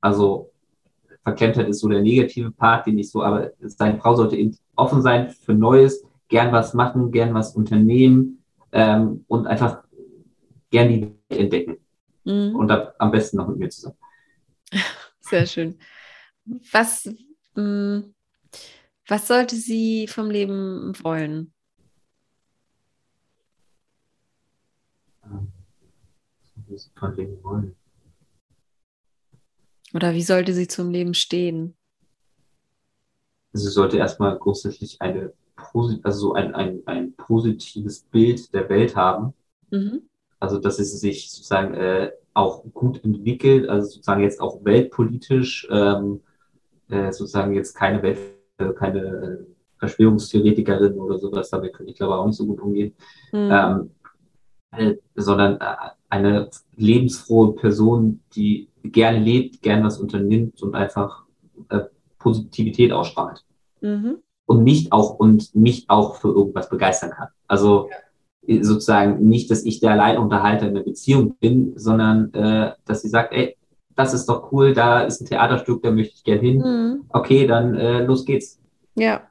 Also 0.00 0.50
Verklemmtheit 1.22 1.68
ist 1.68 1.80
so 1.80 1.88
der 1.88 2.02
negative 2.02 2.52
Part, 2.52 2.86
den 2.86 2.98
ich 2.98 3.10
so, 3.10 3.22
aber 3.22 3.50
seine 3.60 3.98
Frau 3.98 4.14
sollte 4.14 4.36
eben 4.36 4.56
offen 4.76 5.02
sein 5.02 5.30
für 5.30 5.54
Neues, 5.54 6.04
gern 6.28 6.52
was 6.52 6.72
machen, 6.72 7.10
gern 7.10 7.34
was 7.34 7.54
unternehmen 7.54 8.42
ähm, 8.72 9.24
und 9.26 9.46
einfach 9.46 9.82
gern 10.70 10.88
die 10.88 11.00
Welt 11.02 11.40
entdecken. 11.40 11.76
Mhm. 12.24 12.54
Und 12.54 12.68
das 12.68 12.88
am 12.98 13.10
besten 13.10 13.38
noch 13.38 13.48
mit 13.48 13.58
mir 13.58 13.68
zusammen. 13.68 13.96
Sehr 15.20 15.46
schön. 15.46 15.78
Was, 16.46 17.08
mh, 17.54 17.62
mm, 17.62 18.14
was 19.08 19.28
sollte 19.28 19.56
sie 19.56 20.06
vom 20.06 20.30
Leben 20.30 20.92
wollen? 21.02 21.52
Was 26.68 26.90
vom 26.96 27.14
Leben 27.14 27.42
wollen? 27.42 27.76
Oder 29.94 30.14
wie 30.14 30.22
sollte 30.22 30.52
sie 30.52 30.68
zum 30.68 30.90
Leben 30.90 31.14
stehen? 31.14 31.76
Sie 33.52 33.68
sollte 33.68 33.96
erstmal 33.96 34.38
grundsätzlich 34.38 35.00
eine, 35.00 35.32
also 36.02 36.18
so 36.18 36.34
ein, 36.34 36.54
ein, 36.54 36.82
ein 36.86 37.14
positives 37.14 38.00
Bild 38.02 38.52
der 38.52 38.68
Welt 38.68 38.94
haben. 38.94 39.32
Mhm. 39.70 40.02
Also, 40.38 40.58
dass 40.58 40.78
es 40.78 41.00
sich 41.00 41.30
sozusagen 41.30 41.74
äh, 41.74 42.12
auch 42.34 42.62
gut 42.74 43.02
entwickelt, 43.04 43.68
also 43.68 43.88
sozusagen 43.88 44.22
jetzt 44.22 44.40
auch 44.40 44.62
weltpolitisch, 44.64 45.66
ähm, 45.70 46.20
äh, 46.90 47.12
sozusagen 47.12 47.54
jetzt 47.54 47.74
keine 47.74 48.02
Welt, 48.02 48.18
äh, 48.58 48.72
keine 48.72 49.00
äh, 49.00 49.46
Verschwörungstheoretikerin 49.78 50.94
oder 50.94 51.18
sowas, 51.18 51.50
damit 51.50 51.74
könnte 51.74 51.92
ich 51.92 51.98
glaube 51.98 52.16
auch 52.16 52.26
nicht 52.26 52.36
so 52.36 52.46
gut 52.46 52.60
umgehen, 52.60 52.94
mhm. 53.32 53.50
ähm, 53.52 53.90
äh, 54.72 54.94
sondern 55.14 55.58
eine 56.08 56.50
lebensfrohe 56.76 57.54
Person, 57.54 58.20
die 58.34 58.68
gerne 58.82 59.18
lebt, 59.18 59.62
gerne 59.62 59.84
was 59.84 59.98
unternimmt 59.98 60.62
und 60.62 60.74
einfach 60.74 61.24
Positivität 62.18 62.92
ausstrahlt. 62.92 63.44
Mhm. 63.80 64.18
Und 64.46 64.62
mich 64.62 64.92
auch 64.92 65.18
und 65.18 65.54
mich 65.54 65.86
auch 65.88 66.16
für 66.16 66.28
irgendwas 66.28 66.68
begeistern 66.68 67.10
kann. 67.10 67.28
Also 67.48 67.88
ja 67.90 67.96
sozusagen 68.46 69.26
nicht, 69.26 69.50
dass 69.50 69.64
ich 69.64 69.80
der 69.80 69.92
Alleinunterhalter 69.92 70.68
in 70.68 70.74
der 70.74 70.82
Beziehung 70.82 71.36
bin, 71.38 71.72
sondern 71.76 72.32
äh, 72.34 72.72
dass 72.84 73.02
sie 73.02 73.08
sagt, 73.08 73.32
ey, 73.32 73.55
das 73.96 74.12
ist 74.14 74.26
doch 74.26 74.52
cool, 74.52 74.74
da 74.74 75.00
ist 75.00 75.20
ein 75.20 75.26
Theaterstück, 75.26 75.82
da 75.82 75.90
möchte 75.90 76.14
ich 76.16 76.24
gern 76.24 76.40
hin. 76.40 76.58
Mhm. 76.58 77.04
Okay, 77.08 77.46
dann 77.46 77.74
äh, 77.74 78.00
los 78.00 78.24
geht's. 78.24 78.60
Ja. 78.94 79.28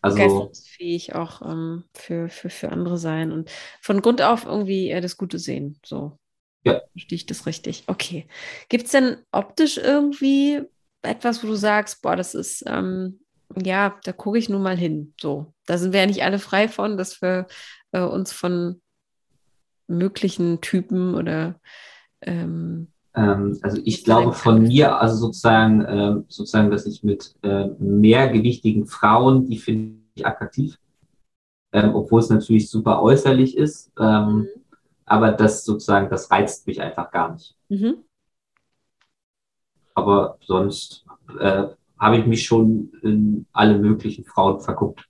Also 0.00 0.52
fähig 0.76 1.14
auch 1.14 1.42
ähm, 1.42 1.84
für, 1.94 2.28
für, 2.28 2.50
für 2.50 2.70
andere 2.70 2.98
sein 2.98 3.32
und 3.32 3.50
von 3.80 4.02
Grund 4.02 4.22
auf 4.22 4.44
irgendwie 4.44 4.90
äh, 4.90 5.00
das 5.00 5.16
Gute 5.16 5.38
sehen. 5.38 5.78
So. 5.84 6.18
Ja. 6.64 6.80
Verstehe 6.92 7.16
ich 7.16 7.26
das 7.26 7.46
richtig? 7.46 7.84
Okay. 7.86 8.26
Gibt 8.68 8.84
es 8.84 8.92
denn 8.92 9.16
optisch 9.32 9.78
irgendwie 9.78 10.62
etwas, 11.02 11.42
wo 11.42 11.48
du 11.48 11.54
sagst, 11.54 12.02
boah, 12.02 12.16
das 12.16 12.34
ist, 12.34 12.64
ähm, 12.66 13.20
ja, 13.62 13.98
da 14.04 14.12
gucke 14.12 14.38
ich 14.38 14.48
nun 14.48 14.62
mal 14.62 14.76
hin. 14.76 15.14
So. 15.20 15.52
Da 15.66 15.78
sind 15.78 15.92
wir 15.92 16.00
ja 16.00 16.06
nicht 16.06 16.22
alle 16.22 16.38
frei 16.38 16.68
von, 16.68 16.96
dass 16.96 17.20
wir 17.20 17.46
äh, 17.92 18.00
uns 18.00 18.32
von 18.32 18.80
möglichen 19.86 20.60
Typen 20.60 21.14
oder 21.14 21.60
ähm, 22.20 22.92
ähm, 23.16 23.58
also 23.62 23.80
ich 23.84 24.04
glaube 24.04 24.32
von 24.32 24.62
mir, 24.62 25.00
also 25.00 25.16
sozusagen, 25.16 25.84
ähm, 25.88 26.24
sozusagen, 26.28 26.70
dass 26.70 26.86
ich 26.86 27.02
mit 27.02 27.34
äh, 27.42 27.68
mehrgewichtigen 27.78 28.86
Frauen, 28.86 29.46
die 29.46 29.58
finde 29.58 29.96
ich 30.14 30.26
attraktiv. 30.26 30.78
ähm, 31.74 31.94
obwohl 31.94 32.20
es 32.20 32.30
natürlich 32.30 32.70
super 32.70 33.02
äußerlich 33.02 33.56
ist. 33.56 33.92
Ähm, 33.98 34.26
mhm. 34.26 34.48
Aber 35.04 35.32
das 35.32 35.64
sozusagen, 35.64 36.08
das 36.08 36.30
reizt 36.30 36.66
mich 36.66 36.80
einfach 36.80 37.10
gar 37.10 37.32
nicht. 37.34 37.54
Mhm. 37.68 37.96
Aber 39.94 40.38
sonst 40.40 41.04
äh, 41.38 41.64
habe 41.98 42.16
ich 42.18 42.26
mich 42.26 42.44
schon 42.44 42.92
in 43.02 43.46
alle 43.52 43.78
möglichen 43.78 44.24
Frauen 44.24 44.60
verguckt. 44.60 45.04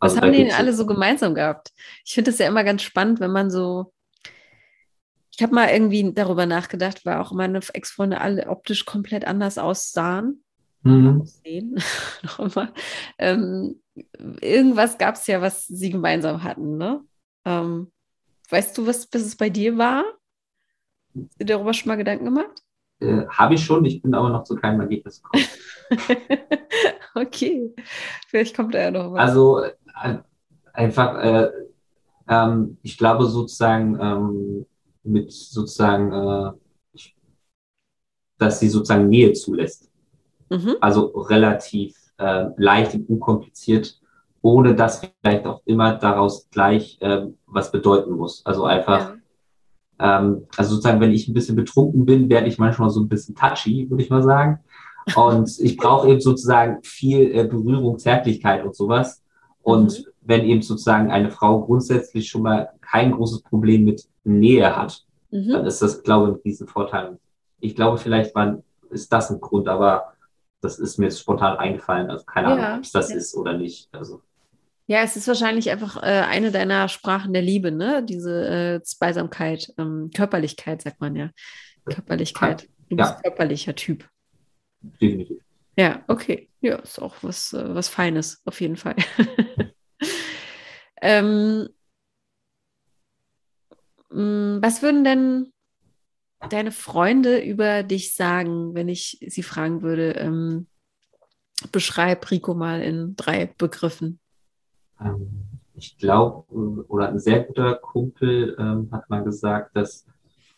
Was 0.00 0.12
also, 0.12 0.22
haben 0.22 0.32
die 0.32 0.44
denn 0.44 0.52
alle 0.52 0.72
so 0.72 0.86
gemeinsam 0.86 1.34
gehabt? 1.34 1.72
Ich 2.04 2.14
finde 2.14 2.30
das 2.30 2.38
ja 2.38 2.48
immer 2.48 2.64
ganz 2.64 2.82
spannend, 2.82 3.20
wenn 3.20 3.32
man 3.32 3.50
so. 3.50 3.92
Ich 5.36 5.42
habe 5.42 5.54
mal 5.54 5.68
irgendwie 5.68 6.12
darüber 6.12 6.46
nachgedacht, 6.46 7.04
weil 7.06 7.18
auch 7.18 7.32
meine 7.32 7.60
Ex-Freunde 7.72 8.20
alle 8.20 8.48
optisch 8.48 8.84
komplett 8.84 9.26
anders 9.26 9.58
aussahen. 9.58 10.42
Mhm. 10.82 11.22
Aussehen, 11.22 11.82
noch 12.22 12.38
immer. 12.38 12.72
Ähm, 13.18 13.82
irgendwas 14.40 14.96
gab 14.96 15.16
es 15.16 15.26
ja, 15.26 15.40
was 15.42 15.66
sie 15.66 15.90
gemeinsam 15.90 16.42
hatten, 16.42 16.78
ne? 16.78 17.02
Ähm, 17.44 17.92
weißt 18.48 18.76
du, 18.78 18.86
was, 18.86 19.08
was 19.12 19.22
es 19.22 19.36
bei 19.36 19.50
dir 19.50 19.76
war? 19.76 20.04
Hast 21.14 21.40
du 21.40 21.44
dir 21.44 21.54
darüber 21.54 21.74
schon 21.74 21.88
mal 21.88 21.96
Gedanken 21.96 22.24
gemacht? 22.24 22.62
Äh, 23.00 23.26
Habe 23.28 23.54
ich 23.54 23.64
schon, 23.64 23.84
ich 23.84 24.00
bin 24.00 24.14
aber 24.14 24.30
noch 24.30 24.44
zu 24.44 24.56
keinem 24.56 24.80
Ergebnis 24.80 25.22
gekommen. 25.22 25.44
okay, 27.14 27.74
vielleicht 28.28 28.56
kommt 28.56 28.74
da 28.74 28.80
ja 28.80 28.90
noch 28.90 29.12
was. 29.12 29.20
Also 29.20 29.62
äh, 29.62 30.18
einfach, 30.72 31.22
äh, 31.22 31.50
ähm, 32.28 32.78
ich 32.82 32.96
glaube 32.96 33.26
sozusagen 33.26 33.98
ähm, 34.00 34.66
mit 35.02 35.32
sozusagen, 35.32 36.12
äh, 36.12 36.52
dass 38.38 38.60
sie 38.60 38.68
sozusagen 38.68 39.08
Nähe 39.08 39.32
zulässt. 39.32 39.90
Mhm. 40.50 40.76
Also 40.80 41.06
relativ 41.06 41.96
äh, 42.18 42.46
leicht 42.56 42.94
und 42.94 43.08
unkompliziert, 43.08 44.00
ohne 44.42 44.74
dass 44.74 45.00
vielleicht 45.22 45.46
auch 45.46 45.62
immer 45.64 45.94
daraus 45.96 46.48
gleich 46.50 46.98
äh, 47.00 47.26
was 47.46 47.72
bedeuten 47.72 48.12
muss. 48.12 48.44
Also 48.44 48.64
einfach, 48.64 49.14
ja. 49.98 50.18
ähm, 50.18 50.46
also 50.56 50.74
sozusagen, 50.74 51.00
wenn 51.00 51.12
ich 51.12 51.28
ein 51.28 51.34
bisschen 51.34 51.56
betrunken 51.56 52.04
bin, 52.04 52.28
werde 52.28 52.48
ich 52.48 52.58
manchmal 52.58 52.90
so 52.90 53.00
ein 53.00 53.08
bisschen 53.08 53.34
touchy, 53.34 53.88
würde 53.90 54.02
ich 54.02 54.10
mal 54.10 54.22
sagen. 54.22 54.60
Und 55.16 55.58
ich 55.60 55.76
brauche 55.76 56.08
eben 56.08 56.20
sozusagen 56.20 56.82
viel 56.82 57.34
äh, 57.34 57.44
Berührung, 57.44 57.98
Zärtlichkeit 57.98 58.64
und 58.64 58.76
sowas. 58.76 59.22
Und 59.62 59.98
mhm. 59.98 60.04
wenn 60.20 60.44
eben 60.44 60.62
sozusagen 60.62 61.10
eine 61.10 61.30
Frau 61.30 61.62
grundsätzlich 61.62 62.28
schon 62.28 62.42
mal 62.42 62.68
kein 62.90 63.12
großes 63.12 63.42
Problem 63.42 63.84
mit 63.84 64.04
Nähe 64.24 64.76
hat, 64.76 65.04
mhm. 65.30 65.50
dann 65.50 65.66
ist 65.66 65.82
das, 65.82 66.02
glaube 66.02 66.28
ich, 66.28 66.34
ein 66.34 66.40
Riesenvorteil. 66.44 67.18
Ich 67.60 67.76
glaube, 67.76 67.98
vielleicht 67.98 68.34
war, 68.34 68.62
ist 68.90 69.12
das 69.12 69.30
ein 69.30 69.40
Grund, 69.40 69.68
aber 69.68 70.14
das 70.60 70.78
ist 70.78 70.98
mir 70.98 71.06
jetzt 71.06 71.20
spontan 71.20 71.56
eingefallen. 71.56 72.10
Also 72.10 72.24
keine 72.24 72.48
Ahnung, 72.48 72.78
ob 72.78 72.84
es 72.84 72.92
das 72.92 73.10
ja. 73.10 73.16
ist 73.16 73.34
oder 73.34 73.56
nicht. 73.56 73.88
Also. 73.92 74.22
Ja, 74.86 75.02
es 75.02 75.16
ist 75.16 75.28
wahrscheinlich 75.28 75.70
einfach 75.70 76.02
äh, 76.02 76.24
eine 76.28 76.50
deiner 76.50 76.88
Sprachen 76.88 77.32
der 77.32 77.42
Liebe, 77.42 77.70
ne? 77.70 78.04
Diese 78.04 78.48
äh, 78.48 78.82
Zweisamkeit, 78.82 79.72
ähm, 79.78 80.10
Körperlichkeit, 80.14 80.82
sagt 80.82 81.00
man 81.00 81.16
ja. 81.16 81.30
Körperlichkeit. 81.84 82.68
Du 82.88 82.96
bist 82.96 83.10
ja. 83.10 83.20
körperlicher 83.22 83.74
Typ. 83.74 84.08
Definitiv. 84.82 85.42
Ja, 85.76 86.02
okay. 86.08 86.48
Ja, 86.60 86.76
ist 86.76 87.00
auch 87.00 87.14
was, 87.22 87.52
äh, 87.52 87.74
was 87.74 87.88
Feines, 87.88 88.42
auf 88.44 88.60
jeden 88.60 88.76
Fall. 88.76 88.96
ähm, 91.02 91.68
was 94.10 94.82
würden 94.82 95.04
denn 95.04 95.52
deine 96.48 96.72
Freunde 96.72 97.38
über 97.38 97.82
dich 97.82 98.14
sagen, 98.14 98.74
wenn 98.74 98.88
ich 98.88 99.18
sie 99.26 99.42
fragen 99.42 99.82
würde, 99.82 100.12
ähm, 100.12 100.66
beschreib 101.72 102.30
Rico 102.30 102.54
mal 102.54 102.80
in 102.82 103.14
drei 103.16 103.46
Begriffen? 103.46 104.18
Ähm, 105.00 105.42
ich 105.74 105.98
glaube, 105.98 106.44
oder 106.88 107.08
ein 107.08 107.18
sehr 107.18 107.44
guter 107.44 107.74
Kumpel 107.74 108.56
ähm, 108.58 108.88
hat 108.90 109.08
mal 109.10 109.22
gesagt, 109.22 109.76
dass 109.76 110.06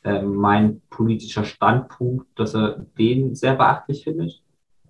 ähm, 0.04 0.34
mein 0.34 0.80
politischer 0.90 1.44
Standpunkt, 1.44 2.26
dass 2.38 2.54
er 2.54 2.86
den 2.98 3.34
sehr 3.34 3.54
beachtlich 3.54 4.04
findet. 4.04 4.42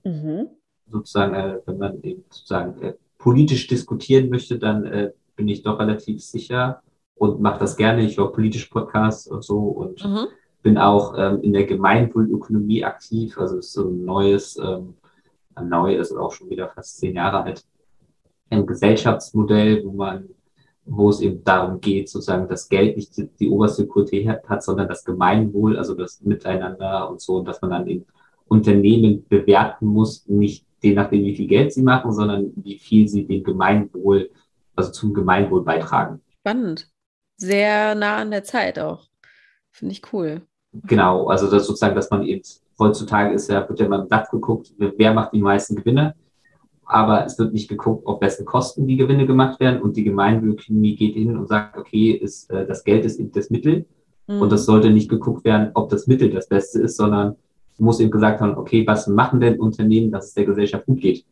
Mhm. 0.04 0.48
Sozusagen, 0.86 1.34
äh, 1.34 1.58
wenn 1.66 1.78
man 1.78 2.02
eben 2.02 2.24
sozusagen 2.30 2.80
äh, 2.82 2.94
politisch 3.18 3.66
diskutieren 3.66 4.30
möchte, 4.30 4.58
dann 4.58 4.84
äh, 4.86 5.12
bin 5.36 5.48
ich 5.48 5.62
doch 5.62 5.78
relativ 5.78 6.22
sicher 6.22 6.82
und 7.22 7.40
mache 7.40 7.60
das 7.60 7.76
gerne. 7.76 8.02
Ich 8.02 8.18
höre 8.18 8.32
politische 8.32 8.68
Podcasts 8.70 9.26
und 9.26 9.44
so 9.44 9.58
und 9.58 10.04
mhm 10.04 10.28
bin 10.62 10.78
auch 10.78 11.14
ähm, 11.18 11.40
in 11.42 11.52
der 11.52 11.64
Gemeinwohlökonomie 11.64 12.84
aktiv, 12.84 13.36
also 13.38 13.58
ist 13.58 13.72
so 13.72 13.88
ein 13.88 14.04
neues, 14.04 14.56
ähm, 14.58 14.94
neu 15.60 15.96
ist 15.96 16.12
auch 16.12 16.32
schon 16.32 16.50
wieder 16.50 16.68
fast 16.68 16.98
zehn 16.98 17.16
Jahre 17.16 17.42
alt, 17.42 17.64
ein 18.50 18.66
Gesellschaftsmodell, 18.66 19.84
wo 19.84 19.92
man, 19.92 20.28
wo 20.84 21.10
es 21.10 21.20
eben 21.20 21.42
darum 21.44 21.80
geht, 21.80 22.08
sozusagen 22.08 22.48
das 22.48 22.68
Geld 22.68 22.96
nicht 22.96 23.16
die, 23.16 23.28
die 23.40 23.48
oberste 23.48 23.86
Priorität 23.86 24.48
hat, 24.48 24.62
sondern 24.62 24.88
das 24.88 25.04
Gemeinwohl, 25.04 25.76
also 25.76 25.94
das 25.94 26.20
Miteinander 26.20 27.10
und 27.10 27.20
so, 27.20 27.36
und 27.36 27.46
dass 27.46 27.60
man 27.60 27.70
dann 27.70 27.86
eben 27.86 28.06
Unternehmen 28.46 29.24
bewerten 29.28 29.86
muss, 29.86 30.26
nicht 30.28 30.66
je 30.82 30.94
nachdem, 30.94 31.24
wie 31.24 31.36
viel 31.36 31.46
Geld 31.46 31.72
sie 31.72 31.82
machen, 31.82 32.12
sondern 32.12 32.52
wie 32.56 32.78
viel 32.78 33.08
sie 33.08 33.26
dem 33.26 33.42
Gemeinwohl, 33.42 34.30
also 34.76 34.90
zum 34.90 35.14
Gemeinwohl 35.14 35.62
beitragen. 35.62 36.20
Spannend. 36.40 36.91
Sehr 37.42 37.96
nah 37.96 38.18
an 38.18 38.30
der 38.30 38.44
Zeit 38.44 38.78
auch. 38.78 39.08
Finde 39.72 39.94
ich 39.94 40.12
cool. 40.12 40.42
Genau, 40.84 41.26
also 41.26 41.50
das 41.50 41.66
sozusagen, 41.66 41.96
dass 41.96 42.08
man 42.08 42.22
eben 42.22 42.42
heutzutage 42.78 43.34
ist 43.34 43.50
ja, 43.50 43.68
wird 43.68 43.80
ja 43.80 43.88
mal 43.88 44.02
im 44.02 44.08
DAX 44.08 44.30
geguckt, 44.30 44.72
wer 44.78 45.12
macht 45.12 45.32
die 45.32 45.42
meisten 45.42 45.74
Gewinne, 45.74 46.14
aber 46.84 47.26
es 47.26 47.36
wird 47.40 47.52
nicht 47.52 47.68
geguckt, 47.68 48.06
auf 48.06 48.20
wessen 48.20 48.46
Kosten 48.46 48.86
die 48.86 48.96
Gewinne 48.96 49.26
gemacht 49.26 49.58
werden 49.58 49.82
und 49.82 49.96
die 49.96 50.04
Gemeinwohlökonomie 50.04 50.94
geht 50.94 51.14
hin 51.14 51.36
und 51.36 51.48
sagt, 51.48 51.76
okay, 51.76 52.12
ist, 52.12 52.48
äh, 52.50 52.64
das 52.64 52.84
Geld 52.84 53.04
ist 53.04 53.18
eben 53.18 53.32
das 53.32 53.50
Mittel 53.50 53.86
mhm. 54.28 54.40
und 54.40 54.52
das 54.52 54.64
sollte 54.64 54.90
nicht 54.90 55.10
geguckt 55.10 55.44
werden, 55.44 55.72
ob 55.74 55.90
das 55.90 56.06
Mittel 56.06 56.30
das 56.30 56.48
Beste 56.48 56.80
ist, 56.80 56.96
sondern 56.96 57.36
muss 57.78 57.98
eben 57.98 58.12
gesagt 58.12 58.40
haben, 58.40 58.56
okay, 58.56 58.86
was 58.86 59.08
machen 59.08 59.40
denn 59.40 59.58
Unternehmen, 59.58 60.12
dass 60.12 60.26
es 60.28 60.34
der 60.34 60.44
Gesellschaft 60.44 60.86
gut 60.86 61.00
geht? 61.00 61.24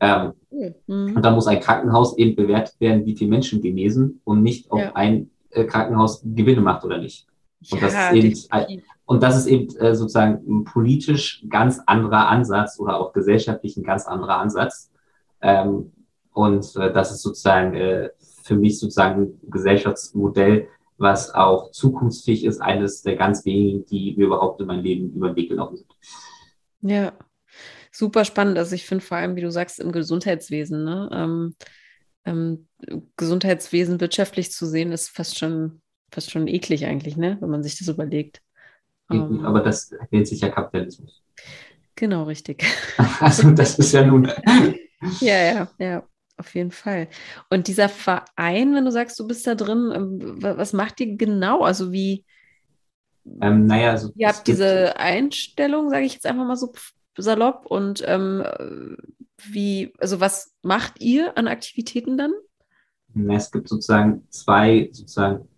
Ähm, 0.00 0.32
mhm. 0.50 1.16
Und 1.16 1.22
da 1.22 1.30
muss 1.30 1.46
ein 1.46 1.60
Krankenhaus 1.60 2.16
eben 2.16 2.34
bewertet 2.34 2.74
werden, 2.80 3.04
wie 3.06 3.16
viele 3.16 3.30
Menschen 3.30 3.60
genesen 3.60 4.20
und 4.24 4.42
nicht, 4.42 4.70
ob 4.70 4.80
ja. 4.80 4.92
ein 4.94 5.30
äh, 5.50 5.64
Krankenhaus 5.64 6.22
Gewinne 6.24 6.62
macht 6.62 6.84
oder 6.84 6.98
nicht. 6.98 7.26
Und, 7.70 7.82
das 7.82 7.92
ist 7.92 8.50
eben, 8.50 8.82
und 9.04 9.22
das 9.22 9.36
ist 9.36 9.46
eben 9.46 9.76
äh, 9.76 9.94
sozusagen 9.94 10.42
ein 10.48 10.64
politisch 10.64 11.44
ganz 11.50 11.80
anderer 11.86 12.28
Ansatz 12.28 12.80
oder 12.80 12.98
auch 12.98 13.12
gesellschaftlich 13.12 13.76
ein 13.76 13.82
ganz 13.82 14.06
anderer 14.06 14.38
Ansatz. 14.38 14.90
Ähm, 15.42 15.92
und 16.32 16.74
äh, 16.76 16.92
das 16.92 17.12
ist 17.12 17.20
sozusagen 17.20 17.74
äh, 17.74 18.10
für 18.42 18.56
mich 18.56 18.78
sozusagen 18.78 19.22
ein 19.22 19.50
Gesellschaftsmodell, 19.50 20.68
was 20.96 21.34
auch 21.34 21.70
zukunftsfähig 21.70 22.44
ist, 22.44 22.60
eines 22.60 23.02
der 23.02 23.16
ganz 23.16 23.44
wenigen, 23.44 23.84
die 23.86 24.14
mir 24.16 24.26
überhaupt 24.26 24.60
in 24.60 24.66
meinem 24.66 24.82
Leben 24.82 25.12
über 25.12 25.28
den 25.28 25.36
Weg 25.36 25.50
gelaufen 25.50 25.76
sind. 25.76 25.90
Ja, 26.82 27.12
super 27.90 28.24
spannend. 28.24 28.58
Also 28.58 28.74
ich 28.74 28.86
finde 28.86 29.04
vor 29.04 29.16
allem, 29.16 29.36
wie 29.36 29.42
du 29.42 29.50
sagst, 29.50 29.80
im 29.80 29.92
Gesundheitswesen, 29.92 30.84
ne? 30.84 31.10
ähm, 31.12 31.56
ähm, 32.24 32.68
Gesundheitswesen 33.16 34.00
wirtschaftlich 34.00 34.52
zu 34.52 34.66
sehen, 34.66 34.92
ist 34.92 35.08
fast 35.08 35.38
schon 35.38 35.80
fast 36.12 36.30
schon 36.30 36.48
eklig 36.48 36.86
eigentlich, 36.86 37.16
ne? 37.16 37.38
wenn 37.40 37.50
man 37.50 37.62
sich 37.62 37.78
das 37.78 37.88
überlegt. 37.88 38.42
Um, 39.08 39.44
Aber 39.44 39.60
das 39.60 39.92
nennt 40.10 40.28
sich 40.28 40.40
ja 40.40 40.48
Kapitalismus. 40.48 41.22
Genau, 41.96 42.24
richtig. 42.24 42.64
Also 43.20 43.50
das 43.50 43.78
ist 43.78 43.92
ja 43.92 44.04
nun. 44.04 44.30
ja, 45.20 45.36
ja, 45.52 45.70
ja, 45.78 46.08
auf 46.36 46.54
jeden 46.54 46.70
Fall. 46.70 47.08
Und 47.50 47.66
dieser 47.66 47.88
Verein, 47.88 48.74
wenn 48.74 48.84
du 48.84 48.92
sagst, 48.92 49.18
du 49.18 49.26
bist 49.26 49.46
da 49.46 49.54
drin, 49.54 49.92
ähm, 49.94 50.42
was 50.42 50.72
macht 50.72 51.00
ihr 51.00 51.16
genau? 51.16 51.62
Also 51.62 51.92
wie? 51.92 52.24
Ähm, 53.40 53.66
naja, 53.66 53.90
also 53.90 54.12
ihr 54.16 54.28
habt 54.28 54.46
diese 54.46 54.96
Einstellung, 54.96 55.90
sage 55.90 56.04
ich 56.04 56.14
jetzt 56.14 56.26
einfach 56.26 56.46
mal 56.46 56.56
so 56.56 56.72
salopp. 57.20 57.66
Und 57.66 58.02
ähm, 58.06 58.44
wie, 59.50 59.92
also 59.98 60.20
was 60.20 60.54
macht 60.62 61.00
ihr 61.00 61.36
an 61.36 61.48
Aktivitäten 61.48 62.18
dann? 62.18 62.32
Es 63.28 63.50
gibt 63.50 63.68
sozusagen 63.68 64.24
zwei 64.28 64.88
sozusagen 64.92 65.48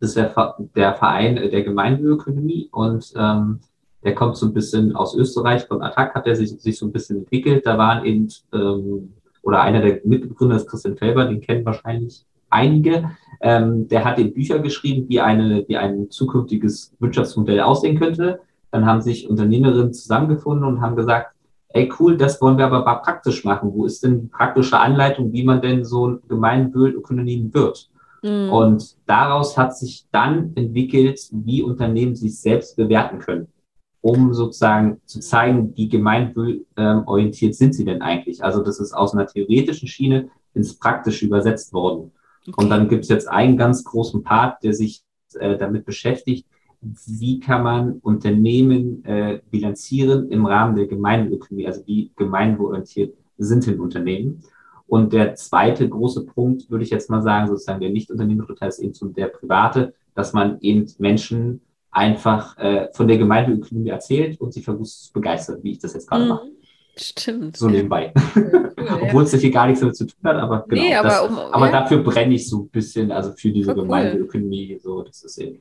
ist 0.00 0.16
der, 0.16 0.34
der 0.74 0.94
Verein 0.94 1.36
der 1.36 1.62
Gemeinwohlökonomie 1.62 2.68
und 2.72 3.12
ähm, 3.16 3.60
der 4.02 4.14
kommt 4.14 4.36
so 4.36 4.46
ein 4.46 4.54
bisschen 4.54 4.96
aus 4.96 5.14
Österreich, 5.14 5.64
von 5.64 5.82
Attac 5.82 6.14
hat 6.14 6.26
er 6.26 6.34
sich, 6.34 6.50
sich 6.50 6.78
so 6.78 6.86
ein 6.86 6.92
bisschen 6.92 7.18
entwickelt. 7.18 7.66
Da 7.66 7.76
waren 7.76 8.04
eben, 8.06 8.28
ähm, 8.54 9.12
oder 9.42 9.60
einer 9.60 9.82
der 9.82 10.00
Mitbegründer 10.04 10.56
ist 10.56 10.68
Christian 10.68 10.96
Felber, 10.96 11.26
den 11.26 11.42
kennen 11.42 11.66
wahrscheinlich 11.66 12.24
einige. 12.48 13.10
Ähm, 13.42 13.88
der 13.88 14.04
hat 14.04 14.18
eben 14.18 14.32
Bücher 14.32 14.58
geschrieben, 14.58 15.06
wie, 15.08 15.20
eine, 15.20 15.66
wie 15.68 15.76
ein 15.76 16.10
zukünftiges 16.10 16.94
Wirtschaftsmodell 16.98 17.60
aussehen 17.60 17.98
könnte. 17.98 18.40
Dann 18.70 18.86
haben 18.86 19.00
sich 19.00 19.28
Unternehmerinnen 19.28 19.92
zusammengefunden 19.92 20.66
und 20.66 20.80
haben 20.80 20.96
gesagt, 20.96 21.34
ey 21.72 21.92
cool, 21.98 22.16
das 22.16 22.40
wollen 22.40 22.58
wir 22.58 22.66
aber 22.66 22.84
mal 22.84 22.96
praktisch 22.96 23.44
machen. 23.44 23.72
Wo 23.72 23.84
ist 23.84 24.02
denn 24.02 24.22
die 24.22 24.26
praktische 24.26 24.78
Anleitung, 24.78 25.32
wie 25.32 25.44
man 25.44 25.60
denn 25.60 25.84
so 25.84 26.08
ein 26.08 26.18
Gemeinwohlökonomie 26.28 27.50
wird? 27.52 27.90
Mhm. 28.22 28.50
Und 28.50 28.96
daraus 29.06 29.56
hat 29.56 29.76
sich 29.76 30.06
dann 30.10 30.52
entwickelt, 30.54 31.20
wie 31.32 31.62
Unternehmen 31.62 32.14
sich 32.14 32.40
selbst 32.40 32.76
bewerten 32.76 33.18
können, 33.18 33.48
um 34.00 34.34
sozusagen 34.34 35.00
zu 35.06 35.20
zeigen, 35.20 35.72
wie 35.76 35.88
gemeinwohlorientiert 35.88 37.54
sind 37.54 37.74
sie 37.74 37.84
denn 37.84 38.02
eigentlich. 38.02 38.42
Also 38.42 38.62
das 38.62 38.80
ist 38.80 38.92
aus 38.92 39.14
einer 39.14 39.26
theoretischen 39.26 39.88
Schiene 39.88 40.28
ins 40.54 40.78
Praktische 40.78 41.26
übersetzt 41.26 41.72
worden. 41.72 42.12
Okay. 42.42 42.54
Und 42.56 42.70
dann 42.70 42.88
gibt 42.88 43.04
es 43.04 43.10
jetzt 43.10 43.28
einen 43.28 43.56
ganz 43.56 43.84
großen 43.84 44.22
Part, 44.22 44.62
der 44.64 44.74
sich 44.74 45.02
äh, 45.38 45.56
damit 45.56 45.84
beschäftigt, 45.84 46.46
wie 46.82 47.40
kann 47.40 47.62
man 47.62 47.92
Unternehmen 48.02 49.04
äh, 49.04 49.40
bilanzieren 49.50 50.30
im 50.30 50.46
Rahmen 50.46 50.76
der 50.76 50.86
Gemeinökonomie, 50.86 51.66
also 51.66 51.82
wie 51.86 52.10
gemeinwohlorientiert 52.16 53.14
sind 53.38 53.66
denn 53.66 53.80
Unternehmen. 53.80 54.42
Und 54.86 55.12
der 55.12 55.34
zweite 55.36 55.88
große 55.88 56.24
Punkt, 56.26 56.70
würde 56.70 56.84
ich 56.84 56.90
jetzt 56.90 57.10
mal 57.10 57.22
sagen, 57.22 57.48
sozusagen 57.48 57.80
der 57.80 57.90
nicht 57.90 58.10
unternehmerische 58.10 58.54
Teil 58.56 58.70
ist 58.70 58.80
eben 58.80 58.94
so 58.94 59.06
der 59.08 59.26
private, 59.26 59.94
dass 60.14 60.32
man 60.32 60.58
eben 60.60 60.86
Menschen 60.98 61.60
einfach 61.92 62.56
äh, 62.58 62.88
von 62.92 63.06
der 63.08 63.18
Gemeindeökonomie 63.18 63.90
erzählt 63.90 64.40
und 64.40 64.52
sie 64.52 64.62
versucht 64.62 64.88
zu 64.88 65.12
begeistern, 65.12 65.58
wie 65.62 65.72
ich 65.72 65.78
das 65.78 65.94
jetzt 65.94 66.08
gerade 66.08 66.24
Mhm. 66.24 66.28
mache. 66.30 66.46
Stimmt. 66.96 67.56
So 67.56 67.68
nebenbei. 67.68 68.12
Cool, 68.34 68.70
Obwohl 69.02 69.22
es 69.22 69.34
hier 69.34 69.50
gar 69.50 69.66
nichts 69.66 69.80
damit 69.80 69.96
zu 69.96 70.06
tun 70.06 70.18
hat, 70.24 70.36
aber 70.36 70.64
genau. 70.68 70.82
Nee, 70.82 70.94
aber 70.94 71.08
das, 71.08 71.28
um- 71.28 71.38
aber 71.38 71.66
ja. 71.66 71.72
dafür 71.72 71.98
brenne 72.02 72.34
ich 72.34 72.48
so 72.48 72.62
ein 72.62 72.68
bisschen, 72.68 73.12
also 73.12 73.32
für 73.32 73.50
diese 73.52 73.70
cool. 73.72 73.82
Gemeindeökonomie, 73.82 74.78
so, 74.82 75.02
das 75.02 75.22
ist 75.22 75.38
eben. 75.38 75.60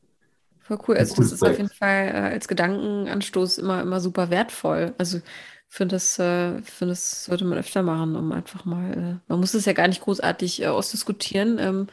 Voll 0.70 0.78
cool. 0.88 0.98
Also 0.98 1.10
das 1.10 1.16
cooles 1.16 1.32
ist 1.34 1.44
auf 1.44 1.58
jeden 1.58 1.70
Fall 1.70 2.08
äh, 2.10 2.34
als 2.34 2.48
Gedankenanstoß 2.48 3.58
immer, 3.58 3.82
immer 3.82 4.00
super 4.00 4.30
wertvoll. 4.30 4.94
Also 5.00 5.18
ich 5.18 5.24
finde 5.68 5.96
das, 5.96 6.20
äh, 6.20 6.62
finde 6.62 6.92
das 6.92 7.26
sollte 7.26 7.44
man 7.46 7.58
öfter 7.58 7.82
machen, 7.82 8.16
um 8.16 8.32
einfach 8.32 8.66
mal, 8.66 8.92
äh, 8.94 9.16
man 9.28 9.40
muss 9.40 9.56
es 9.56 9.66
ja 9.66 9.74
gar 9.74 9.88
nicht 9.88 10.02
großartig 10.02 10.62
äh, 10.62 10.68
ausdiskutieren. 10.68 11.58
Ähm, 11.60 11.88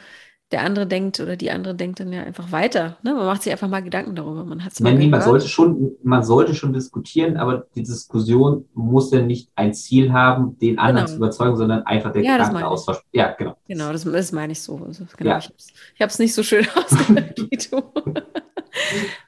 der 0.53 0.61
andere 0.63 0.87
denkt 0.87 1.19
oder 1.19 1.37
die 1.37 1.51
andere 1.51 1.75
denkt 1.75 1.99
dann 1.99 2.13
ja 2.13 2.23
einfach 2.23 2.53
weiter. 2.53 2.99
Ne? 3.03 3.15
Man 3.15 3.27
macht 3.27 3.43
sich 3.43 3.51
einfach 3.51 3.67
mal 3.67 3.83
Gedanken 3.83 4.15
darüber. 4.15 4.45
Man 4.45 4.63
hat 4.63 4.73
es 4.75 4.81
mal 4.81 4.93
Ja, 4.93 4.99
nee, 4.99 5.09
man 5.09 5.21
sollte 5.21 5.49
schon, 5.49 5.97
man 6.05 6.23
sollte 6.23 6.55
schon 6.55 6.73
diskutieren, 6.73 7.37
aber 7.37 7.67
die 7.75 7.83
Diskussion 7.83 8.69
muss 8.73 9.11
ja 9.11 9.23
nicht 9.23 9.51
ein 9.57 9.75
Ziel 9.75 10.13
haben, 10.13 10.57
den 10.61 10.79
anderen 10.79 11.07
Genau. 11.07 11.11
zu 11.11 11.17
überzeugen, 11.17 11.57
sondern 11.57 11.83
einfach 11.83 12.13
der 12.13 12.23
Ja, 12.23 12.39
das. 12.39 12.49
Gedankenaustausch. 12.49 12.99
Ja, 13.13 13.33
genau. 13.33 13.57
Genau, 13.67 13.91
das, 13.91 14.05
das 14.05 14.31
meine 14.31 14.53
ich 14.53 14.63
so. 14.63 14.77
Also, 14.87 15.05
genau, 15.17 15.31
Ja. 15.31 15.39
ich 15.39 16.01
habe 16.01 16.11
es 16.13 16.19
nicht 16.21 16.33
so 16.35 16.45
schön 16.45 16.65
ausgedrückt 16.77 17.41
wie 17.51 17.57
du. 17.57 17.83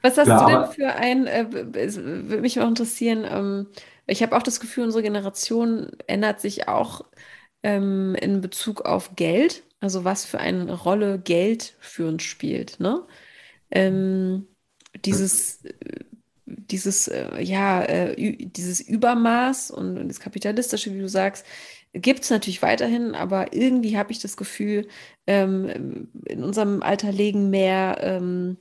Was 0.02 0.16
hast 0.18 0.34
Ja, 0.34 0.40
du 0.40 0.44
denn 0.44 0.64
für 0.66 0.94
ein, 0.94 1.26
äh, 1.26 1.46
würde 1.52 2.40
mich 2.42 2.60
auch 2.60 2.68
interessieren, 2.68 3.24
ähm, 3.28 3.66
ich 4.06 4.22
habe 4.22 4.36
auch 4.36 4.42
das 4.42 4.60
Gefühl, 4.60 4.84
unsere 4.84 5.02
Generation 5.02 5.90
ändert 6.06 6.40
sich 6.40 6.68
auch 6.68 7.04
ähm, 7.62 8.14
in 8.20 8.40
Bezug 8.40 8.82
auf 8.82 9.16
Geld, 9.16 9.64
also 9.80 10.04
was 10.04 10.24
für 10.24 10.40
eine 10.40 10.72
Rolle 10.72 11.18
Geld 11.18 11.76
für 11.80 12.08
uns 12.08 12.22
spielt, 12.22 12.80
ne? 12.80 13.06
Ähm, 13.70 14.46
dieses, 15.04 15.64
äh, 15.64 15.74
dieses, 16.46 17.08
äh, 17.08 17.40
ja, 17.42 17.82
äh, 17.84 18.36
dieses 18.46 18.80
Übermaß 18.80 19.70
und, 19.70 19.98
und 19.98 20.08
das 20.08 20.20
Kapitalistische, 20.20 20.94
wie 20.94 21.00
du 21.00 21.08
sagst, 21.08 21.44
gibt 21.92 22.22
es 22.24 22.30
natürlich 22.30 22.62
weiterhin, 22.62 23.14
aber 23.14 23.52
irgendwie 23.54 23.96
habe 23.98 24.12
ich 24.12 24.18
das 24.20 24.36
Gefühl, 24.36 24.88
ähm, 25.26 26.08
in 26.26 26.44
unserem 26.44 26.82
Alter 26.82 27.12
legen 27.12 27.50
mehr 27.50 27.98
ähm, 28.02 28.56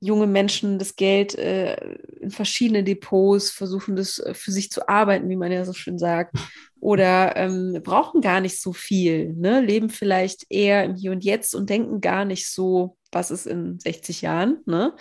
junge 0.00 0.26
Menschen 0.26 0.78
das 0.78 0.96
Geld 0.96 1.36
äh, 1.38 1.76
in 2.20 2.30
verschiedene 2.30 2.84
Depots, 2.84 3.50
versuchen 3.50 3.96
das 3.96 4.18
äh, 4.18 4.34
für 4.34 4.52
sich 4.52 4.70
zu 4.70 4.88
arbeiten, 4.88 5.28
wie 5.28 5.36
man 5.36 5.52
ja 5.52 5.64
so 5.64 5.72
schön 5.72 5.98
sagt, 5.98 6.36
oder 6.80 7.36
ähm, 7.36 7.80
brauchen 7.82 8.20
gar 8.20 8.40
nicht 8.40 8.60
so 8.60 8.72
viel, 8.72 9.32
ne? 9.32 9.62
leben 9.62 9.88
vielleicht 9.88 10.44
eher 10.50 10.84
im 10.84 10.94
Hier 10.94 11.12
und 11.12 11.24
Jetzt 11.24 11.54
und 11.54 11.70
denken 11.70 12.00
gar 12.02 12.24
nicht 12.24 12.50
so, 12.50 12.98
was 13.10 13.30
ist 13.30 13.46
in 13.46 13.78
60 13.78 14.20
Jahren. 14.20 14.58
Ne? 14.66 14.94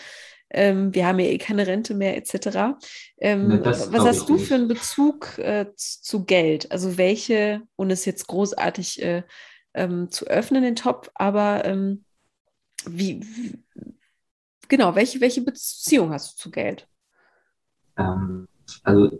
Ähm, 0.49 0.93
wir 0.93 1.07
haben 1.07 1.19
ja 1.19 1.25
eh 1.25 1.37
keine 1.37 1.67
Rente 1.67 1.93
mehr, 1.95 2.15
etc. 2.15 2.77
Ähm, 3.17 3.47
Ne, 3.47 3.59
das 3.59 3.91
was 3.91 4.05
hast 4.05 4.29
du 4.29 4.35
nicht. 4.35 4.47
für 4.47 4.55
einen 4.55 4.67
Bezug 4.67 5.37
äh, 5.39 5.65
zu 5.75 6.23
Geld? 6.23 6.71
Also 6.71 6.97
welche, 6.97 7.61
ohne 7.75 7.93
es 7.93 8.05
jetzt 8.05 8.27
großartig 8.27 9.01
äh, 9.01 9.23
ähm, 9.73 10.09
zu 10.11 10.27
öffnen, 10.27 10.63
den 10.63 10.75
Topf, 10.75 11.09
aber 11.15 11.65
ähm, 11.65 12.05
wie, 12.85 13.21
wie, 13.21 13.63
genau, 14.67 14.95
welche, 14.95 15.19
welche 15.21 15.41
Beziehung 15.41 16.11
hast 16.11 16.33
du 16.33 16.43
zu 16.43 16.51
Geld? 16.51 16.87
Ähm, 17.97 18.47
also 18.83 19.11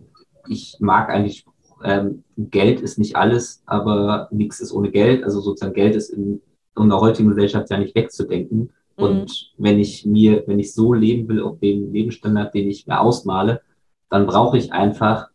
ich 0.47 0.77
mag 0.79 1.09
eigentlich, 1.09 1.45
ähm, 1.83 2.23
Geld 2.37 2.81
ist 2.81 2.97
nicht 2.97 3.15
alles, 3.15 3.63
aber 3.65 4.27
nichts 4.31 4.59
ist 4.59 4.71
ohne 4.71 4.91
Geld. 4.91 5.23
Also 5.23 5.41
sozusagen 5.41 5.73
Geld 5.73 5.95
ist 5.95 6.09
in 6.09 6.41
unserer 6.75 7.01
heutigen 7.01 7.29
Gesellschaft 7.29 7.69
ja 7.69 7.77
nicht 7.77 7.95
wegzudenken. 7.95 8.71
Mhm. 8.97 9.03
Und 9.03 9.53
wenn 9.57 9.79
ich 9.79 10.05
mir, 10.05 10.43
wenn 10.47 10.59
ich 10.59 10.73
so 10.73 10.93
leben 10.93 11.27
will, 11.27 11.41
auf 11.41 11.59
dem 11.59 11.91
Lebensstandard, 11.91 12.53
den 12.53 12.69
ich 12.69 12.87
mir 12.87 12.99
ausmale, 12.99 13.61
dann 14.09 14.25
brauche 14.25 14.57
ich 14.57 14.71
einfach 14.71 15.29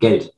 Geld. 0.00 0.32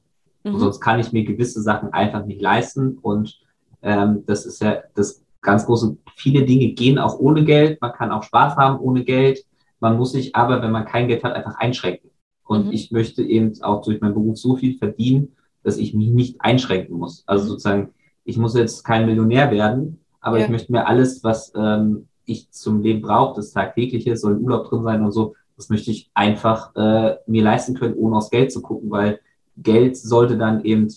Mhm. 0.45 0.59
sonst 0.59 0.81
kann 0.81 1.01
ich 1.01 1.13
mir 1.13 1.25
gewisse 1.25 1.61
Sachen 1.63 1.93
einfach 1.93 2.25
nicht 2.25 2.41
leisten. 2.41 2.99
Und 2.99 3.41
ähm, 3.83 4.25
das 4.27 4.47
ist 4.47 4.61
ja 4.63 4.83
das 4.95 5.25
ganz 5.41 5.67
große, 5.67 5.97
viele 6.17 6.45
Dinge 6.45 6.73
gehen 6.73 6.99
auch 6.99 7.19
ohne 7.19 7.45
Geld. 7.45 7.81
Man 7.81 7.93
kann 7.93 8.11
auch 8.11 8.23
Spaß 8.23 8.57
haben 8.57 8.79
ohne 8.81 9.05
Geld. 9.05 9.45
Man 9.81 9.97
muss 9.97 10.13
sich 10.13 10.35
aber, 10.35 10.61
wenn 10.63 10.73
man 10.73 10.85
kein 10.85 11.09
Geld 11.09 11.23
hat, 11.25 11.35
einfach 11.35 11.57
einschränken. 11.59 12.11
Und 12.45 12.67
Mhm. 12.67 12.73
ich 12.73 12.91
möchte 12.91 13.23
eben 13.23 13.53
auch 13.63 13.83
durch 13.83 14.01
meinen 14.01 14.15
Beruf 14.15 14.39
so 14.39 14.57
viel 14.57 14.77
verdienen, 14.79 15.37
dass 15.63 15.77
ich 15.77 15.95
mich 15.95 16.09
nicht 16.11 16.41
einschränken 16.41 16.97
muss. 16.99 17.23
Also 17.27 17.49
sozusagen, 17.49 17.91
ich 18.25 18.37
muss 18.37 18.55
jetzt 18.55 18.85
kein 18.85 19.07
Millionär 19.07 19.51
werden, 19.51 20.01
aber 20.21 20.39
Ja. 20.39 20.45
ich 20.45 20.51
möchte 20.51 20.73
mir 20.73 20.87
alles, 20.87 21.23
was 21.23 21.53
ähm, 21.55 22.09
ich 22.25 22.51
zum 22.51 22.83
Leben 22.83 23.01
brauche, 23.03 23.37
das 23.37 23.53
Tagtägliche, 23.53 24.17
soll 24.17 24.35
ein 24.35 24.43
Urlaub 24.43 24.69
drin 24.69 24.83
sein 24.83 25.05
und 25.05 25.13
so, 25.13 25.35
das 25.57 25.69
möchte 25.69 25.91
ich 25.91 26.11
einfach 26.15 26.75
äh, 26.77 27.17
mir 27.27 27.43
leisten 27.43 27.75
können, 27.75 27.95
ohne 27.95 28.17
aufs 28.17 28.31
Geld 28.31 28.53
zu 28.53 28.63
gucken, 28.63 28.91
weil 28.91 29.21
Geld 29.57 29.97
sollte 29.97 30.37
dann 30.39 30.65
eben 30.65 30.89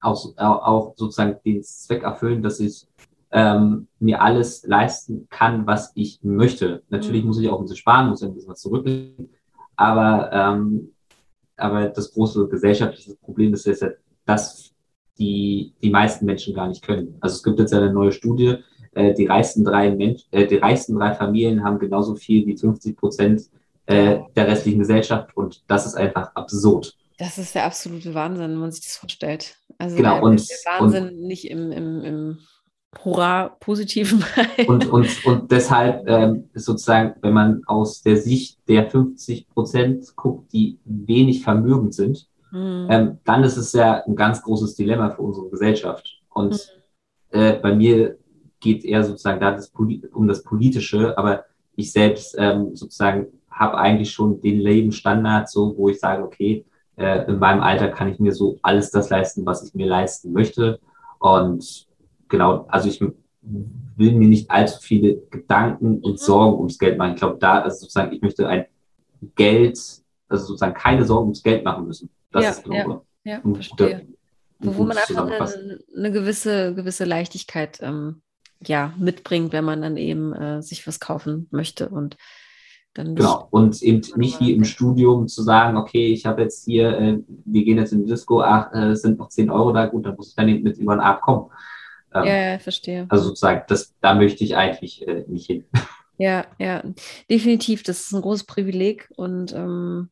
auch, 0.00 0.32
auch, 0.36 0.62
auch 0.62 0.94
sozusagen 0.96 1.36
den 1.44 1.62
Zweck 1.62 2.02
erfüllen, 2.02 2.42
dass 2.42 2.60
ich 2.60 2.86
ähm, 3.32 3.88
mir 3.98 4.20
alles 4.22 4.64
leisten 4.66 5.26
kann, 5.30 5.66
was 5.66 5.92
ich 5.94 6.20
möchte. 6.22 6.82
Natürlich 6.90 7.22
Mhm. 7.22 7.28
muss 7.28 7.40
ich 7.40 7.48
auch 7.48 7.58
ein 7.58 7.62
bisschen 7.64 7.76
sparen, 7.78 8.08
muss 8.10 8.22
ein 8.22 8.34
bisschen 8.34 8.50
was 8.50 8.60
zurücklegen, 8.60 9.30
aber, 9.76 10.30
ähm, 10.32 10.92
aber 11.56 11.88
das 11.88 12.12
große 12.12 12.48
gesellschaftliche 12.48 13.14
Problem 13.16 13.54
ist 13.54 13.66
jetzt, 13.66 13.82
ja, 13.82 13.88
dass 14.26 14.70
die, 15.18 15.74
die 15.82 15.90
meisten 15.90 16.24
Menschen 16.26 16.54
gar 16.54 16.68
nicht 16.68 16.82
können. 16.82 17.16
Also 17.20 17.36
es 17.36 17.42
gibt 17.42 17.58
jetzt 17.58 17.74
eine 17.74 17.92
neue 17.92 18.12
Studie, 18.12 18.56
äh, 18.94 19.14
die 19.14 19.26
reichsten 19.26 19.64
drei 19.64 19.90
Mensch, 19.94 20.22
äh, 20.30 20.46
die 20.46 20.56
reichsten 20.56 20.96
drei 20.98 21.14
Familien 21.14 21.62
haben 21.64 21.78
genauso 21.78 22.14
viel 22.14 22.46
wie 22.46 22.56
50 22.56 22.96
Prozent 22.96 23.42
äh, 23.86 24.20
der 24.36 24.46
restlichen 24.48 24.78
Gesellschaft 24.78 25.36
und 25.36 25.62
das 25.68 25.86
ist 25.86 25.94
einfach 25.94 26.34
absurd. 26.34 26.96
Das 27.18 27.38
ist 27.38 27.54
der 27.54 27.64
absolute 27.66 28.14
Wahnsinn, 28.14 28.50
wenn 28.50 28.56
man 28.56 28.72
sich 28.72 28.82
das 28.84 28.96
vorstellt. 28.96 29.56
Also 29.78 29.96
Genau, 29.96 30.14
der, 30.14 30.22
und- 30.22 30.48
der 30.48 30.56
Wahnsinn 30.80 31.20
nicht 31.20 31.48
im, 31.50 31.72
im, 31.72 32.00
im 32.04 32.38
Hurra 33.04 33.48
positiven 33.60 34.24
Und, 34.66 34.86
und, 34.90 35.24
und 35.26 35.50
deshalb 35.50 36.08
ähm, 36.08 36.50
ist 36.52 36.66
sozusagen, 36.66 37.14
wenn 37.22 37.32
man 37.32 37.62
aus 37.66 38.02
der 38.02 38.16
Sicht 38.16 38.58
der 38.68 38.90
50 38.90 39.48
Prozent 39.48 40.14
guckt, 40.16 40.52
die 40.52 40.78
wenig 40.84 41.42
vermögend 41.42 41.94
sind, 41.94 42.28
Mhm. 42.52 42.86
ähm, 42.90 43.18
dann 43.24 43.44
ist 43.44 43.56
es 43.56 43.72
ja 43.72 44.02
ein 44.06 44.14
ganz 44.14 44.42
großes 44.42 44.74
Dilemma 44.74 45.08
für 45.08 45.22
unsere 45.22 45.48
Gesellschaft. 45.48 46.20
Und 46.28 46.52
Mhm. 47.32 47.38
äh, 47.40 47.52
bei 47.54 47.74
mir 47.74 48.18
geht 48.60 48.84
eher 48.84 49.02
sozusagen 49.04 49.40
da 49.40 49.52
das 49.52 49.72
um 50.12 50.28
das 50.28 50.42
Politische, 50.42 51.16
aber 51.16 51.44
ich 51.76 51.90
selbst 51.92 52.36
ähm, 52.38 52.76
sozusagen 52.76 53.28
habe 53.50 53.78
eigentlich 53.78 54.10
schon 54.10 54.40
den 54.40 54.60
Lebensstandard, 54.60 55.48
so 55.48 55.74
wo 55.78 55.88
ich 55.88 55.98
sage, 55.98 56.22
okay, 56.22 56.64
äh, 56.96 57.24
in 57.26 57.38
meinem 57.38 57.62
Alter 57.62 57.88
kann 57.88 58.08
ich 58.08 58.18
mir 58.18 58.32
so 58.32 58.58
alles 58.62 58.90
das 58.90 59.08
leisten, 59.08 59.46
was 59.46 59.66
ich 59.66 59.74
mir 59.74 59.86
leisten 59.86 60.32
möchte. 60.32 60.78
Und 61.20 61.86
genau, 62.32 62.66
also 62.68 62.88
ich 62.88 63.00
will 63.00 64.12
mir 64.14 64.26
nicht 64.28 64.50
allzu 64.50 64.80
viele 64.80 65.18
Gedanken 65.30 65.98
und 66.00 66.12
Mhm. 66.12 66.16
Sorgen 66.16 66.56
ums 66.58 66.78
Geld 66.78 66.98
machen. 66.98 67.12
Ich 67.14 67.20
glaube, 67.20 67.38
da 67.38 67.60
also 67.60 67.78
sozusagen, 67.80 68.12
ich 68.12 68.20
möchte 68.22 68.48
ein 68.48 68.66
Geld, 69.36 69.78
also 70.28 70.46
sozusagen 70.46 70.74
keine 70.74 71.04
Sorgen 71.04 71.26
ums 71.26 71.42
Geld 71.42 71.64
machen 71.64 71.86
müssen. 71.86 72.10
Das 72.32 72.44
Ja, 72.44 72.50
ist, 72.50 72.64
glaube 72.64 73.02
ja, 73.24 73.40
ein 73.44 73.54
verstehe. 73.54 73.76
guter- 73.86 73.96
ein 74.00 74.16
Wo, 74.60 74.76
wo 74.78 74.84
man 74.84 74.96
einfach 74.96 75.26
eine, 75.28 75.78
eine 75.96 76.12
gewisse, 76.12 76.74
gewisse 76.74 77.04
Leichtigkeit 77.04 77.78
ähm, 77.82 78.22
ja, 78.64 78.92
mitbringt, 78.98 79.52
wenn 79.52 79.64
man 79.64 79.82
dann 79.82 79.96
eben 79.96 80.32
äh, 80.32 80.62
sich 80.62 80.86
was 80.86 81.00
kaufen 81.00 81.48
möchte 81.50 81.88
und 81.88 82.16
dann. 82.94 83.16
Genau. 83.16 83.48
Und 83.50 83.82
eben 83.82 84.02
nicht 84.16 84.38
wie 84.40 84.52
im. 84.52 84.64
Studium 84.64 85.26
zu 85.26 85.42
sagen, 85.42 85.76
okay, 85.76 86.06
ich 86.12 86.26
habe 86.26 86.42
jetzt 86.42 86.64
hier, 86.64 86.96
äh, 86.96 87.18
wir 87.44 87.64
gehen 87.64 87.78
jetzt 87.78 87.92
in 87.92 88.04
die 88.04 88.10
Disco, 88.10 88.40
ach, 88.40 88.72
äh, 88.72 88.90
es 88.90 89.02
sind 89.02 89.18
noch 89.18 89.28
10 89.30 89.50
Euro 89.50 89.72
da, 89.72 89.86
gut, 89.86 90.06
dann 90.06 90.14
muss 90.14 90.28
ich 90.28 90.36
dann 90.36 90.48
eben 90.48 90.62
mit 90.62 90.78
über 90.78 90.94
den 90.94 91.00
Abend 91.00 91.22
kommen. 91.22 91.50
Ähm, 92.14 92.24
Ja, 92.26 92.52
ja, 92.52 92.58
verstehe. 92.58 93.06
Also 93.08 93.24
sozusagen, 93.28 93.62
das, 93.68 93.94
da 94.00 94.14
möchte 94.14 94.44
ich 94.44 94.56
eigentlich 94.56 95.06
äh, 95.06 95.24
nicht 95.28 95.46
hin. 95.46 95.66
Ja, 96.18 96.46
ja, 96.58 96.84
definitiv. 97.30 97.82
Das 97.82 98.00
ist 98.00 98.12
ein 98.12 98.22
großes 98.22 98.44
Privileg 98.44 99.08
und 99.16 99.52
ähm, 99.52 100.10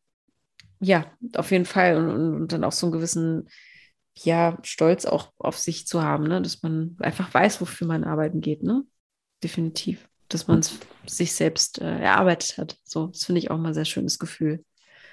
ja, 0.80 1.07
auf 1.36 1.51
jeden 1.53 1.66
Fall. 1.66 1.96
Und, 1.96 2.11
und, 2.11 2.34
und 2.36 2.53
dann 2.53 2.64
auch 2.64 2.72
so 2.72 2.86
einen 2.86 2.92
gewissen, 2.92 3.48
ja, 4.16 4.59
Stolz 4.62 5.07
auch 5.07 5.32
auf 5.38 5.59
sich 5.59 5.86
zu 5.86 6.03
haben, 6.03 6.24
ne? 6.24 6.42
Dass 6.42 6.62
man 6.62 6.96
einfach 7.01 7.32
weiß, 7.32 7.61
wofür 7.61 7.86
man 7.86 8.05
arbeiten 8.05 8.40
geht, 8.40 8.62
ne? 8.62 8.84
Definitiv. 9.42 10.09
Dass 10.28 10.48
man 10.48 10.61
es 10.61 10.78
sich 11.07 11.34
selbst 11.34 11.80
äh, 11.80 12.01
erarbeitet 12.01 12.59
hat. 12.59 12.78
So, 12.84 13.09
das 13.09 13.24
finde 13.24 13.40
ich 13.40 13.51
auch 13.51 13.59
mal 13.59 13.68
ein 13.68 13.74
sehr 13.74 13.84
schönes 13.84 14.18
Gefühl. 14.18 14.64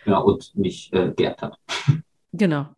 Genau, 0.05 0.25
und 0.25 0.55
nicht 0.55 0.93
äh, 0.93 1.13
geerbt 1.15 1.41
hat. 1.41 1.59
Genau. 2.33 2.67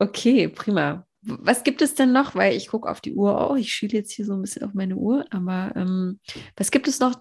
Okay, 0.00 0.48
prima. 0.48 1.07
Was 1.22 1.64
gibt 1.64 1.82
es 1.82 1.94
denn 1.94 2.12
noch? 2.12 2.34
Weil 2.34 2.56
ich 2.56 2.68
gucke 2.68 2.88
auf 2.88 3.00
die 3.00 3.14
Uhr 3.14 3.40
auch. 3.40 3.56
Ich 3.56 3.72
schiele 3.72 3.98
jetzt 3.98 4.12
hier 4.12 4.24
so 4.24 4.34
ein 4.34 4.42
bisschen 4.42 4.64
auf 4.64 4.74
meine 4.74 4.96
Uhr. 4.96 5.24
Aber 5.30 5.72
ähm, 5.74 6.20
was 6.56 6.70
gibt 6.70 6.88
es 6.88 7.00
noch, 7.00 7.16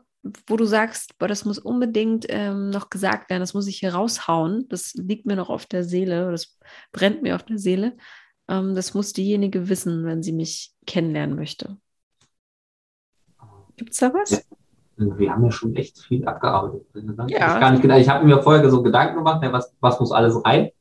wo 0.47 0.57
du 0.57 0.65
sagst, 0.65 1.17
boah, 1.17 1.27
das 1.27 1.45
muss 1.45 1.57
unbedingt 1.57 2.25
ähm, 2.29 2.69
noch 2.69 2.89
gesagt 2.89 3.29
werden, 3.29 3.41
das 3.41 3.53
muss 3.53 3.67
ich 3.67 3.79
hier 3.79 3.93
raushauen. 3.93 4.67
Das 4.69 4.93
liegt 4.95 5.25
mir 5.25 5.35
noch 5.35 5.49
auf 5.49 5.65
der 5.65 5.83
Seele, 5.83 6.31
das 6.31 6.57
brennt 6.91 7.21
mir 7.21 7.35
auf 7.35 7.43
der 7.43 7.57
Seele. 7.57 7.97
Ähm, 8.47 8.75
das 8.75 8.93
muss 8.93 9.13
diejenige 9.13 9.69
wissen, 9.69 10.05
wenn 10.05 10.23
sie 10.23 10.33
mich 10.33 10.73
kennenlernen 10.85 11.35
möchte. 11.35 11.77
Gibt 13.75 13.91
es 13.91 13.99
da 13.99 14.13
was? 14.13 14.31
Ja. 14.31 14.39
Wir 14.97 15.31
haben 15.31 15.43
ja 15.43 15.51
schon 15.51 15.75
echt 15.75 15.99
viel 15.99 16.25
abgearbeitet. 16.25 16.87
Ja. 17.27 17.73
Ich, 17.73 17.83
nicht, 17.83 17.97
ich 17.97 18.09
habe 18.09 18.25
mir 18.25 18.41
vorher 18.41 18.67
so 18.71 18.81
Gedanken 18.81 19.17
gemacht, 19.17 19.43
ja, 19.43 19.53
was, 19.53 19.75
was 19.79 19.99
muss 19.99 20.11
alles 20.11 20.43
rein? 20.43 20.71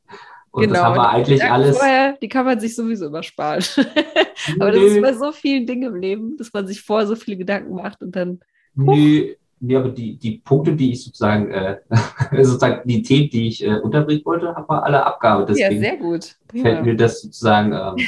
Und 0.57 0.63
genau, 0.63 0.75
das 0.75 0.83
haben 0.85 0.97
wir 0.97 1.09
eigentlich 1.11 1.45
alles. 1.45 1.77
Vorher, 1.77 2.17
die 2.17 2.29
kann 2.31 2.47
man 2.47 2.59
sich 2.59 2.75
sowieso 2.75 3.09
übersparen. 3.09 3.63
Aber 4.59 4.73
das 4.73 4.83
ist 4.85 5.03
bei 5.03 5.13
so 5.13 5.31
vielen 5.31 5.67
Dingen 5.67 5.83
im 5.83 5.97
Leben, 5.97 6.39
dass 6.39 6.51
man 6.51 6.67
sich 6.67 6.81
vorher 6.81 7.07
so 7.07 7.15
viele 7.15 7.37
Gedanken 7.37 7.75
macht 7.75 8.01
und 8.01 8.17
dann. 8.17 8.41
Nö, 8.75 9.35
nee, 9.61 9.77
aber 9.77 9.91
die, 9.91 10.17
die 10.17 10.39
Punkte, 10.39 10.75
die 10.75 10.93
ich 10.93 11.05
sozusagen, 11.05 11.51
äh, 11.51 11.81
sozusagen 12.43 12.89
die 12.89 13.03
Themen, 13.03 13.29
die 13.29 13.49
ich 13.49 13.63
äh, 13.63 13.75
unterbringen 13.81 14.25
wollte, 14.25 14.55
haben 14.55 14.65
wir 14.67 14.83
alle 14.83 15.05
abgearbeitet. 15.05 15.59
ja, 15.59 15.69
sehr 15.69 15.99
gut. 15.99 16.37
Prima. 16.49 16.65
Fällt 16.65 16.85
mir 16.87 16.97
das 16.97 17.21
sozusagen. 17.21 17.73
Ähm, 17.73 18.07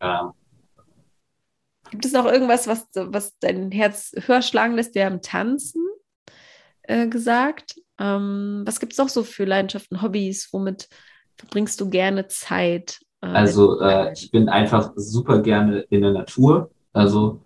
ähm, 0.00 0.32
Gibt 1.92 2.04
es 2.04 2.12
noch 2.12 2.26
irgendwas, 2.26 2.66
was, 2.66 2.88
was 2.94 3.38
dein 3.38 3.70
Herz 3.70 4.12
höher 4.26 4.42
schlagen 4.42 4.74
lässt? 4.74 4.96
Wir 4.96 5.04
haben 5.04 5.22
Tanzen 5.22 5.86
äh, 6.82 7.06
gesagt. 7.06 7.76
Ähm, 8.00 8.64
was 8.66 8.80
gibt 8.80 8.92
es 8.92 8.98
noch 8.98 9.08
so 9.08 9.22
für 9.22 9.44
Leidenschaften, 9.44 10.02
Hobbys? 10.02 10.48
Womit 10.52 10.88
verbringst 11.42 11.80
du 11.80 11.90
gerne 11.90 12.28
Zeit? 12.28 13.00
Äh, 13.20 13.26
also 13.26 13.80
äh, 13.80 14.12
ich 14.12 14.30
bin 14.30 14.48
einfach 14.48 14.92
super 14.96 15.40
gerne 15.40 15.80
in 15.90 16.02
der 16.02 16.12
Natur. 16.12 16.70
Also 16.92 17.40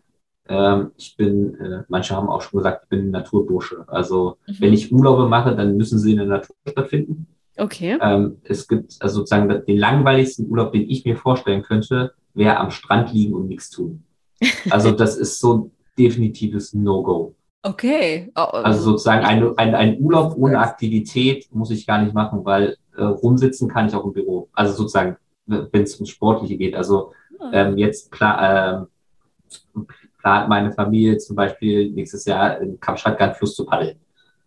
ähm, 0.49 0.93
ich 0.97 1.17
bin, 1.17 1.55
äh, 1.61 1.83
manche 1.89 2.15
haben 2.15 2.29
auch 2.29 2.43
schon 2.43 2.59
gesagt, 2.59 2.85
ich 2.85 2.89
bin 2.89 3.09
ein 3.09 3.11
Naturbursche. 3.11 3.85
Also 3.89 4.39
mhm. 4.47 4.57
wenn 4.61 4.73
ich 4.73 4.93
Urlaube 4.93 5.29
mache, 5.29 5.55
dann 5.57 5.77
müssen 5.77 5.99
sie 5.99 6.13
in 6.13 6.19
der 6.19 6.27
Natur 6.27 6.57
stattfinden. 6.69 7.27
Okay. 7.57 7.99
Ähm, 8.01 8.39
es 8.45 8.69
gibt 8.69 8.97
also 9.01 9.21
sozusagen 9.21 9.49
den 9.49 9.79
langweiligsten 9.79 10.49
Urlaub, 10.51 10.73
den 10.73 10.89
ich 10.89 11.05
mir 11.05 11.17
vorstellen 11.17 11.63
könnte, 11.63 12.13
wäre 12.35 12.59
am 12.59 12.71
Strand 12.71 13.13
liegen 13.13 13.35
und 13.35 13.49
nichts 13.49 13.71
tun. 13.71 14.03
Also 14.71 14.91
das 14.91 15.17
ist 15.17 15.41
so 15.41 15.55
ein 15.55 15.71
definitives 15.99 16.75
No-Go. 16.75 17.35
Okay. 17.67 18.31
Oh, 18.37 18.43
also 18.43 18.81
sozusagen 18.81 19.25
ein, 19.25 19.59
ein, 19.59 19.75
ein 19.75 20.01
Urlaub 20.01 20.37
ohne 20.37 20.61
Aktivität 20.61 21.49
muss 21.53 21.73
ich 21.73 21.85
gar 21.85 22.01
nicht 22.01 22.15
machen, 22.15 22.45
weil 22.45 22.77
äh, 22.97 23.03
rumsitzen 23.03 23.69
kann 23.69 23.89
ich 23.89 23.95
auch 23.95 24.05
im 24.05 24.13
Büro. 24.13 24.49
Also 24.53 24.75
sozusagen, 24.75 25.17
wenn 25.47 25.83
es 25.83 25.97
ums 25.97 26.11
Sportliche 26.11 26.57
geht. 26.57 26.77
Also 26.77 27.13
ah. 27.41 27.51
ähm, 27.53 27.77
jetzt 27.77 28.13
pla 28.13 28.79
ähm, 28.79 29.87
plant 30.19 30.49
meine 30.49 30.73
Familie 30.73 31.19
zum 31.19 31.35
Beispiel 31.35 31.91
nächstes 31.91 32.25
Jahr 32.25 32.61
im 32.61 32.79
Kapstadt-Fluss 32.79 33.57
zu 33.57 33.67
paddeln. 33.67 33.99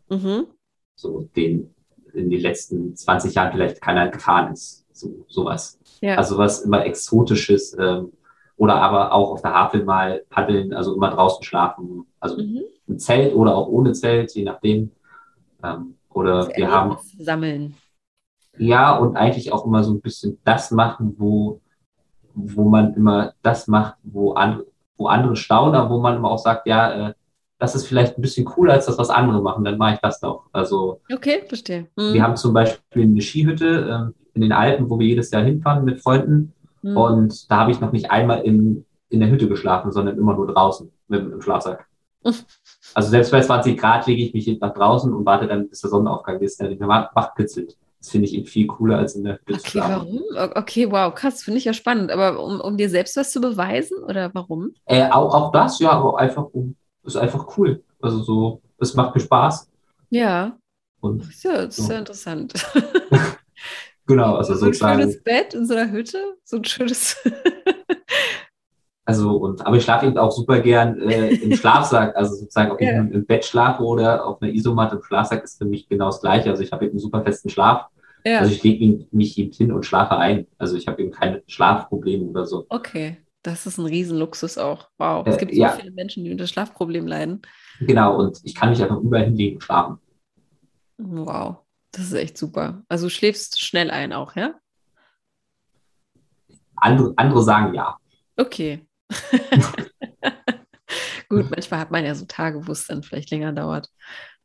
Mhm. 0.09 0.47
So 0.95 1.27
den 1.35 1.73
in 2.13 2.29
den 2.29 2.39
letzten 2.39 2.95
20 2.95 3.35
Jahren 3.35 3.51
vielleicht 3.51 3.81
keiner 3.81 4.07
gefahren 4.07 4.53
ist. 4.53 4.85
So, 4.93 5.25
sowas. 5.27 5.77
Ja. 6.01 6.15
Also 6.15 6.37
was 6.37 6.61
immer 6.61 6.85
Exotisches 6.85 7.75
ähm, 7.77 8.13
oder 8.59 8.75
aber 8.75 9.13
auch 9.13 9.31
auf 9.31 9.41
der 9.41 9.53
Havel 9.53 9.85
mal 9.85 10.21
paddeln, 10.29 10.73
also 10.73 10.93
immer 10.93 11.11
draußen 11.11 11.43
schlafen. 11.43 12.05
Also 12.19 12.37
mhm. 12.43 12.63
im 12.87 12.99
Zelt 12.99 13.33
oder 13.33 13.55
auch 13.55 13.69
ohne 13.69 13.93
Zelt, 13.93 14.35
je 14.35 14.43
nachdem. 14.43 14.91
Ähm, 15.63 15.95
oder 16.09 16.35
also 16.35 16.51
wir 16.53 16.69
haben. 16.69 16.97
Sammeln. 17.17 17.75
Ja, 18.57 18.97
und 18.97 19.15
eigentlich 19.15 19.53
auch 19.53 19.65
immer 19.65 19.81
so 19.85 19.93
ein 19.93 20.01
bisschen 20.01 20.39
das 20.43 20.71
machen, 20.71 21.15
wo, 21.17 21.61
wo 22.33 22.65
man 22.65 22.93
immer 22.95 23.31
das 23.41 23.67
macht, 23.67 23.95
wo, 24.03 24.33
an, 24.33 24.63
wo 24.97 25.07
andere 25.07 25.37
staunen, 25.37 25.75
aber 25.75 25.95
wo 25.95 25.99
man 25.99 26.17
immer 26.17 26.29
auch 26.29 26.37
sagt, 26.37 26.67
ja, 26.67 27.11
äh, 27.11 27.13
das 27.59 27.75
ist 27.75 27.87
vielleicht 27.87 28.17
ein 28.17 28.21
bisschen 28.21 28.43
cooler 28.43 28.73
als 28.73 28.87
das, 28.87 28.97
was 28.97 29.09
andere 29.09 29.41
machen, 29.41 29.63
dann 29.63 29.77
mache 29.77 29.93
ich 29.93 29.99
das 30.01 30.19
doch. 30.19 30.47
Also, 30.51 30.99
okay, 31.13 31.43
verstehe. 31.47 31.87
Mhm. 31.95 32.13
Wir 32.13 32.23
haben 32.23 32.35
zum 32.35 32.53
Beispiel 32.53 33.03
eine 33.03 33.21
Skihütte 33.21 34.11
äh, 34.13 34.35
in 34.35 34.41
den 34.41 34.51
Alpen, 34.51 34.89
wo 34.89 34.99
wir 34.99 35.07
jedes 35.07 35.31
Jahr 35.31 35.43
hinfahren 35.43 35.85
mit 35.85 36.01
Freunden. 36.01 36.53
Mhm. 36.81 36.97
Und 36.97 37.51
da 37.51 37.57
habe 37.57 37.71
ich 37.71 37.79
noch 37.79 37.91
nicht 37.91 38.11
einmal 38.11 38.41
in, 38.41 38.85
in 39.09 39.19
der 39.19 39.29
Hütte 39.29 39.47
geschlafen, 39.47 39.91
sondern 39.91 40.17
immer 40.17 40.35
nur 40.35 40.47
draußen 40.47 40.91
mit 41.07 41.21
dem 41.21 41.41
Schlafsack. 41.41 41.87
also 42.93 43.09
selbst 43.09 43.31
bei 43.31 43.41
20 43.41 43.77
Grad 43.77 44.07
lege 44.07 44.23
ich 44.23 44.33
mich 44.33 44.59
nach 44.59 44.73
draußen 44.73 45.13
und 45.13 45.25
warte 45.25 45.47
dann, 45.47 45.69
bis 45.69 45.81
der 45.81 45.89
Sonnenaufgang 45.89 46.39
ist, 46.39 46.59
der 46.59 46.69
mich 46.69 46.79
wach 46.79 47.35
kitzelt. 47.35 47.77
Das 47.99 48.09
finde 48.09 48.27
ich 48.27 48.33
eben 48.33 48.45
viel 48.45 48.67
cooler 48.67 48.97
als 48.97 49.15
in 49.15 49.25
der 49.25 49.39
Hütte 49.45 49.55
okay. 49.55 49.79
Warum? 49.79 50.21
Okay, 50.55 50.89
wow, 50.89 51.13
krass, 51.13 51.43
finde 51.43 51.57
ich 51.57 51.65
ja 51.65 51.73
spannend. 51.73 52.11
Aber 52.11 52.41
um, 52.41 52.61
um 52.61 52.77
dir 52.77 52.89
selbst 52.89 53.17
was 53.17 53.31
zu 53.31 53.41
beweisen 53.41 53.97
oder 54.03 54.33
warum? 54.33 54.73
Äh, 54.85 55.09
auch, 55.09 55.33
auch 55.33 55.51
das, 55.51 55.79
ja, 55.79 55.91
aber 55.91 56.17
einfach 56.17 56.45
um, 56.53 56.75
ist 57.03 57.17
einfach 57.17 57.57
cool. 57.57 57.83
Also 58.01 58.23
so, 58.23 58.61
es 58.77 58.93
macht 58.93 59.15
mir 59.15 59.21
Spaß. 59.21 59.69
Ja. 60.09 60.57
Und 61.01 61.25
ja, 61.43 61.65
das 61.65 61.77
ist 61.77 61.89
ja 61.89 61.99
interessant. 61.99 62.53
Genau, 64.09 64.37
also 64.37 64.55
so 64.55 64.65
sozusagen. 64.65 64.93
ein 64.93 65.01
schönes 65.01 65.23
Bett 65.23 65.53
in 65.53 65.67
so 65.67 65.75
einer 65.75 65.91
Hütte, 65.91 66.17
so 66.43 66.57
ein 66.57 66.65
schönes. 66.65 67.15
also, 69.05 69.37
und, 69.37 69.63
aber 69.63 69.77
ich 69.77 69.83
schlafe 69.83 70.07
eben 70.07 70.17
auch 70.17 70.31
super 70.31 70.61
gern 70.61 70.99
äh, 71.07 71.29
im 71.35 71.55
Schlafsack. 71.55 72.15
Also 72.15 72.33
sozusagen, 72.33 72.71
ob 72.71 72.81
yeah. 72.81 73.05
ich 73.05 73.13
im 73.13 73.25
Bett 73.27 73.45
schlafe 73.45 73.83
oder 73.83 74.25
auf 74.25 74.41
einer 74.41 74.51
Isomatte 74.51 74.95
im 74.95 75.03
Schlafsack 75.03 75.43
ist 75.43 75.59
für 75.59 75.65
mich 75.65 75.87
genau 75.87 76.07
das 76.07 76.21
Gleiche. 76.21 76.49
Also 76.49 76.63
ich 76.63 76.71
habe 76.71 76.85
eben 76.85 76.93
einen 76.93 77.01
super 77.01 77.21
festen 77.21 77.49
Schlaf. 77.49 77.85
Ja. 78.25 78.39
Also 78.39 78.51
ich 78.51 78.63
lege 78.63 79.05
mich 79.11 79.37
eben 79.37 79.51
hin 79.51 79.71
und 79.71 79.85
schlafe 79.85 80.17
ein. 80.17 80.47
Also 80.57 80.75
ich 80.75 80.87
habe 80.87 80.99
eben 81.03 81.11
keine 81.11 81.43
Schlafprobleme 81.45 82.25
oder 82.25 82.47
so. 82.47 82.65
Okay, 82.69 83.17
das 83.43 83.67
ist 83.67 83.77
ein 83.77 83.85
Riesenluxus 83.85 84.57
auch. 84.57 84.89
Wow. 84.97 85.27
Es 85.27 85.37
gibt 85.37 85.53
so 85.53 85.61
ja. 85.61 85.69
viele 85.69 85.91
Menschen, 85.91 86.23
die 86.23 86.31
unter 86.31 86.47
Schlafproblemen 86.47 87.07
leiden. 87.07 87.43
Genau, 87.79 88.17
und 88.17 88.39
ich 88.43 88.55
kann 88.55 88.71
mich 88.71 88.81
einfach 88.81 88.97
überall 88.97 89.25
hinlegen 89.25 89.57
und 89.57 89.61
schlafen. 89.61 89.99
Wow. 90.97 91.57
Das 91.91 92.05
ist 92.05 92.13
echt 92.13 92.37
super. 92.37 92.83
Also 92.87 93.07
du 93.07 93.09
schläfst 93.09 93.59
schnell 93.59 93.89
ein 93.91 94.13
auch, 94.13 94.35
ja? 94.35 94.55
Andere, 96.75 97.13
andere 97.17 97.43
sagen 97.43 97.73
ja. 97.73 97.97
Okay. 98.37 98.85
Gut, 101.29 101.49
manchmal 101.49 101.79
hat 101.79 101.91
man 101.91 102.05
ja 102.05 102.15
so 102.15 102.25
Tage, 102.25 102.67
wo 102.67 102.71
es 102.71 102.87
dann 102.87 103.03
vielleicht 103.03 103.31
länger 103.31 103.51
dauert, 103.53 103.89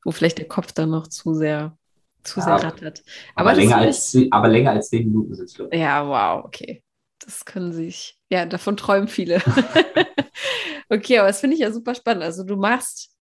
wo 0.04 0.10
vielleicht 0.10 0.38
der 0.38 0.48
Kopf 0.48 0.72
dann 0.72 0.90
noch 0.90 1.06
zu 1.06 1.34
sehr, 1.34 1.76
zu 2.22 2.40
ja, 2.40 2.44
sehr 2.44 2.68
rattert. 2.68 3.02
Aber, 3.34 3.50
aber 3.50 3.60
länger, 3.60 3.76
als, 3.78 4.16
aber 4.30 4.48
länger 4.48 4.72
als 4.72 4.88
zehn 4.88 5.06
Minuten 5.06 5.34
sind 5.34 5.46
es, 5.46 5.54
glaube 5.54 5.74
ich. 5.74 5.80
Ja, 5.80 6.06
wow, 6.06 6.44
okay. 6.44 6.82
Das 7.20 7.44
können 7.44 7.72
sich, 7.72 8.18
ja, 8.28 8.44
davon 8.44 8.76
träumen 8.76 9.08
viele. 9.08 9.36
okay, 10.90 11.18
aber 11.18 11.28
das 11.28 11.40
finde 11.40 11.54
ich 11.54 11.62
ja 11.62 11.72
super 11.72 11.94
spannend. 11.94 12.24
Also 12.24 12.44
du 12.44 12.56
machst 12.56 13.14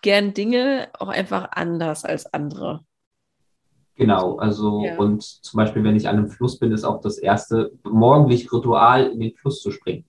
gern 0.00 0.32
Dinge 0.32 0.88
auch 0.98 1.08
einfach 1.08 1.48
anders 1.50 2.04
als 2.04 2.32
andere. 2.32 2.84
Genau, 3.98 4.36
also 4.36 4.84
ja. 4.84 4.96
und 4.96 5.22
zum 5.22 5.58
Beispiel, 5.58 5.82
wenn 5.82 5.96
ich 5.96 6.08
an 6.08 6.16
einem 6.16 6.28
Fluss 6.28 6.56
bin, 6.60 6.70
ist 6.70 6.84
auch 6.84 7.00
das 7.00 7.18
erste 7.18 7.72
morgendlich 7.82 8.52
Ritual, 8.52 9.08
in 9.08 9.18
den 9.18 9.34
Fluss 9.34 9.60
zu 9.60 9.72
springen. 9.72 10.04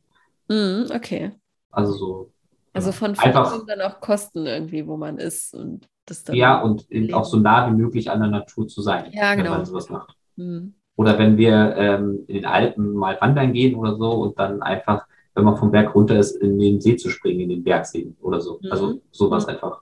Mm, 0.47 0.83
okay. 0.93 1.31
Also 1.71 1.93
so. 1.93 2.31
Also 2.71 2.91
von 2.91 3.17
einfach 3.17 3.65
dann 3.65 3.81
auch 3.81 3.99
Kosten 3.99 4.45
irgendwie, 4.45 4.85
wo 4.85 4.95
man 4.95 5.17
ist 5.17 5.55
und 5.55 5.89
das 6.05 6.23
dann. 6.23 6.35
Ja, 6.35 6.61
und 6.61 6.85
auch 7.13 7.25
so 7.25 7.37
nah 7.37 7.67
wie 7.67 7.75
möglich 7.75 8.11
an 8.11 8.19
der 8.19 8.29
Natur 8.29 8.67
zu 8.67 8.83
sein, 8.83 9.11
ja, 9.11 9.33
genau. 9.33 9.45
wenn 9.45 9.57
man 9.57 9.65
sowas 9.65 9.89
macht. 9.89 10.15
Mhm. 10.35 10.75
Oder 10.95 11.17
wenn 11.17 11.37
wir 11.37 11.75
ähm, 11.75 12.25
in 12.27 12.35
den 12.35 12.45
Alpen 12.45 12.93
mal 12.93 13.19
wandern 13.19 13.53
gehen 13.53 13.73
oder 13.73 13.95
so 13.97 14.11
und 14.11 14.37
dann 14.37 14.61
einfach, 14.61 15.07
wenn 15.33 15.45
man 15.45 15.57
vom 15.57 15.71
Berg 15.71 15.95
runter 15.95 16.19
ist, 16.19 16.35
in 16.35 16.59
den 16.59 16.79
See 16.79 16.95
zu 16.95 17.09
springen, 17.09 17.39
in 17.39 17.49
den 17.49 17.63
Bergsee 17.63 18.13
oder 18.21 18.39
so. 18.39 18.59
Mhm. 18.61 18.71
Also 18.71 19.01
sowas 19.09 19.47
mhm. 19.47 19.53
einfach. 19.53 19.81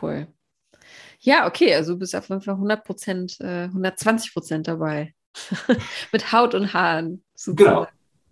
Cool. 0.00 0.28
Ja, 1.20 1.46
okay, 1.46 1.74
also 1.74 1.92
du 1.92 1.98
bist 1.98 2.16
auf 2.16 2.28
jeden 2.28 2.40
Fall 2.40 2.54
100 2.54 2.84
Prozent, 2.84 3.36
äh, 3.40 3.64
120 3.64 4.32
Prozent 4.32 4.68
dabei. 4.68 5.14
Mit 6.12 6.32
Haut 6.32 6.54
und 6.54 6.72
Haaren. 6.74 7.22
Super. 7.34 7.64
Genau. 7.64 7.86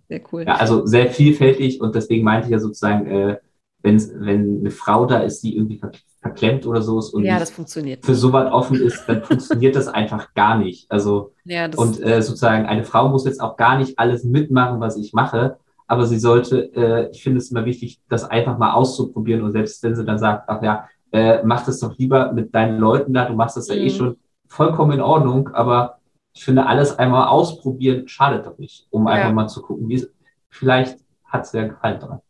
Sehr 0.08 0.22
cool. 0.32 0.44
Ja, 0.46 0.56
also 0.56 0.86
sehr 0.86 1.10
vielfältig 1.10 1.80
und 1.80 1.94
deswegen 1.94 2.24
meinte 2.24 2.46
ich 2.46 2.52
ja 2.52 2.58
sozusagen, 2.58 3.06
äh, 3.06 3.38
wenn, 3.82 4.00
wenn 4.20 4.60
eine 4.60 4.70
Frau 4.70 5.04
da 5.04 5.18
ist, 5.18 5.42
die 5.42 5.54
irgendwie 5.54 5.80
verklemmt 6.20 6.66
oder 6.66 6.82
so 6.82 6.98
ist 6.98 7.10
und 7.10 7.24
ja, 7.24 7.38
das 7.38 7.50
funktioniert 7.50 8.04
für 8.04 8.14
so 8.14 8.32
was 8.32 8.50
offen 8.50 8.80
ist, 8.80 9.04
dann 9.06 9.22
funktioniert 9.22 9.76
das 9.76 9.86
einfach 9.86 10.34
gar 10.34 10.58
nicht. 10.58 10.90
Also 10.90 11.32
ja, 11.44 11.68
und 11.76 12.02
äh, 12.02 12.22
sozusagen 12.22 12.66
eine 12.66 12.84
Frau 12.84 13.08
muss 13.08 13.26
jetzt 13.26 13.40
auch 13.40 13.56
gar 13.56 13.78
nicht 13.78 13.98
alles 13.98 14.24
mitmachen, 14.24 14.80
was 14.80 14.96
ich 14.96 15.12
mache, 15.12 15.58
aber 15.86 16.06
sie 16.06 16.18
sollte, 16.18 16.72
äh, 16.74 17.10
ich 17.12 17.22
finde 17.22 17.38
es 17.38 17.50
immer 17.50 17.66
wichtig, 17.66 18.00
das 18.08 18.24
einfach 18.24 18.58
mal 18.58 18.72
auszuprobieren 18.72 19.42
und 19.42 19.52
selbst 19.52 19.82
wenn 19.82 19.94
sie 19.94 20.04
dann 20.04 20.18
sagt, 20.18 20.48
ach 20.48 20.62
ja, 20.62 20.88
äh, 21.12 21.42
mach 21.42 21.64
das 21.64 21.80
doch 21.80 21.96
lieber 21.96 22.32
mit 22.32 22.54
deinen 22.54 22.78
Leuten 22.78 23.14
da, 23.14 23.26
du 23.26 23.34
machst 23.34 23.56
das 23.56 23.68
ja 23.68 23.74
eh 23.74 23.80
mhm. 23.80 23.86
eh 23.86 23.90
schon 23.90 24.16
vollkommen 24.48 24.92
in 24.92 25.00
Ordnung, 25.00 25.48
aber 25.48 25.98
ich 26.32 26.44
finde, 26.44 26.66
alles 26.66 26.98
einmal 26.98 27.28
ausprobieren 27.28 28.06
schadet 28.06 28.46
doch 28.46 28.58
nicht, 28.58 28.86
um 28.90 29.06
ja. 29.06 29.14
einfach 29.14 29.32
mal 29.32 29.48
zu 29.48 29.60
gucken, 29.62 29.88
wie 29.88 29.96
es, 29.96 30.10
vielleicht 30.50 30.98
hat 31.24 31.44
es 31.44 31.52
ja 31.52 31.66
gefallen 31.66 32.00
dran. 32.00 32.20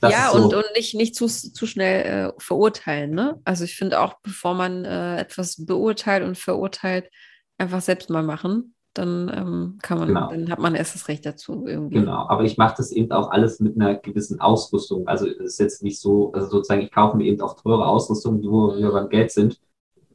Das 0.00 0.12
ja, 0.12 0.30
so. 0.30 0.38
und, 0.38 0.54
und 0.54 0.64
nicht, 0.74 0.94
nicht 0.94 1.14
zu, 1.14 1.26
zu 1.26 1.66
schnell 1.66 2.30
äh, 2.30 2.32
verurteilen. 2.38 3.10
Ne? 3.10 3.40
Also 3.44 3.64
ich 3.64 3.76
finde 3.76 4.00
auch, 4.00 4.14
bevor 4.22 4.54
man 4.54 4.84
äh, 4.84 5.18
etwas 5.18 5.64
beurteilt 5.64 6.24
und 6.24 6.38
verurteilt, 6.38 7.10
einfach 7.58 7.80
selbst 7.80 8.10
mal 8.10 8.22
machen. 8.22 8.74
Dann 8.98 9.30
ähm, 9.34 9.78
kann 9.82 9.98
man, 9.98 10.08
Genau. 10.08 10.28
dann 10.30 10.50
hat 10.50 10.58
man 10.58 10.74
erst 10.74 10.94
das 10.94 11.08
Recht 11.08 11.24
dazu 11.26 11.66
irgendwie. 11.66 11.96
Genau, 12.00 12.26
aber 12.28 12.44
ich 12.44 12.56
mache 12.58 12.74
das 12.78 12.90
eben 12.92 13.12
auch 13.12 13.30
alles 13.30 13.60
mit 13.60 13.76
einer 13.76 13.94
gewissen 13.96 14.40
Ausrüstung. 14.40 15.06
Also 15.08 15.26
es 15.26 15.36
ist 15.54 15.58
jetzt 15.60 15.82
nicht 15.82 16.00
so, 16.00 16.32
also 16.32 16.48
sozusagen, 16.48 16.82
ich 16.82 16.90
kaufe 16.92 17.16
mir 17.16 17.24
eben 17.24 17.40
auch 17.40 17.54
teure 17.60 17.86
Ausrüstung, 17.86 18.42
wo 18.44 18.72
Mhm. 18.72 18.78
wir 18.78 18.92
beim 18.92 19.08
Geld 19.08 19.30
sind, 19.30 19.60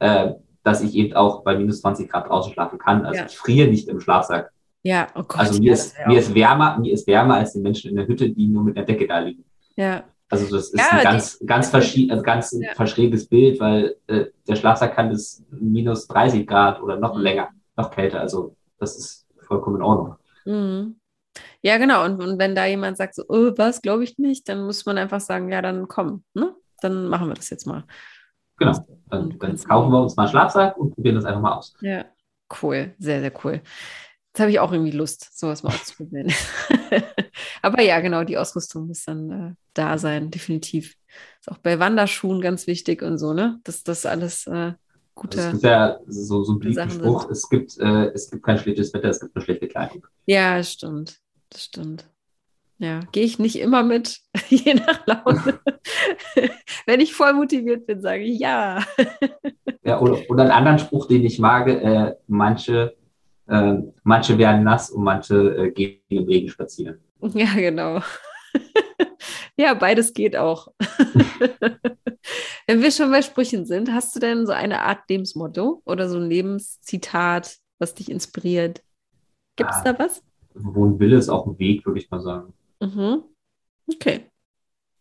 äh, 0.00 0.32
dass 0.64 0.80
ich 0.82 0.94
eben 0.94 1.14
auch 1.14 1.42
bei 1.42 1.56
minus 1.56 1.80
20 1.80 2.10
Grad 2.10 2.28
draußen 2.28 2.52
schlafen 2.52 2.78
kann. 2.78 3.04
Also 3.04 3.20
Ja. 3.20 3.26
ich 3.26 3.36
friere 3.36 3.68
nicht 3.68 3.88
im 3.88 4.00
Schlafsack. 4.00 4.50
Ja, 4.84 5.06
oh 5.14 5.22
Gott. 5.22 5.38
Also 5.38 5.58
mir 5.62 5.72
ist, 5.72 5.94
mir 6.06 6.18
ist 6.18 6.34
wärmer, 6.34 6.78
mir 6.78 6.92
ist 6.92 7.06
wärmer 7.06 7.34
als 7.36 7.52
den 7.52 7.62
Menschen 7.62 7.90
in 7.90 7.96
der 7.96 8.06
Hütte, 8.06 8.30
die 8.30 8.46
nur 8.48 8.64
mit 8.64 8.76
einer 8.76 8.86
Decke 8.86 9.06
da 9.06 9.18
liegen. 9.20 9.44
ja, 9.76 10.04
Also 10.28 10.44
das 10.54 10.70
ist 10.70 10.78
Ja, 10.80 10.86
ein 10.92 10.98
die- 11.00 11.04
ganz, 11.04 11.42
ganz 11.44 11.68
verschieden, 11.70 12.10
also 12.12 12.22
ganz 12.22 12.52
Ja. 12.58 12.74
verschräges 12.74 13.26
Bild, 13.28 13.60
weil 13.60 13.96
äh, 14.06 14.26
der 14.48 14.56
Schlafsack 14.56 14.94
kann 14.94 15.10
bis 15.10 15.44
minus 15.50 16.06
30 16.06 16.46
Grad 16.46 16.80
oder 16.82 16.96
noch 16.98 17.14
Mhm. 17.16 17.20
länger, 17.22 17.48
noch 17.76 17.90
kälter. 17.90 18.20
Also 18.20 18.54
das 18.82 18.96
ist 18.96 19.26
vollkommen 19.46 19.76
in 19.76 19.82
Ordnung. 19.82 20.16
Mhm. 20.44 20.96
Ja, 21.62 21.78
genau. 21.78 22.04
Und, 22.04 22.22
und 22.22 22.38
wenn 22.38 22.54
da 22.54 22.66
jemand 22.66 22.96
sagt, 22.96 23.14
so, 23.14 23.24
oh, 23.28 23.52
was, 23.56 23.80
glaube 23.80 24.04
ich 24.04 24.18
nicht, 24.18 24.48
dann 24.48 24.64
muss 24.64 24.84
man 24.84 24.98
einfach 24.98 25.20
sagen, 25.20 25.50
ja, 25.50 25.62
dann 25.62 25.88
komm, 25.88 26.24
ne? 26.34 26.54
Dann 26.80 27.06
machen 27.06 27.28
wir 27.28 27.34
das 27.34 27.48
jetzt 27.50 27.66
mal. 27.66 27.84
Genau. 28.58 28.86
Dann, 29.08 29.38
dann 29.38 29.56
kaufen 29.56 29.92
wir 29.92 30.02
uns 30.02 30.16
mal 30.16 30.24
einen 30.24 30.30
Schlafsack 30.30 30.76
und 30.76 30.94
probieren 30.94 31.14
das 31.14 31.24
einfach 31.24 31.40
mal 31.40 31.52
aus. 31.52 31.74
Ja, 31.80 32.04
cool, 32.62 32.94
sehr, 32.98 33.20
sehr 33.20 33.32
cool. 33.44 33.62
Jetzt 34.32 34.40
habe 34.40 34.50
ich 34.50 34.60
auch 34.60 34.72
irgendwie 34.72 34.92
Lust, 34.92 35.38
sowas 35.38 35.62
mal 35.62 35.74
auszuprobieren. 35.74 36.32
Aber 37.62 37.82
ja, 37.82 38.00
genau, 38.00 38.24
die 38.24 38.38
Ausrüstung 38.38 38.88
muss 38.88 39.04
dann 39.04 39.30
äh, 39.30 39.54
da 39.74 39.98
sein, 39.98 40.30
definitiv. 40.30 40.96
Ist 41.40 41.50
auch 41.50 41.58
bei 41.58 41.78
Wanderschuhen 41.78 42.40
ganz 42.40 42.66
wichtig 42.66 43.02
und 43.02 43.18
so, 43.18 43.32
ne? 43.32 43.60
Dass 43.64 43.84
das 43.84 44.06
alles 44.06 44.46
äh, 44.46 44.72
Also 45.14 45.38
es 45.38 45.44
gute. 45.44 45.50
gibt 45.52 45.62
ja 45.62 45.98
so, 46.06 46.42
so 46.42 46.52
einen 46.52 46.60
beliebten 46.60 46.90
Spruch, 46.90 47.30
es 47.30 47.48
gibt, 47.48 47.78
äh, 47.78 48.06
es 48.12 48.30
gibt 48.30 48.42
kein 48.42 48.58
schlechtes 48.58 48.92
Wetter, 48.94 49.10
es 49.10 49.20
gibt 49.20 49.34
nur 49.34 49.44
schlechte 49.44 49.68
Kleidung. 49.68 50.06
Ja, 50.26 50.56
das 50.56 50.72
stimmt. 50.72 51.18
Das 51.50 51.64
stimmt. 51.64 52.08
Ja, 52.78 53.00
gehe 53.12 53.22
ich 53.22 53.38
nicht 53.38 53.60
immer 53.60 53.84
mit, 53.84 54.20
je 54.48 54.74
nach 54.74 55.06
Laune. 55.06 55.60
Wenn 56.86 57.00
ich 57.00 57.14
voll 57.14 57.32
motiviert 57.32 57.86
bin, 57.86 58.00
sage 58.00 58.24
ich 58.24 58.40
ja. 58.40 58.82
Ja, 59.84 60.00
oder, 60.00 60.18
oder 60.28 60.42
einen 60.44 60.52
anderen 60.52 60.78
Spruch, 60.78 61.08
den 61.08 61.24
ich 61.24 61.40
mag, 61.40 61.66
äh, 61.66 62.14
manche, 62.28 62.94
äh, 63.48 63.74
manche 64.04 64.38
werden 64.38 64.62
nass 64.62 64.90
und 64.90 65.02
manche 65.02 65.34
äh, 65.56 65.70
gehen 65.72 65.98
im 66.08 66.24
Regen 66.24 66.48
spazieren. 66.48 67.00
Ja, 67.20 67.52
genau. 67.54 68.00
Ja, 69.62 69.74
beides 69.74 70.12
geht 70.12 70.34
auch. 70.36 70.68
Wenn 72.66 72.82
wir 72.82 72.90
schon 72.90 73.12
bei 73.12 73.22
Sprüchen 73.22 73.64
sind, 73.64 73.92
hast 73.92 74.14
du 74.16 74.18
denn 74.18 74.44
so 74.44 74.50
eine 74.52 74.80
Art 74.82 75.08
Lebensmotto 75.08 75.82
oder 75.84 76.08
so 76.08 76.18
ein 76.18 76.28
Lebenszitat, 76.28 77.58
was 77.78 77.94
dich 77.94 78.10
inspiriert? 78.10 78.82
Gibt 79.54 79.70
es 79.70 79.76
Ah. 79.76 79.92
da 79.92 79.98
was? 80.00 80.20
Wo 80.54 80.84
ein 80.86 80.98
Wille 80.98 81.16
ist 81.16 81.28
auch 81.28 81.46
ein 81.46 81.56
Weg, 81.60 81.86
würde 81.86 82.00
ich 82.00 82.10
mal 82.10 82.20
sagen. 82.20 82.52
Mhm. 82.80 83.22
Okay. 83.92 84.24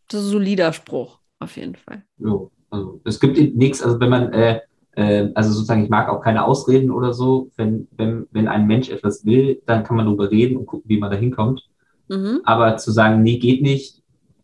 Das 0.07 0.19
ist 0.21 0.27
ein 0.27 0.31
solider 0.31 0.73
Spruch, 0.73 1.19
auf 1.39 1.57
jeden 1.57 1.75
Fall. 1.75 2.03
Jo, 2.19 2.51
also 2.69 3.01
es 3.05 3.19
gibt 3.19 3.37
nichts, 3.55 3.81
also 3.81 3.99
wenn 3.99 4.09
man, 4.09 4.31
äh, 4.31 4.59
äh, 4.91 5.31
also 5.33 5.53
sozusagen, 5.53 5.83
ich 5.85 5.89
mag 5.89 6.07
auch 6.07 6.21
keine 6.21 6.45
Ausreden 6.45 6.91
oder 6.91 7.13
so. 7.13 7.49
Wenn, 7.55 7.87
wenn, 7.97 8.27
wenn 8.29 8.47
ein 8.47 8.67
Mensch 8.67 8.89
etwas 8.91 9.25
will, 9.25 9.59
dann 9.65 9.83
kann 9.83 9.97
man 9.97 10.05
darüber 10.05 10.29
reden 10.29 10.57
und 10.57 10.67
gucken, 10.67 10.87
wie 10.87 10.99
man 10.99 11.09
da 11.09 11.17
hinkommt. 11.17 11.67
Mhm. 12.09 12.41
Aber 12.43 12.77
zu 12.77 12.91
sagen, 12.91 13.23
nee, 13.23 13.39
geht 13.39 13.63
nicht, 13.63 14.00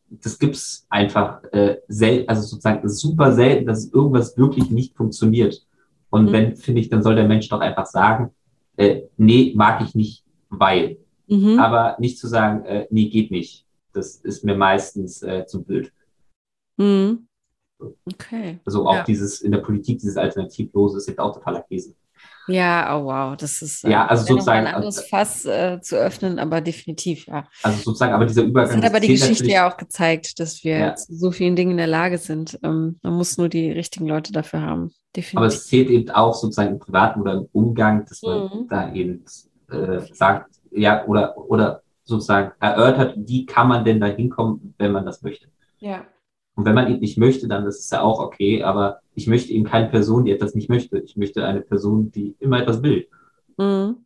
das 0.09 0.39
gibt's 0.39 0.85
einfach 0.89 1.43
äh, 1.51 1.77
selten, 1.87 2.29
also 2.29 2.41
sozusagen 2.41 2.87
super 2.87 3.33
selten, 3.33 3.65
dass 3.65 3.91
irgendwas 3.91 4.37
wirklich 4.37 4.69
nicht 4.69 4.95
funktioniert. 4.95 5.65
Und 6.09 6.25
Mhm. 6.27 6.31
wenn, 6.31 6.55
finde 6.55 6.81
ich, 6.81 6.89
dann 6.89 7.03
soll 7.03 7.15
der 7.15 7.27
Mensch 7.27 7.49
doch 7.49 7.59
einfach 7.59 7.85
sagen, 7.85 8.31
äh, 8.77 9.01
nee, 9.17 9.53
mag 9.55 9.81
ich 9.81 9.95
nicht, 9.95 10.23
weil. 10.49 10.97
Mhm. 11.27 11.59
Aber 11.59 11.97
nicht 11.99 12.17
zu 12.17 12.27
sagen, 12.27 12.63
äh, 12.65 12.87
nee, 12.89 13.09
geht 13.09 13.31
nicht. 13.31 13.65
Das 13.91 14.15
ist 14.15 14.45
mir 14.45 14.55
meistens 14.55 15.21
äh, 15.23 15.45
zu 15.45 15.63
blöd. 15.63 15.91
Mhm. 16.77 17.27
Okay. 18.05 18.59
Also 18.65 18.87
auch 18.87 18.95
Ja. 18.95 19.03
dieses 19.03 19.41
in 19.41 19.51
der 19.51 19.59
Politik, 19.59 19.99
dieses 19.99 20.17
Alternativlose 20.17 20.97
ist 20.97 21.07
jetzt 21.07 21.19
auch 21.19 21.33
totaler 21.33 21.61
Käse. 21.63 21.93
Ja, 22.47 22.97
oh 22.97 23.05
wow, 23.05 23.35
das 23.35 23.61
ist 23.61 23.83
Ja, 23.83 24.05
also 24.07 24.23
noch 24.23 24.29
mal 24.29 24.35
sozusagen, 24.35 24.67
ein 24.67 24.73
anderes 24.75 25.01
Fass 25.09 25.45
äh, 25.45 25.79
zu 25.81 25.97
öffnen, 25.97 26.39
aber 26.39 26.61
definitiv, 26.61 27.27
ja. 27.27 27.45
Also 27.63 27.79
sozusagen, 27.79 28.13
aber 28.13 28.25
dieser 28.25 28.43
Übergang. 28.43 28.77
Das 28.77 28.85
hat 28.85 28.91
aber 28.91 28.99
die 29.01 29.09
Geschichte 29.09 29.47
ja 29.47 29.69
auch 29.69 29.77
gezeigt, 29.77 30.39
dass 30.39 30.63
wir 30.63 30.77
Ja. 30.77 30.95
zu 30.95 31.13
so 31.15 31.31
vielen 31.31 31.55
Dingen 31.55 31.71
in 31.71 31.77
der 31.77 31.87
Lage 31.87 32.17
sind. 32.17 32.57
Ähm, 32.63 32.99
man 33.03 33.13
muss 33.13 33.37
nur 33.37 33.49
die 33.49 33.71
richtigen 33.71 34.07
Leute 34.07 34.31
dafür 34.31 34.61
haben. 34.61 34.91
Definitiv. 35.15 35.37
Aber 35.37 35.45
es 35.47 35.67
zählt 35.67 35.89
eben 35.89 36.09
auch 36.11 36.33
sozusagen 36.33 36.71
im 36.73 36.79
Privaten 36.79 37.21
oder 37.21 37.33
im 37.33 37.47
Umgang, 37.51 38.05
dass 38.05 38.21
man 38.21 38.43
Mhm. 38.43 38.67
da 38.69 38.93
eben 38.93 39.25
äh, 39.71 39.99
sagt, 40.13 40.51
ja, 40.71 41.05
oder, 41.05 41.37
oder 41.37 41.81
sozusagen 42.05 42.51
erörtert, 42.61 43.15
wie 43.17 43.45
kann 43.45 43.67
man 43.67 43.83
denn 43.83 43.99
da 43.99 44.07
hinkommen, 44.07 44.73
wenn 44.77 44.91
man 44.93 45.05
das 45.05 45.21
möchte. 45.21 45.47
ja. 45.79 46.05
Und 46.57 46.65
wenn 46.65 46.73
man 46.73 46.87
eben 46.89 46.99
nicht 47.01 47.19
möchte, 47.19 47.47
dann 47.47 47.67
ist 47.67 47.79
es 47.81 47.89
ja 47.91 48.01
auch 48.01 48.19
okay, 48.19 48.63
aber 48.63 48.99
ich 49.13 49.27
möchte 49.27 49.53
eben 49.53 49.63
keine 49.65 49.89
Person, 49.89 50.25
die 50.25 50.31
etwas 50.31 50.55
nicht 50.55 50.69
möchte. 50.69 50.97
Ich 50.97 51.15
möchte 51.15 51.45
eine 51.45 51.61
Person, 51.61 52.11
die 52.11 52.35
immer 52.39 52.59
etwas 52.59 52.81
will. 52.81 53.07
Mhm. 53.57 53.97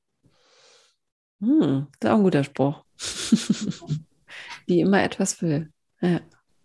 Hm, 1.40 1.88
das 2.00 2.10
ist 2.10 2.14
auch 2.14 2.18
ein 2.18 2.24
guter 2.24 2.44
Spruch. 2.44 2.84
die 4.68 4.82
immer 4.82 5.02
etwas 5.02 5.42
will. 5.42 5.72
Ja. 6.02 6.20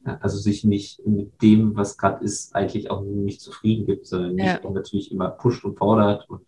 Ja, 0.04 0.18
Also 0.20 0.38
sich 0.38 0.64
nicht 0.64 1.06
mit 1.06 1.40
dem, 1.40 1.76
was 1.76 1.96
gerade 1.96 2.24
ist, 2.24 2.54
eigentlich 2.56 2.90
auch 2.90 3.02
nicht 3.02 3.40
zufrieden 3.40 3.86
gibt, 3.86 4.08
sondern 4.08 4.34
nicht 4.34 4.64
Ja. 4.64 4.70
natürlich 4.70 5.12
immer 5.12 5.30
pusht 5.30 5.64
und 5.64 5.78
fordert. 5.78 6.28
Und, 6.28 6.42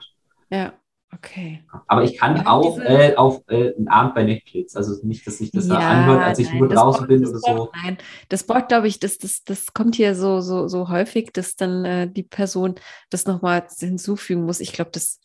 ja, 0.50 0.72
okay. 1.14 1.64
aber 1.86 2.04
ich 2.04 2.16
kann 2.18 2.36
Ja, 2.36 2.46
auch 2.48 2.78
äh, 2.80 3.14
auf 3.16 3.42
äh, 3.48 3.74
einen 3.76 3.88
Abend 3.88 4.14
bei 4.14 4.24
Netflix. 4.24 4.76
Also 4.76 5.04
nicht, 5.06 5.26
dass 5.26 5.38
sich 5.38 5.50
das 5.50 5.66
da 5.68 5.80
Ja, 5.80 5.88
anhört, 5.88 6.22
als 6.22 6.38
ich 6.38 6.48
nein, 6.48 6.58
nur 6.58 6.68
draußen 6.68 7.00
braucht- 7.00 7.08
bin 7.08 7.26
oder 7.26 7.38
so. 7.38 7.46
braucht- 7.54 7.74
Nein, 7.82 7.98
das 8.28 8.44
braucht, 8.44 8.68
glaube 8.68 8.88
ich, 8.88 8.98
das, 9.00 9.18
das, 9.18 9.42
das 9.44 9.72
kommt 9.72 9.96
hier 9.96 10.14
so, 10.14 10.40
so, 10.40 10.68
so 10.68 10.88
häufig, 10.88 11.32
dass 11.32 11.56
dann 11.56 11.84
äh, 11.84 12.10
die 12.10 12.22
Person 12.22 12.74
das 13.10 13.26
nochmal 13.26 13.66
hinzufügen 13.78 14.44
muss. 14.44 14.60
Ich 14.60 14.72
glaube, 14.72 14.90
das, 14.92 15.20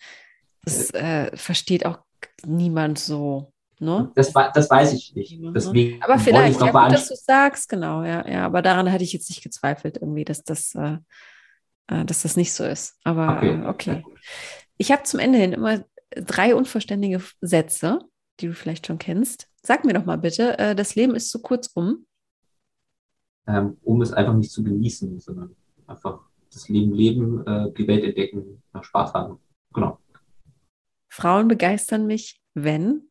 das 0.64 0.92
äh, 0.92 1.36
versteht 1.36 1.86
auch 1.86 2.00
niemand 2.46 3.00
so. 3.00 3.52
Ne? 3.80 4.12
Das, 4.16 4.32
das 4.32 4.70
weiß 4.70 4.94
ich 4.94 5.14
nicht. 5.14 5.40
Mhm. 5.42 5.54
Deswegen 5.54 6.02
Aber 6.04 6.18
vielleicht, 6.18 6.56
ich 6.62 6.66
ja, 6.66 6.72
gut, 6.72 6.92
dass 6.94 7.08
du 7.10 7.16
es 7.16 7.26
sagst, 7.26 7.68
genau, 7.68 8.04
ja, 8.04 8.26
ja. 8.28 8.46
Aber 8.46 8.62
daran 8.62 8.90
hatte 8.92 9.04
ich 9.04 9.12
jetzt 9.12 9.30
nicht 9.30 9.44
gezweifelt, 9.44 9.98
irgendwie, 10.00 10.24
dass 10.24 10.42
das, 10.44 10.74
äh, 10.76 10.98
äh, 11.88 12.06
dass 12.06 12.22
das 12.22 12.38
nicht 12.38 12.54
so 12.54 12.64
ist. 12.64 12.96
Aber 13.04 13.36
Okay. 13.38 13.62
äh, 13.62 13.66
okay. 13.68 14.04
Ich 14.78 14.92
habe 14.92 15.04
zum 15.04 15.20
Ende 15.20 15.38
hin 15.38 15.54
immer 15.54 15.84
drei 16.16 16.56
unvollständige 16.56 17.22
Sätze, 17.42 18.00
die 18.40 18.48
du 18.48 18.54
vielleicht 18.54 18.88
schon 18.88 18.98
kennst. 18.98 19.48
Sag 19.62 19.86
mir 19.86 19.94
doch 19.94 20.06
mal 20.06 20.18
bitte, 20.18 20.58
äh, 20.58 20.76
das 20.76 20.96
Leben 20.96 21.16
ist 21.16 21.30
zu 21.30 21.42
kurz 21.42 21.68
um. 21.74 22.06
ähm, 23.48 23.78
um 23.84 24.02
es 24.02 24.14
einfach 24.14 24.34
nicht 24.34 24.52
zu 24.52 24.64
genießen, 24.64 25.20
sondern 25.20 25.56
einfach 25.88 26.22
das 26.52 26.70
Leben 26.70 26.94
leben, 26.94 27.46
äh, 27.46 27.72
die 27.74 27.88
Welt 27.88 28.04
entdecken, 28.04 28.62
noch 28.74 28.84
Spaß 28.84 29.14
haben. 29.14 29.40
Genau. 29.74 30.00
Frauen 31.10 31.48
begeistern 31.48 32.08
mich, 32.08 32.42
wenn. 32.54 33.10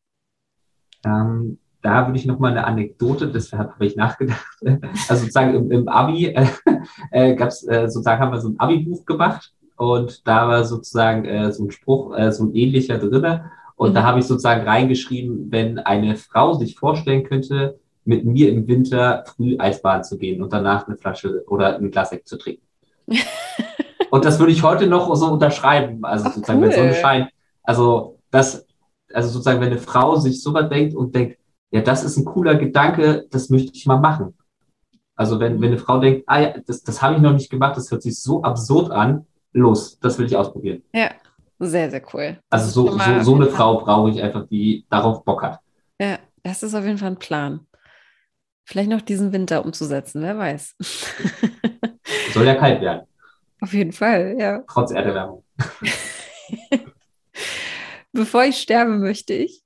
Ähm, 1.05 1.59
da 1.83 2.07
würde 2.07 2.19
ich 2.19 2.27
noch 2.27 2.39
mal 2.39 2.53
eine 2.53 2.65
Anekdote, 2.65 3.31
deshalb 3.31 3.73
habe 3.73 3.87
ich 3.87 3.97
nachgedacht. 3.97 4.47
Also 5.09 5.23
sozusagen 5.23 5.55
im, 5.55 5.71
im 5.71 5.89
Abi 5.89 6.27
äh, 6.27 6.47
äh, 7.11 7.35
gab's 7.35 7.67
äh, 7.67 7.89
sozusagen 7.89 8.21
haben 8.21 8.33
wir 8.33 8.41
so 8.41 8.49
ein 8.49 8.59
Abi-Buch 8.59 9.05
gemacht 9.05 9.53
und 9.83 10.27
da 10.27 10.49
war 10.49 10.65
sozusagen 10.65 11.25
äh, 11.25 11.53
so 11.53 11.65
ein 11.65 11.71
Spruch, 11.73 12.17
äh, 12.17 12.31
so 12.31 12.45
ein 12.45 12.55
ähnlicher 12.55 12.99
drinne. 12.99 13.51
Und 13.75 13.95
da 13.95 14.03
Mhm. 14.03 14.05
habe 14.07 14.19
ich 14.21 14.27
sozusagen 14.27 14.67
reingeschrieben, 14.67 15.51
wenn 15.51 15.79
eine 15.81 16.17
Frau 16.17 16.53
sich 16.55 16.77
vorstellen 16.79 17.25
könnte, 17.25 17.81
mit 18.05 18.25
mir 18.25 18.51
im 18.51 18.67
Winter 18.69 19.25
früh 19.27 19.57
Eisbaden 19.59 20.05
zu 20.05 20.19
gehen 20.19 20.43
und 20.43 20.53
danach 20.53 20.87
eine 20.87 20.97
Flasche 20.97 21.45
oder 21.49 21.77
ein 21.77 21.91
Glas 21.91 22.11
Sekt 22.11 22.29
zu 22.29 22.37
trinken. 22.37 22.67
und 24.11 24.25
das 24.25 24.39
würde 24.39 24.53
ich 24.53 24.63
heute 24.63 24.87
noch 24.87 25.15
so 25.17 25.27
unterschreiben. 25.27 26.05
Also 26.05 26.27
Ach, 26.29 26.33
sozusagen, 26.35 26.61
wenn 26.61 26.69
cool. 26.71 26.75
Sonne 26.77 26.95
scheint. 26.95 27.31
Also 27.63 28.19
das, 28.31 28.67
also 29.13 29.31
sozusagen, 29.31 29.61
wenn 29.61 29.69
eine 29.69 29.79
Frau 29.79 30.17
sich 30.17 30.43
so 30.43 30.55
was 30.55 30.69
denkt 30.69 30.95
und 30.95 31.15
denkt, 31.15 31.39
ja, 31.73 31.81
das 31.81 32.05
ist 32.05 32.17
ein 32.19 32.25
cooler 32.25 32.55
Gedanke, 32.57 33.27
das 33.31 33.51
möchte 33.51 33.73
ich 33.75 33.87
mal 33.87 33.99
machen. 33.99 34.35
Also 35.17 35.41
wenn, 35.41 35.61
wenn 35.61 35.69
eine 35.69 35.79
Frau 35.79 35.99
denkt, 35.99 36.25
ah 36.27 36.41
ja, 36.41 36.55
das, 36.67 36.83
das 36.83 37.03
habe 37.03 37.17
ich 37.17 37.21
noch 37.23 37.33
nicht 37.33 37.51
gemacht, 37.51 37.77
das 37.77 37.91
hört 37.91 38.03
sich 38.03 38.21
so 38.21 38.43
absurd 38.43 38.91
an, 38.91 39.27
los, 39.53 39.99
das 40.01 40.19
will 40.19 40.27
ich 40.27 40.37
ausprobieren. 40.37 40.83
Ja, 40.93 41.11
sehr, 41.59 41.91
sehr 41.91 42.03
cool. 42.13 42.39
Also 42.51 42.71
so, 42.71 42.99
so, 42.99 43.21
so 43.21 43.35
eine 43.35 43.47
Frau 43.47 43.79
brauche 43.79 44.11
ich 44.11 44.23
einfach, 44.23 44.47
die 44.49 44.85
darauf 44.91 45.25
Bock 45.25 45.43
hat. 45.43 45.61
Ja, 46.01 46.19
das 46.43 46.63
ist 46.63 46.75
auf 46.75 46.85
jeden 46.85 46.99
Fall 46.99 47.13
ein 47.13 47.19
Plan. 47.19 47.67
Vielleicht 48.65 48.91
noch 48.91 49.01
diesen 49.01 49.33
Winter 49.33 49.65
umzusetzen, 49.65 50.23
wer 50.23 50.39
weiß. 50.39 50.77
Soll 52.33 52.47
ja 52.47 52.55
kalt 52.55 52.81
werden, 52.81 53.07
auf 53.61 53.73
jeden 53.73 53.93
Fall, 53.93 54.37
ja. 54.39 54.65
trotz 54.69 54.91
Erderwärmung. 54.91 55.45
Bevor 58.13 58.45
ich 58.45 58.57
sterbe, 58.57 58.99
möchte 58.99 59.35
ich. 59.35 59.63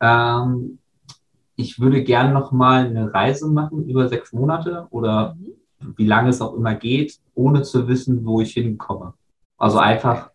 Ähm, 0.00 0.78
ich 1.56 1.80
würde 1.80 2.04
gern 2.04 2.32
noch 2.32 2.52
mal 2.52 2.86
eine 2.86 3.12
Reise 3.12 3.48
machen 3.48 3.88
über 3.88 4.08
sechs 4.08 4.32
Monate 4.32 4.86
oder 4.90 5.36
wie 5.80 6.06
lange 6.06 6.30
es 6.30 6.40
auch 6.40 6.54
immer 6.54 6.74
geht, 6.74 7.18
ohne 7.34 7.62
zu 7.62 7.88
wissen, 7.88 8.24
wo 8.24 8.40
ich 8.40 8.52
hinkomme. 8.52 9.14
Also 9.56 9.78
einfach, 9.78 10.30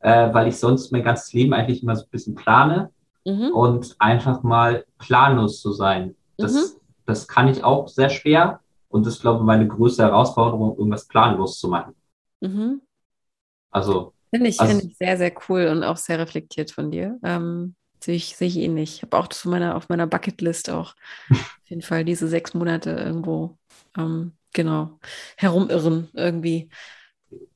äh, 0.00 0.32
weil 0.32 0.48
ich 0.48 0.56
sonst 0.56 0.92
mein 0.92 1.02
ganzes 1.02 1.32
Leben 1.32 1.52
eigentlich 1.52 1.82
immer 1.82 1.96
so 1.96 2.04
ein 2.04 2.10
bisschen 2.10 2.34
plane 2.34 2.90
mhm. 3.24 3.50
und 3.52 3.96
einfach 3.98 4.42
mal 4.42 4.84
planlos 4.98 5.60
zu 5.60 5.72
sein. 5.72 6.14
Das, 6.36 6.54
mhm. 6.54 6.80
das 7.06 7.28
kann 7.28 7.48
ich 7.48 7.64
auch 7.64 7.88
sehr 7.88 8.10
schwer 8.10 8.60
und 8.88 9.06
das 9.06 9.14
ist, 9.14 9.22
glaube 9.22 9.38
ich, 9.38 9.44
meine 9.44 9.66
größte 9.66 10.02
Herausforderung, 10.02 10.76
irgendwas 10.76 11.06
planlos 11.06 11.58
zu 11.58 11.68
machen. 11.68 11.94
Mhm. 12.40 12.82
Also. 13.70 14.12
Finde 14.30 14.48
ich, 14.48 14.60
also, 14.60 14.78
find 14.78 14.90
ich 14.90 14.96
sehr, 14.96 15.16
sehr 15.16 15.32
cool 15.48 15.66
und 15.66 15.84
auch 15.84 15.96
sehr 15.96 16.18
reflektiert 16.18 16.70
von 16.70 16.90
dir. 16.90 17.18
Ähm, 17.22 17.74
sehe 18.02 18.16
ich, 18.16 18.36
sehe 18.36 18.48
ich 18.48 18.58
ähnlich. 18.58 18.96
Ich 18.96 19.02
habe 19.02 19.16
auch 19.18 19.26
das 19.26 19.44
meiner, 19.44 19.76
auf 19.76 19.88
meiner 19.88 20.06
Bucketlist 20.06 20.70
auch 20.70 20.94
auf 21.30 21.68
jeden 21.68 21.82
Fall 21.82 22.04
diese 22.04 22.28
sechs 22.28 22.54
Monate 22.54 22.90
irgendwo, 22.90 23.56
ähm, 23.96 24.32
genau, 24.52 24.98
herumirren 25.36 26.08
irgendwie. 26.14 26.68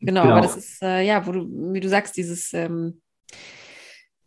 Genau, 0.01 0.23
genau, 0.23 0.35
aber 0.35 0.41
das 0.41 0.57
ist, 0.57 0.83
äh, 0.83 1.03
ja, 1.03 1.27
wo 1.27 1.33
du, 1.33 1.47
wie 1.73 1.81
du 1.81 1.89
sagst, 1.89 2.17
dieses, 2.17 2.53
ähm, 2.55 3.01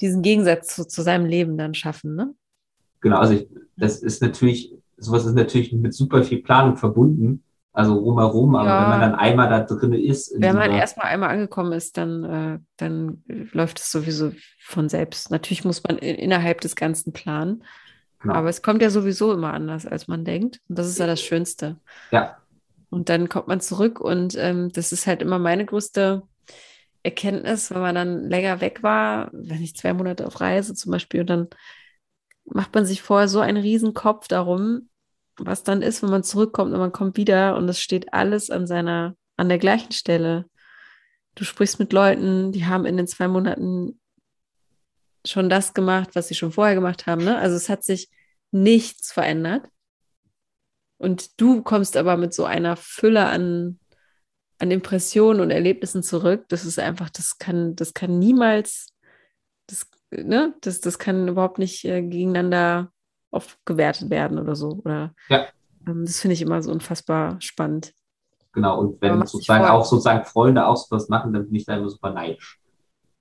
diesen 0.01 0.21
Gegensatz 0.21 0.75
zu, 0.75 0.87
zu 0.87 1.01
seinem 1.01 1.25
Leben 1.25 1.57
dann 1.57 1.73
schaffen, 1.73 2.15
ne? 2.15 2.33
Genau, 3.01 3.17
also 3.17 3.33
ich, 3.33 3.47
das 3.77 4.01
ist 4.01 4.21
natürlich, 4.21 4.73
sowas 4.97 5.25
ist 5.25 5.35
natürlich 5.35 5.71
mit 5.73 5.93
super 5.93 6.23
viel 6.23 6.41
Planung 6.41 6.77
verbunden, 6.77 7.43
also 7.71 7.93
rumherum, 7.93 8.55
aber 8.55 8.67
ja. 8.67 8.81
wenn 8.81 8.89
man 8.89 9.01
dann 9.01 9.15
einmal 9.15 9.49
da 9.49 9.61
drin 9.61 9.93
ist. 9.93 10.33
Wenn 10.37 10.55
man 10.55 10.71
erstmal 10.71 11.07
einmal 11.07 11.29
angekommen 11.29 11.71
ist, 11.71 11.97
dann, 11.97 12.23
äh, 12.23 12.59
dann 12.77 13.23
läuft 13.53 13.79
es 13.79 13.91
sowieso 13.91 14.31
von 14.59 14.89
selbst. 14.89 15.31
Natürlich 15.31 15.63
muss 15.63 15.83
man 15.83 15.97
in, 15.97 16.15
innerhalb 16.15 16.61
des 16.61 16.75
Ganzen 16.75 17.13
planen. 17.13 17.63
Genau. 18.21 18.33
Aber 18.33 18.49
es 18.49 18.61
kommt 18.61 18.81
ja 18.81 18.89
sowieso 18.89 19.31
immer 19.31 19.53
anders, 19.53 19.85
als 19.85 20.07
man 20.07 20.25
denkt. 20.25 20.59
Und 20.67 20.77
das 20.77 20.87
ist 20.87 20.99
ja 20.99 21.07
das 21.07 21.21
Schönste. 21.21 21.77
Ja. 22.11 22.38
Und 22.89 23.09
dann 23.09 23.29
kommt 23.29 23.47
man 23.47 23.61
zurück 23.61 23.99
und 23.99 24.35
ähm, 24.35 24.71
das 24.71 24.91
ist 24.91 25.05
halt 25.05 25.21
immer 25.21 25.37
meine 25.37 25.65
größte 25.65 26.23
Erkenntnis, 27.03 27.71
wenn 27.71 27.81
man 27.81 27.95
dann 27.95 28.29
länger 28.29 28.61
weg 28.61 28.83
war, 28.83 29.29
wenn 29.31 29.61
ich 29.61 29.75
zwei 29.75 29.93
Monate 29.93 30.25
auf 30.25 30.41
Reise 30.41 30.73
zum 30.73 30.91
Beispiel, 30.91 31.21
und 31.21 31.29
dann 31.29 31.47
macht 32.45 32.73
man 32.73 32.85
sich 32.85 33.01
vorher 33.01 33.27
so 33.27 33.39
einen 33.39 33.61
riesen 33.61 33.93
Kopf 33.93 34.27
darum, 34.27 34.89
was 35.37 35.63
dann 35.63 35.81
ist, 35.81 36.03
wenn 36.03 36.09
man 36.09 36.23
zurückkommt 36.23 36.73
und 36.73 36.79
man 36.79 36.91
kommt 36.91 37.15
wieder 37.15 37.55
und 37.55 37.69
es 37.69 37.79
steht 37.79 38.13
alles 38.13 38.49
an 38.49 38.67
seiner, 38.67 39.15
an 39.37 39.49
der 39.49 39.59
gleichen 39.59 39.91
Stelle. 39.91 40.45
Du 41.35 41.43
sprichst 41.45 41.79
mit 41.79 41.93
Leuten, 41.93 42.51
die 42.51 42.65
haben 42.65 42.85
in 42.85 42.97
den 42.97 43.07
zwei 43.07 43.27
Monaten 43.27 43.99
schon 45.25 45.49
das 45.49 45.73
gemacht, 45.73 46.09
was 46.13 46.27
sie 46.27 46.35
schon 46.35 46.51
vorher 46.51 46.75
gemacht 46.75 47.07
haben. 47.07 47.23
Ne? 47.23 47.37
Also 47.37 47.55
es 47.55 47.69
hat 47.69 47.83
sich 47.83 48.09
nichts 48.51 49.11
verändert. 49.11 49.67
Und 50.99 51.39
du 51.41 51.63
kommst 51.63 51.97
aber 51.97 52.17
mit 52.17 52.33
so 52.33 52.43
einer 52.45 52.75
Fülle 52.75 53.25
an, 53.25 53.79
an 54.59 54.69
Impressionen 54.69 55.41
und 55.41 55.49
Erlebnissen 55.49 56.03
zurück. 56.03 56.45
Das 56.49 56.65
ist 56.65 56.77
einfach, 56.77 57.09
das 57.09 57.37
kann, 57.37 57.75
das 57.75 57.93
kann 57.93 58.19
niemals, 58.19 58.89
das, 59.67 59.87
ne, 60.11 60.53
das, 60.61 60.81
das 60.81 60.99
kann 60.99 61.29
überhaupt 61.29 61.57
nicht 61.57 61.85
äh, 61.85 62.01
gegeneinander 62.01 62.91
aufgewertet 63.31 64.09
werden 64.09 64.37
oder 64.37 64.55
so. 64.55 64.81
Oder, 64.83 65.15
ja. 65.29 65.47
Ähm, 65.87 66.05
das 66.05 66.19
finde 66.19 66.33
ich 66.33 66.41
immer 66.41 66.61
so 66.61 66.69
unfassbar 66.71 67.39
spannend. 67.39 67.93
Genau, 68.51 68.81
und 68.81 69.01
wenn 69.01 69.25
sozusagen 69.25 69.65
auch 69.65 69.85
sozusagen 69.85 70.25
Freunde 70.25 70.65
auch 70.65 70.75
sowas 70.75 71.07
machen, 71.07 71.31
dann 71.31 71.45
bin 71.45 71.55
ich 71.55 71.65
da 71.65 71.77
immer 71.77 71.89
super 71.89 72.11
neidisch. 72.11 72.59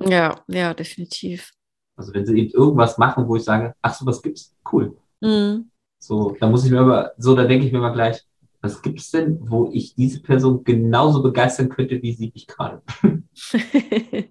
Ja, 0.05 0.43
ja, 0.49 0.75
definitiv. 0.75 1.53
Also 1.95 2.13
wenn 2.13 2.27
sie 2.27 2.39
eben 2.39 2.51
irgendwas 2.51 2.99
machen, 2.99 3.29
wo 3.29 3.37
ich 3.37 3.45
sage, 3.45 3.75
ach 3.83 3.95
so, 3.95 4.05
was 4.05 4.21
gibt's? 4.21 4.57
Cool. 4.73 4.97
Mhm. 5.21 5.71
So, 5.99 6.37
da 6.39 6.49
muss 6.49 6.65
ich 6.65 6.71
mir 6.71 6.81
aber, 6.81 7.13
so, 7.19 7.35
da 7.35 7.45
denke 7.45 7.67
ich 7.67 7.73
mir 7.73 7.81
mal 7.81 7.93
gleich, 7.93 8.25
was 8.61 8.83
gibt's 8.83 9.11
denn, 9.11 9.39
wo 9.41 9.71
ich 9.73 9.95
diese 9.95 10.21
Person 10.21 10.65
genauso 10.65 11.23
begeistern 11.23 11.69
könnte, 11.69 12.03
wie 12.03 12.13
sie 12.13 12.33
mich 12.33 12.47
gerade? 12.47 12.83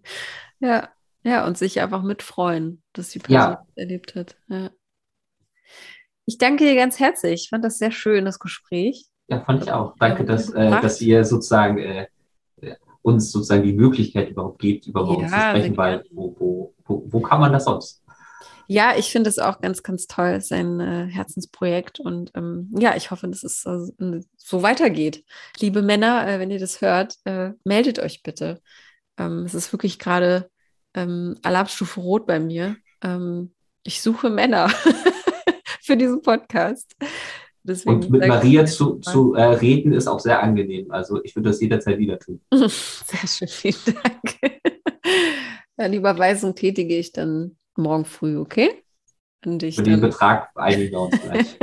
ja, 0.60 0.90
ja, 1.24 1.46
und 1.46 1.58
sich 1.58 1.82
einfach 1.82 2.04
mitfreuen, 2.04 2.82
dass 2.94 3.10
die 3.10 3.20
Person 3.20 3.54
ja. 3.54 3.66
erlebt 3.76 4.16
hat. 4.16 4.38
Ja. 4.48 4.72
Ich 6.26 6.38
danke 6.38 6.66
dir 6.66 6.76
ganz 6.76 7.00
herzlich. 7.00 7.44
Ich 7.44 7.50
fand 7.50 7.64
das 7.64 7.78
sehr 7.78 7.92
schön, 7.92 8.26
das 8.26 8.40
Gespräch. 8.40 9.08
Ja, 9.28 9.42
fand 9.42 9.64
ich 9.64 9.72
auch. 9.72 9.96
Danke, 9.98 10.26
dass, 10.26 10.50
äh, 10.50 10.70
dass 10.82 11.02
ihr 11.02 11.24
sozusagen 11.24 11.78
äh, 11.78 12.08
uns 13.02 13.32
sozusagen 13.32 13.64
die 13.64 13.74
Möglichkeit 13.74 14.30
überhaupt 14.30 14.60
gibt, 14.60 14.88
über 14.88 15.02
ja, 15.02 15.08
uns 15.08 15.32
zu 15.32 15.40
sprechen, 15.40 15.78
weil 15.78 16.04
wo, 16.12 16.36
wo, 16.38 16.74
wo, 16.86 17.04
wo 17.08 17.22
kann 17.22 17.40
man 17.40 17.54
das 17.54 17.64
sonst? 17.64 18.04
Ja, 18.68 18.96
ich 18.98 19.12
finde 19.12 19.30
es 19.30 19.40
auch 19.40 19.62
ganz, 19.62 19.82
ganz 19.82 20.08
toll, 20.08 20.42
sein 20.42 20.80
äh, 20.80 21.08
Herzensprojekt. 21.10 22.00
Und 22.00 22.32
ähm, 22.36 22.70
ja, 22.78 22.96
ich 22.96 23.12
hoffe, 23.12 23.28
dass 23.28 23.44
es 23.44 23.66
äh, 23.66 24.20
so 24.36 24.62
weitergeht. 24.62 25.24
Liebe 25.60 25.82
Männer, 25.82 26.28
äh, 26.28 26.40
wenn 26.40 26.52
ihr 26.52 26.60
das 26.60 26.82
hört, 26.82 27.16
äh, 27.24 27.52
meldet 27.64 28.00
euch 28.00 28.24
bitte. 28.24 28.62
Ähm, 29.18 29.44
es 29.46 29.54
ist 29.54 29.72
wirklich 29.72 30.00
gerade 30.00 30.50
ähm, 30.94 31.36
Alarmstufe 31.44 32.00
Rot 32.00 32.28
bei 32.28 32.40
mir. 32.40 32.76
Ähm, 33.02 33.54
ich 33.84 34.02
suche 34.02 34.30
Männer 34.30 34.70
für 35.82 35.96
diesen 35.96 36.22
Podcast. 36.22 36.94
Deswegen 37.64 37.96
und 37.96 38.10
mit 38.10 38.26
Maria 38.26 38.66
zu, 38.66 38.96
zu 39.00 39.34
äh, 39.34 39.44
reden 39.44 39.92
ist 39.92 40.08
auch 40.08 40.20
sehr 40.20 40.42
angenehm. 40.42 40.90
Also 40.90 41.22
ich 41.24 41.36
würde 41.36 41.50
das 41.50 41.60
jederzeit 41.60 41.98
wieder 41.98 42.18
tun. 42.18 42.42
Sehr 42.54 43.28
schön, 43.28 43.48
vielen 43.50 43.96
Dank. 44.04 44.38
ja, 45.78 45.90
die 45.90 45.98
Überweisung 45.98 46.56
tätige 46.56 46.98
ich 46.98 47.12
dann 47.12 47.58
morgen 47.78 48.06
früh, 48.06 48.38
okay? 48.38 48.84
An 49.42 49.60
dich 49.60 49.76
Für 49.76 49.84
den 49.84 50.02
Betrag 50.02 50.50
einigen 50.56 50.92
wir 50.92 51.02
uns 51.02 51.22
gleich. 51.22 51.58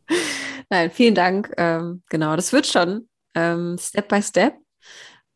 Nein, 0.70 0.90
vielen 0.90 1.14
Dank. 1.14 1.52
Ähm, 1.56 2.02
genau, 2.08 2.36
das 2.36 2.52
wird 2.52 2.66
schon 2.66 3.08
ähm, 3.34 3.76
Step 3.78 4.08
by 4.08 4.22
Step. 4.22 4.54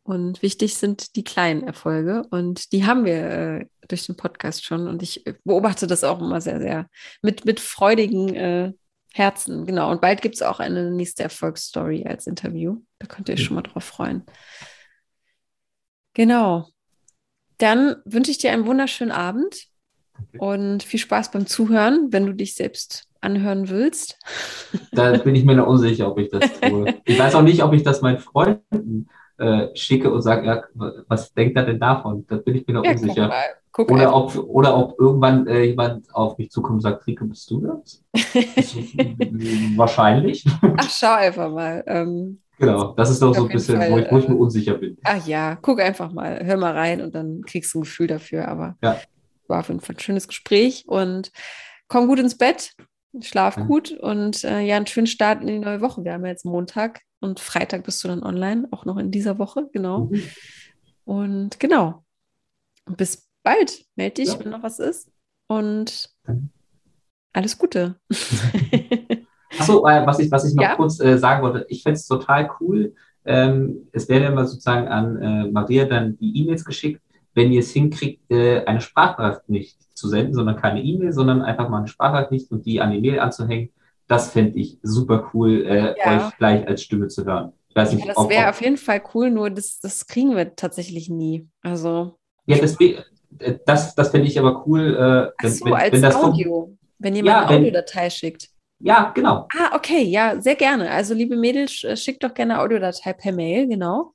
Und 0.05 0.43
wichtig 0.43 0.75
sind 0.77 1.14
die 1.16 1.25
kleinen 1.25 1.62
Erfolge. 1.62 2.25
Und 2.31 2.73
die 2.73 2.85
haben 2.87 3.05
wir 3.05 3.31
äh, 3.31 3.66
durch 3.89 4.07
den 4.07 4.16
Podcast 4.16 4.64
schon. 4.64 4.89
Und 4.89 5.03
ich 5.03 5.25
beobachte 5.45 5.87
das 5.87 6.05
auch 6.05 6.20
immer 6.20 6.41
sehr, 6.41 6.61
sehr 6.61 6.89
mit, 7.23 7.45
mit 7.45 7.61
freudigen 7.61 8.35
äh, 8.35 8.73
Herzen. 9.12 9.64
Genau. 9.64 9.91
Und 9.91 10.01
bald 10.01 10.20
gibt 10.23 10.35
es 10.35 10.43
auch 10.43 10.59
eine 10.61 10.91
nächste 10.91 11.23
Erfolgsstory 11.23 12.05
als 12.07 12.27
Interview. 12.27 12.81
Da 12.99 13.07
könnt 13.07 13.29
ihr 13.29 13.35
euch 13.35 13.45
schon 13.45 13.55
mal 13.55 13.62
drauf 13.62 13.85
freuen. 13.85 14.25
Genau. 16.14 16.68
Dann 17.59 17.97
wünsche 18.05 18.33
ich 18.33 18.39
dir 18.39 18.53
einen 18.53 18.66
wunderschönen 18.66 19.12
Abend 19.12 19.68
und 20.39 20.83
viel 20.83 21.01
Spaß 21.01 21.31
beim 21.31 21.47
Zuhören, 21.47 22.09
wenn 22.11 22.27
du 22.27 22.35
dich 22.35 22.55
selbst 22.55 23.05
anhören 23.20 23.68
willst. 23.68 24.18
Da 24.93 25.16
bin 25.18 25.35
ich 25.35 25.45
mir 25.45 25.55
noch 25.55 25.66
unsicher, 25.66 26.11
ob 26.11 26.18
ich 26.18 26.31
das 26.31 26.51
tue. 26.61 26.95
Ich 27.05 27.18
weiß 27.18 27.35
auch 27.35 27.43
nicht, 27.43 27.62
ob 27.62 27.73
ich 27.73 27.83
das 27.83 28.03
meinen 28.03 28.18
Freunden 28.18 29.09
äh, 29.39 29.68
schicke 29.75 30.12
und 30.12 30.23
sage, 30.23 30.47
ja, 30.47 30.62
was 31.09 31.33
denkt 31.33 31.57
er 31.57 31.64
denn 31.64 31.81
davon? 31.81 32.27
Da 32.29 32.37
bin 32.37 32.57
ich 32.57 32.66
mir 32.66 32.75
noch 32.75 32.85
ja, 32.85 32.93
unsicher. 32.93 33.29
Guck 33.29 33.62
Guck 33.73 33.91
oder, 33.91 34.14
ob, 34.14 34.37
oder 34.37 34.77
ob 34.77 35.01
irgendwann 35.01 35.47
äh, 35.47 35.64
jemand 35.64 36.14
auf 36.14 36.37
mich 36.37 36.51
zukommt 36.51 36.75
und 36.75 36.81
sagt, 36.83 37.07
Rike, 37.07 37.25
bist 37.25 37.51
du 37.51 37.61
das? 37.62 38.05
Wahrscheinlich. 39.77 40.45
Ach, 40.77 40.91
schau 40.91 41.14
einfach 41.14 41.51
mal. 41.51 41.83
Ähm, 41.87 42.39
genau, 42.59 42.93
das 42.93 43.09
ist 43.09 43.23
doch 43.23 43.35
so 43.35 43.45
ein 43.45 43.49
bisschen, 43.49 43.79
Fall, 43.79 43.91
wo, 43.91 43.99
ich, 43.99 44.11
wo 44.11 44.18
ich 44.18 44.29
mir 44.29 44.35
äh, 44.35 44.39
unsicher 44.39 44.75
bin. 44.75 44.99
Ach 45.05 45.27
ja, 45.27 45.57
guck 45.62 45.81
einfach 45.81 46.12
mal, 46.12 46.45
hör 46.45 46.59
mal 46.59 46.75
rein 46.75 47.01
und 47.01 47.14
dann 47.14 47.41
kriegst 47.47 47.73
du 47.73 47.79
ein 47.79 47.83
Gefühl 47.85 48.09
dafür. 48.09 48.47
Aber 48.47 48.77
ja. 48.83 48.99
War 49.49 49.61
auf 49.61 49.68
jeden 49.68 49.80
Fall 49.80 49.97
ein 49.97 50.01
schönes 50.01 50.28
Gespräch 50.28 50.84
und 50.86 51.32
komm 51.88 52.07
gut 52.07 52.18
ins 52.18 52.38
Bett, 52.38 52.74
schlaf 53.20 53.57
ja. 53.57 53.64
gut 53.64 53.90
und 53.93 54.45
äh, 54.45 54.61
ja, 54.61 54.76
einen 54.76 54.86
schönen 54.86 55.07
Start 55.07 55.43
in 55.43 55.49
die 55.49 55.59
neue 55.59 55.80
Woche. 55.80 56.05
Wir 56.05 56.14
haben 56.14 56.24
ja 56.24 56.30
jetzt 56.30 56.45
Montag 56.45 57.01
und 57.20 57.40
Freitag 57.40 57.84
bist 57.84 58.03
du 58.03 58.09
dann 58.09 58.22
online, 58.22 58.68
auch 58.70 58.84
noch 58.84 58.97
in 58.97 59.11
dieser 59.11 59.38
Woche, 59.38 59.68
genau. 59.72 60.07
Mhm. 60.07 60.22
Und 61.05 61.61
genau. 61.61 62.05
Bis 62.86 63.28
bald. 63.43 63.84
Meld 63.97 64.18
dich, 64.18 64.28
ja. 64.28 64.38
wenn 64.38 64.51
noch 64.51 64.62
was 64.62 64.78
ist. 64.78 65.11
Und 65.47 66.11
alles 67.32 67.59
Gute. 67.59 67.97
Achso, 69.59 69.86
äh, 69.88 70.07
was, 70.07 70.18
ich, 70.18 70.30
was 70.30 70.49
ich 70.49 70.55
noch 70.55 70.62
ja? 70.62 70.76
kurz 70.76 71.01
äh, 71.01 71.18
sagen 71.18 71.43
wollte, 71.43 71.66
ich 71.68 71.82
fände 71.82 71.97
es 71.97 72.07
total 72.07 72.51
cool. 72.61 72.95
Ähm, 73.24 73.88
es 73.93 74.09
werden 74.09 74.32
immer 74.32 74.47
sozusagen 74.47 74.88
an 74.88 75.22
äh, 75.22 75.51
Maria 75.51 75.84
dann 75.84 76.16
die 76.18 76.40
E-Mails 76.40 76.64
geschickt, 76.64 77.01
wenn 77.35 77.53
ihr 77.53 77.61
es 77.61 77.72
hinkriegt, 77.72 78.30
äh, 78.30 78.64
eine 78.64 78.80
Sprachnachricht 78.80 79.49
nicht 79.49 79.97
zu 79.97 80.09
senden, 80.09 80.35
sondern 80.35 80.57
keine 80.57 80.83
E-Mail, 80.83 81.12
sondern 81.12 81.43
einfach 81.43 81.68
mal 81.68 81.78
eine 81.78 81.89
Sprachnachricht 81.89 82.51
und 82.51 82.66
die 82.66 82.80
an 82.80 82.91
die 82.91 83.01
Mail 83.01 83.20
anzuhängen. 83.20 83.70
Das 84.09 84.30
fände 84.30 84.59
ich 84.59 84.78
super 84.83 85.30
cool, 85.33 85.64
äh, 85.66 85.95
ja. 85.99 86.28
euch 86.28 86.37
gleich 86.37 86.66
als 86.66 86.83
Stimme 86.83 87.09
zu 87.09 87.24
hören. 87.24 87.53
Nicht, 87.74 88.05
ja, 88.05 88.12
das 88.14 88.28
wäre 88.28 88.51
auf 88.51 88.61
jeden 88.61 88.76
Fall 88.76 89.03
cool, 89.14 89.30
nur 89.30 89.49
das, 89.49 89.80
das 89.80 90.07
kriegen 90.07 90.37
wir 90.37 90.55
tatsächlich 90.57 91.09
nie. 91.09 91.49
Also. 91.62 92.18
Ja, 92.45 92.59
das, 92.59 92.76
das, 93.64 93.95
das 93.95 94.11
fände 94.11 94.26
ich 94.26 94.39
aber 94.39 94.66
cool. 94.66 94.95
Äh, 94.95 95.43
wenn, 95.43 95.53
so, 95.53 95.64
wenn, 95.64 95.72
als 95.72 95.93
wenn 95.93 96.03
das 96.03 96.16
Audio, 96.16 96.76
wenn 96.99 97.16
jemand 97.16 97.37
ja, 97.37 97.47
eine 97.47 97.57
Audiodatei 97.57 98.11
schickt. 98.11 98.51
Ja, 98.78 99.12
genau. 99.14 99.47
Ah, 99.57 99.74
okay, 99.74 100.03
ja, 100.03 100.39
sehr 100.41 100.57
gerne. 100.57 100.91
Also, 100.91 101.14
liebe 101.14 101.37
Mädels, 101.37 101.83
äh, 101.85 101.97
schickt 101.97 102.22
doch 102.24 102.35
gerne 102.35 102.61
Audiodatei 102.61 103.14
per 103.14 103.33
Mail, 103.33 103.68
genau. 103.68 104.12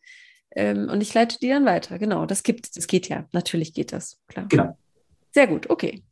Ähm, 0.56 0.90
und 0.90 1.02
ich 1.02 1.14
leite 1.14 1.38
die 1.40 1.50
dann 1.50 1.66
weiter. 1.66 2.00
Genau, 2.00 2.26
das 2.26 2.44
gibt, 2.44 2.76
das 2.78 2.88
geht 2.88 3.10
ja. 3.10 3.26
Natürlich 3.32 3.74
geht 3.74 3.92
das, 3.92 4.20
klar. 4.28 4.46
Genau. 4.50 4.78
Sehr 5.32 5.48
gut, 5.48 5.70
okay. 5.70 6.04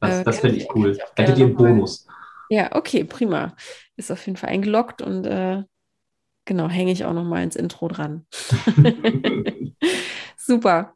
Das, 0.00 0.20
äh, 0.20 0.24
das 0.24 0.40
finde 0.40 0.56
ich 0.56 0.74
cool. 0.74 0.98
Hättet 1.16 1.38
ihr 1.38 1.46
einen 1.46 1.54
Bonus. 1.54 2.06
Ja, 2.48 2.74
okay, 2.74 3.04
prima. 3.04 3.54
Ist 3.96 4.10
auf 4.10 4.26
jeden 4.26 4.36
Fall 4.36 4.50
eingeloggt 4.50 5.02
und 5.02 5.24
äh, 5.26 5.62
genau, 6.46 6.68
hänge 6.68 6.90
ich 6.92 7.04
auch 7.04 7.12
noch 7.12 7.24
mal 7.24 7.42
ins 7.42 7.56
Intro 7.56 7.88
dran. 7.88 8.26
Super. 10.36 10.94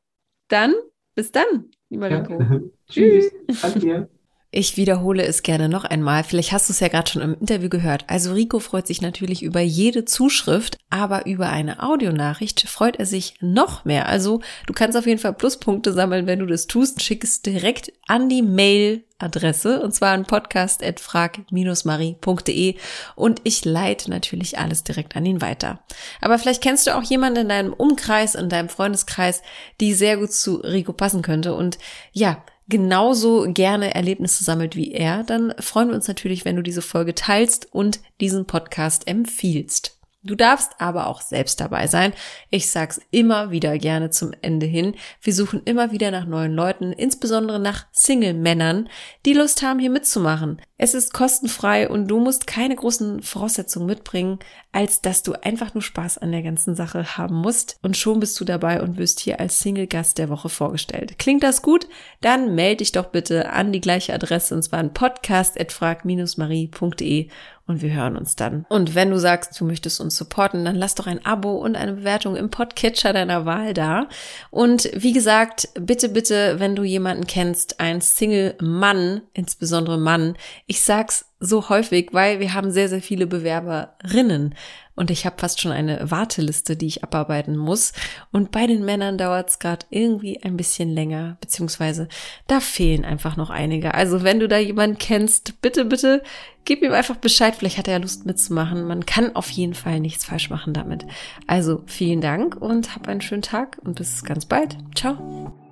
Dann 0.48 0.74
Bis 1.14 1.30
dann, 1.30 1.70
lieber. 1.90 2.10
Ja. 2.10 2.26
Tschüss. 2.88 3.32
Danke 3.62 3.78
dir. 3.78 4.08
Ich 4.56 4.76
wiederhole 4.76 5.24
es 5.24 5.42
gerne 5.42 5.68
noch 5.68 5.84
einmal. 5.84 6.22
Vielleicht 6.22 6.52
hast 6.52 6.68
du 6.68 6.72
es 6.72 6.78
ja 6.78 6.86
gerade 6.86 7.10
schon 7.10 7.22
im 7.22 7.36
Interview 7.40 7.68
gehört. 7.68 8.04
Also 8.06 8.34
Rico 8.34 8.60
freut 8.60 8.86
sich 8.86 9.02
natürlich 9.02 9.42
über 9.42 9.58
jede 9.58 10.04
Zuschrift, 10.04 10.78
aber 10.90 11.26
über 11.26 11.48
eine 11.48 11.82
Audionachricht 11.82 12.68
freut 12.68 12.94
er 12.94 13.06
sich 13.06 13.34
noch 13.40 13.84
mehr. 13.84 14.06
Also 14.06 14.42
du 14.68 14.72
kannst 14.72 14.96
auf 14.96 15.08
jeden 15.08 15.18
Fall 15.18 15.32
Pluspunkte 15.32 15.92
sammeln, 15.92 16.28
wenn 16.28 16.38
du 16.38 16.46
das 16.46 16.68
tust. 16.68 17.02
Schick 17.02 17.24
es 17.24 17.42
direkt 17.42 17.92
an 18.06 18.28
die 18.28 18.42
Mail-Adresse 18.42 19.82
und 19.82 19.92
zwar 19.92 20.12
an 20.12 20.24
podcast.frag-marie.de 20.24 22.76
und 23.16 23.40
ich 23.42 23.64
leite 23.64 24.08
natürlich 24.08 24.56
alles 24.56 24.84
direkt 24.84 25.16
an 25.16 25.26
ihn 25.26 25.40
weiter. 25.40 25.80
Aber 26.20 26.38
vielleicht 26.38 26.62
kennst 26.62 26.86
du 26.86 26.94
auch 26.94 27.02
jemanden 27.02 27.40
in 27.40 27.48
deinem 27.48 27.72
Umkreis, 27.72 28.36
in 28.36 28.48
deinem 28.48 28.68
Freundeskreis, 28.68 29.42
die 29.80 29.94
sehr 29.94 30.16
gut 30.16 30.32
zu 30.32 30.58
Rico 30.58 30.92
passen 30.92 31.22
könnte 31.22 31.54
und 31.54 31.76
ja, 32.12 32.40
genauso 32.68 33.46
gerne 33.52 33.94
Erlebnisse 33.94 34.44
sammelt 34.44 34.76
wie 34.76 34.92
er, 34.92 35.24
dann 35.24 35.54
freuen 35.58 35.88
wir 35.88 35.94
uns 35.94 36.08
natürlich, 36.08 36.44
wenn 36.44 36.56
du 36.56 36.62
diese 36.62 36.82
Folge 36.82 37.14
teilst 37.14 37.72
und 37.72 38.00
diesen 38.20 38.46
Podcast 38.46 39.06
empfiehlst. 39.06 39.98
Du 40.26 40.34
darfst 40.34 40.72
aber 40.78 41.06
auch 41.06 41.20
selbst 41.20 41.60
dabei 41.60 41.86
sein. 41.86 42.14
Ich 42.48 42.70
sag's 42.70 42.98
immer 43.10 43.50
wieder 43.50 43.76
gerne 43.78 44.08
zum 44.08 44.32
Ende 44.40 44.64
hin. 44.64 44.94
Wir 45.20 45.34
suchen 45.34 45.60
immer 45.66 45.92
wieder 45.92 46.10
nach 46.10 46.24
neuen 46.24 46.54
Leuten, 46.54 46.92
insbesondere 46.92 47.60
nach 47.60 47.84
Single-Männern, 47.92 48.88
die 49.26 49.34
Lust 49.34 49.62
haben, 49.62 49.80
hier 49.80 49.90
mitzumachen. 49.90 50.62
Es 50.78 50.94
ist 50.94 51.12
kostenfrei 51.12 51.90
und 51.90 52.08
du 52.08 52.20
musst 52.20 52.46
keine 52.46 52.74
großen 52.74 53.20
Voraussetzungen 53.22 53.84
mitbringen, 53.86 54.38
als 54.72 55.02
dass 55.02 55.22
du 55.22 55.34
einfach 55.34 55.74
nur 55.74 55.82
Spaß 55.82 56.16
an 56.18 56.32
der 56.32 56.42
ganzen 56.42 56.74
Sache 56.74 57.18
haben 57.18 57.36
musst. 57.36 57.76
Und 57.82 57.98
schon 57.98 58.18
bist 58.18 58.40
du 58.40 58.46
dabei 58.46 58.80
und 58.80 58.96
wirst 58.96 59.20
hier 59.20 59.40
als 59.40 59.58
Single-Gast 59.58 60.16
der 60.16 60.30
Woche 60.30 60.48
vorgestellt. 60.48 61.18
Klingt 61.18 61.42
das 61.42 61.60
gut? 61.60 61.86
Dann 62.22 62.54
melde 62.54 62.78
dich 62.78 62.92
doch 62.92 63.04
bitte 63.06 63.50
an 63.50 63.72
die 63.72 63.82
gleiche 63.82 64.14
Adresse 64.14 64.54
und 64.54 64.62
zwar 64.62 64.78
an 64.80 64.94
podcast.frag-marie.de 64.94 67.28
und 67.66 67.80
wir 67.80 67.92
hören 67.92 68.16
uns 68.16 68.36
dann. 68.36 68.66
Und 68.68 68.94
wenn 68.94 69.10
du 69.10 69.18
sagst, 69.18 69.58
du 69.58 69.64
möchtest 69.64 70.00
uns 70.00 70.16
supporten, 70.16 70.64
dann 70.64 70.76
lass 70.76 70.94
doch 70.94 71.06
ein 71.06 71.24
Abo 71.24 71.52
und 71.56 71.76
eine 71.76 71.94
Bewertung 71.94 72.36
im 72.36 72.50
Podcatcher 72.50 73.12
deiner 73.12 73.46
Wahl 73.46 73.72
da. 73.72 74.08
Und 74.50 74.90
wie 74.94 75.12
gesagt, 75.12 75.68
bitte, 75.74 76.10
bitte, 76.10 76.60
wenn 76.60 76.76
du 76.76 76.82
jemanden 76.82 77.26
kennst, 77.26 77.80
ein 77.80 78.00
Single-Mann, 78.00 79.22
insbesondere 79.32 79.98
Mann, 79.98 80.36
ich 80.66 80.82
sag's 80.82 81.26
so 81.44 81.68
häufig, 81.68 82.08
weil 82.12 82.40
wir 82.40 82.54
haben 82.54 82.70
sehr, 82.70 82.88
sehr 82.88 83.02
viele 83.02 83.26
Bewerberinnen 83.26 84.54
und 84.96 85.10
ich 85.10 85.26
habe 85.26 85.36
fast 85.38 85.60
schon 85.60 85.72
eine 85.72 86.10
Warteliste, 86.10 86.76
die 86.76 86.86
ich 86.86 87.02
abarbeiten 87.02 87.56
muss. 87.56 87.92
Und 88.30 88.52
bei 88.52 88.66
den 88.66 88.84
Männern 88.84 89.18
dauert 89.18 89.50
es 89.50 89.58
gerade 89.58 89.86
irgendwie 89.90 90.42
ein 90.42 90.56
bisschen 90.56 90.88
länger, 90.88 91.36
beziehungsweise 91.40 92.08
da 92.46 92.60
fehlen 92.60 93.04
einfach 93.04 93.36
noch 93.36 93.50
einige. 93.50 93.94
Also 93.94 94.22
wenn 94.22 94.38
du 94.38 94.46
da 94.46 94.58
jemanden 94.58 94.98
kennst, 94.98 95.60
bitte, 95.60 95.84
bitte 95.84 96.22
gib 96.64 96.82
ihm 96.82 96.92
einfach 96.92 97.16
Bescheid. 97.16 97.56
Vielleicht 97.56 97.78
hat 97.78 97.88
er 97.88 97.94
ja 97.94 98.00
Lust 98.00 98.24
mitzumachen. 98.24 98.86
Man 98.86 99.04
kann 99.04 99.34
auf 99.34 99.50
jeden 99.50 99.74
Fall 99.74 100.00
nichts 100.00 100.24
falsch 100.24 100.50
machen 100.50 100.72
damit. 100.72 101.04
Also 101.46 101.82
vielen 101.86 102.20
Dank 102.20 102.56
und 102.56 102.94
hab 102.94 103.08
einen 103.08 103.20
schönen 103.20 103.42
Tag 103.42 103.78
und 103.82 103.96
bis 103.96 104.24
ganz 104.24 104.46
bald. 104.46 104.76
Ciao. 104.94 105.63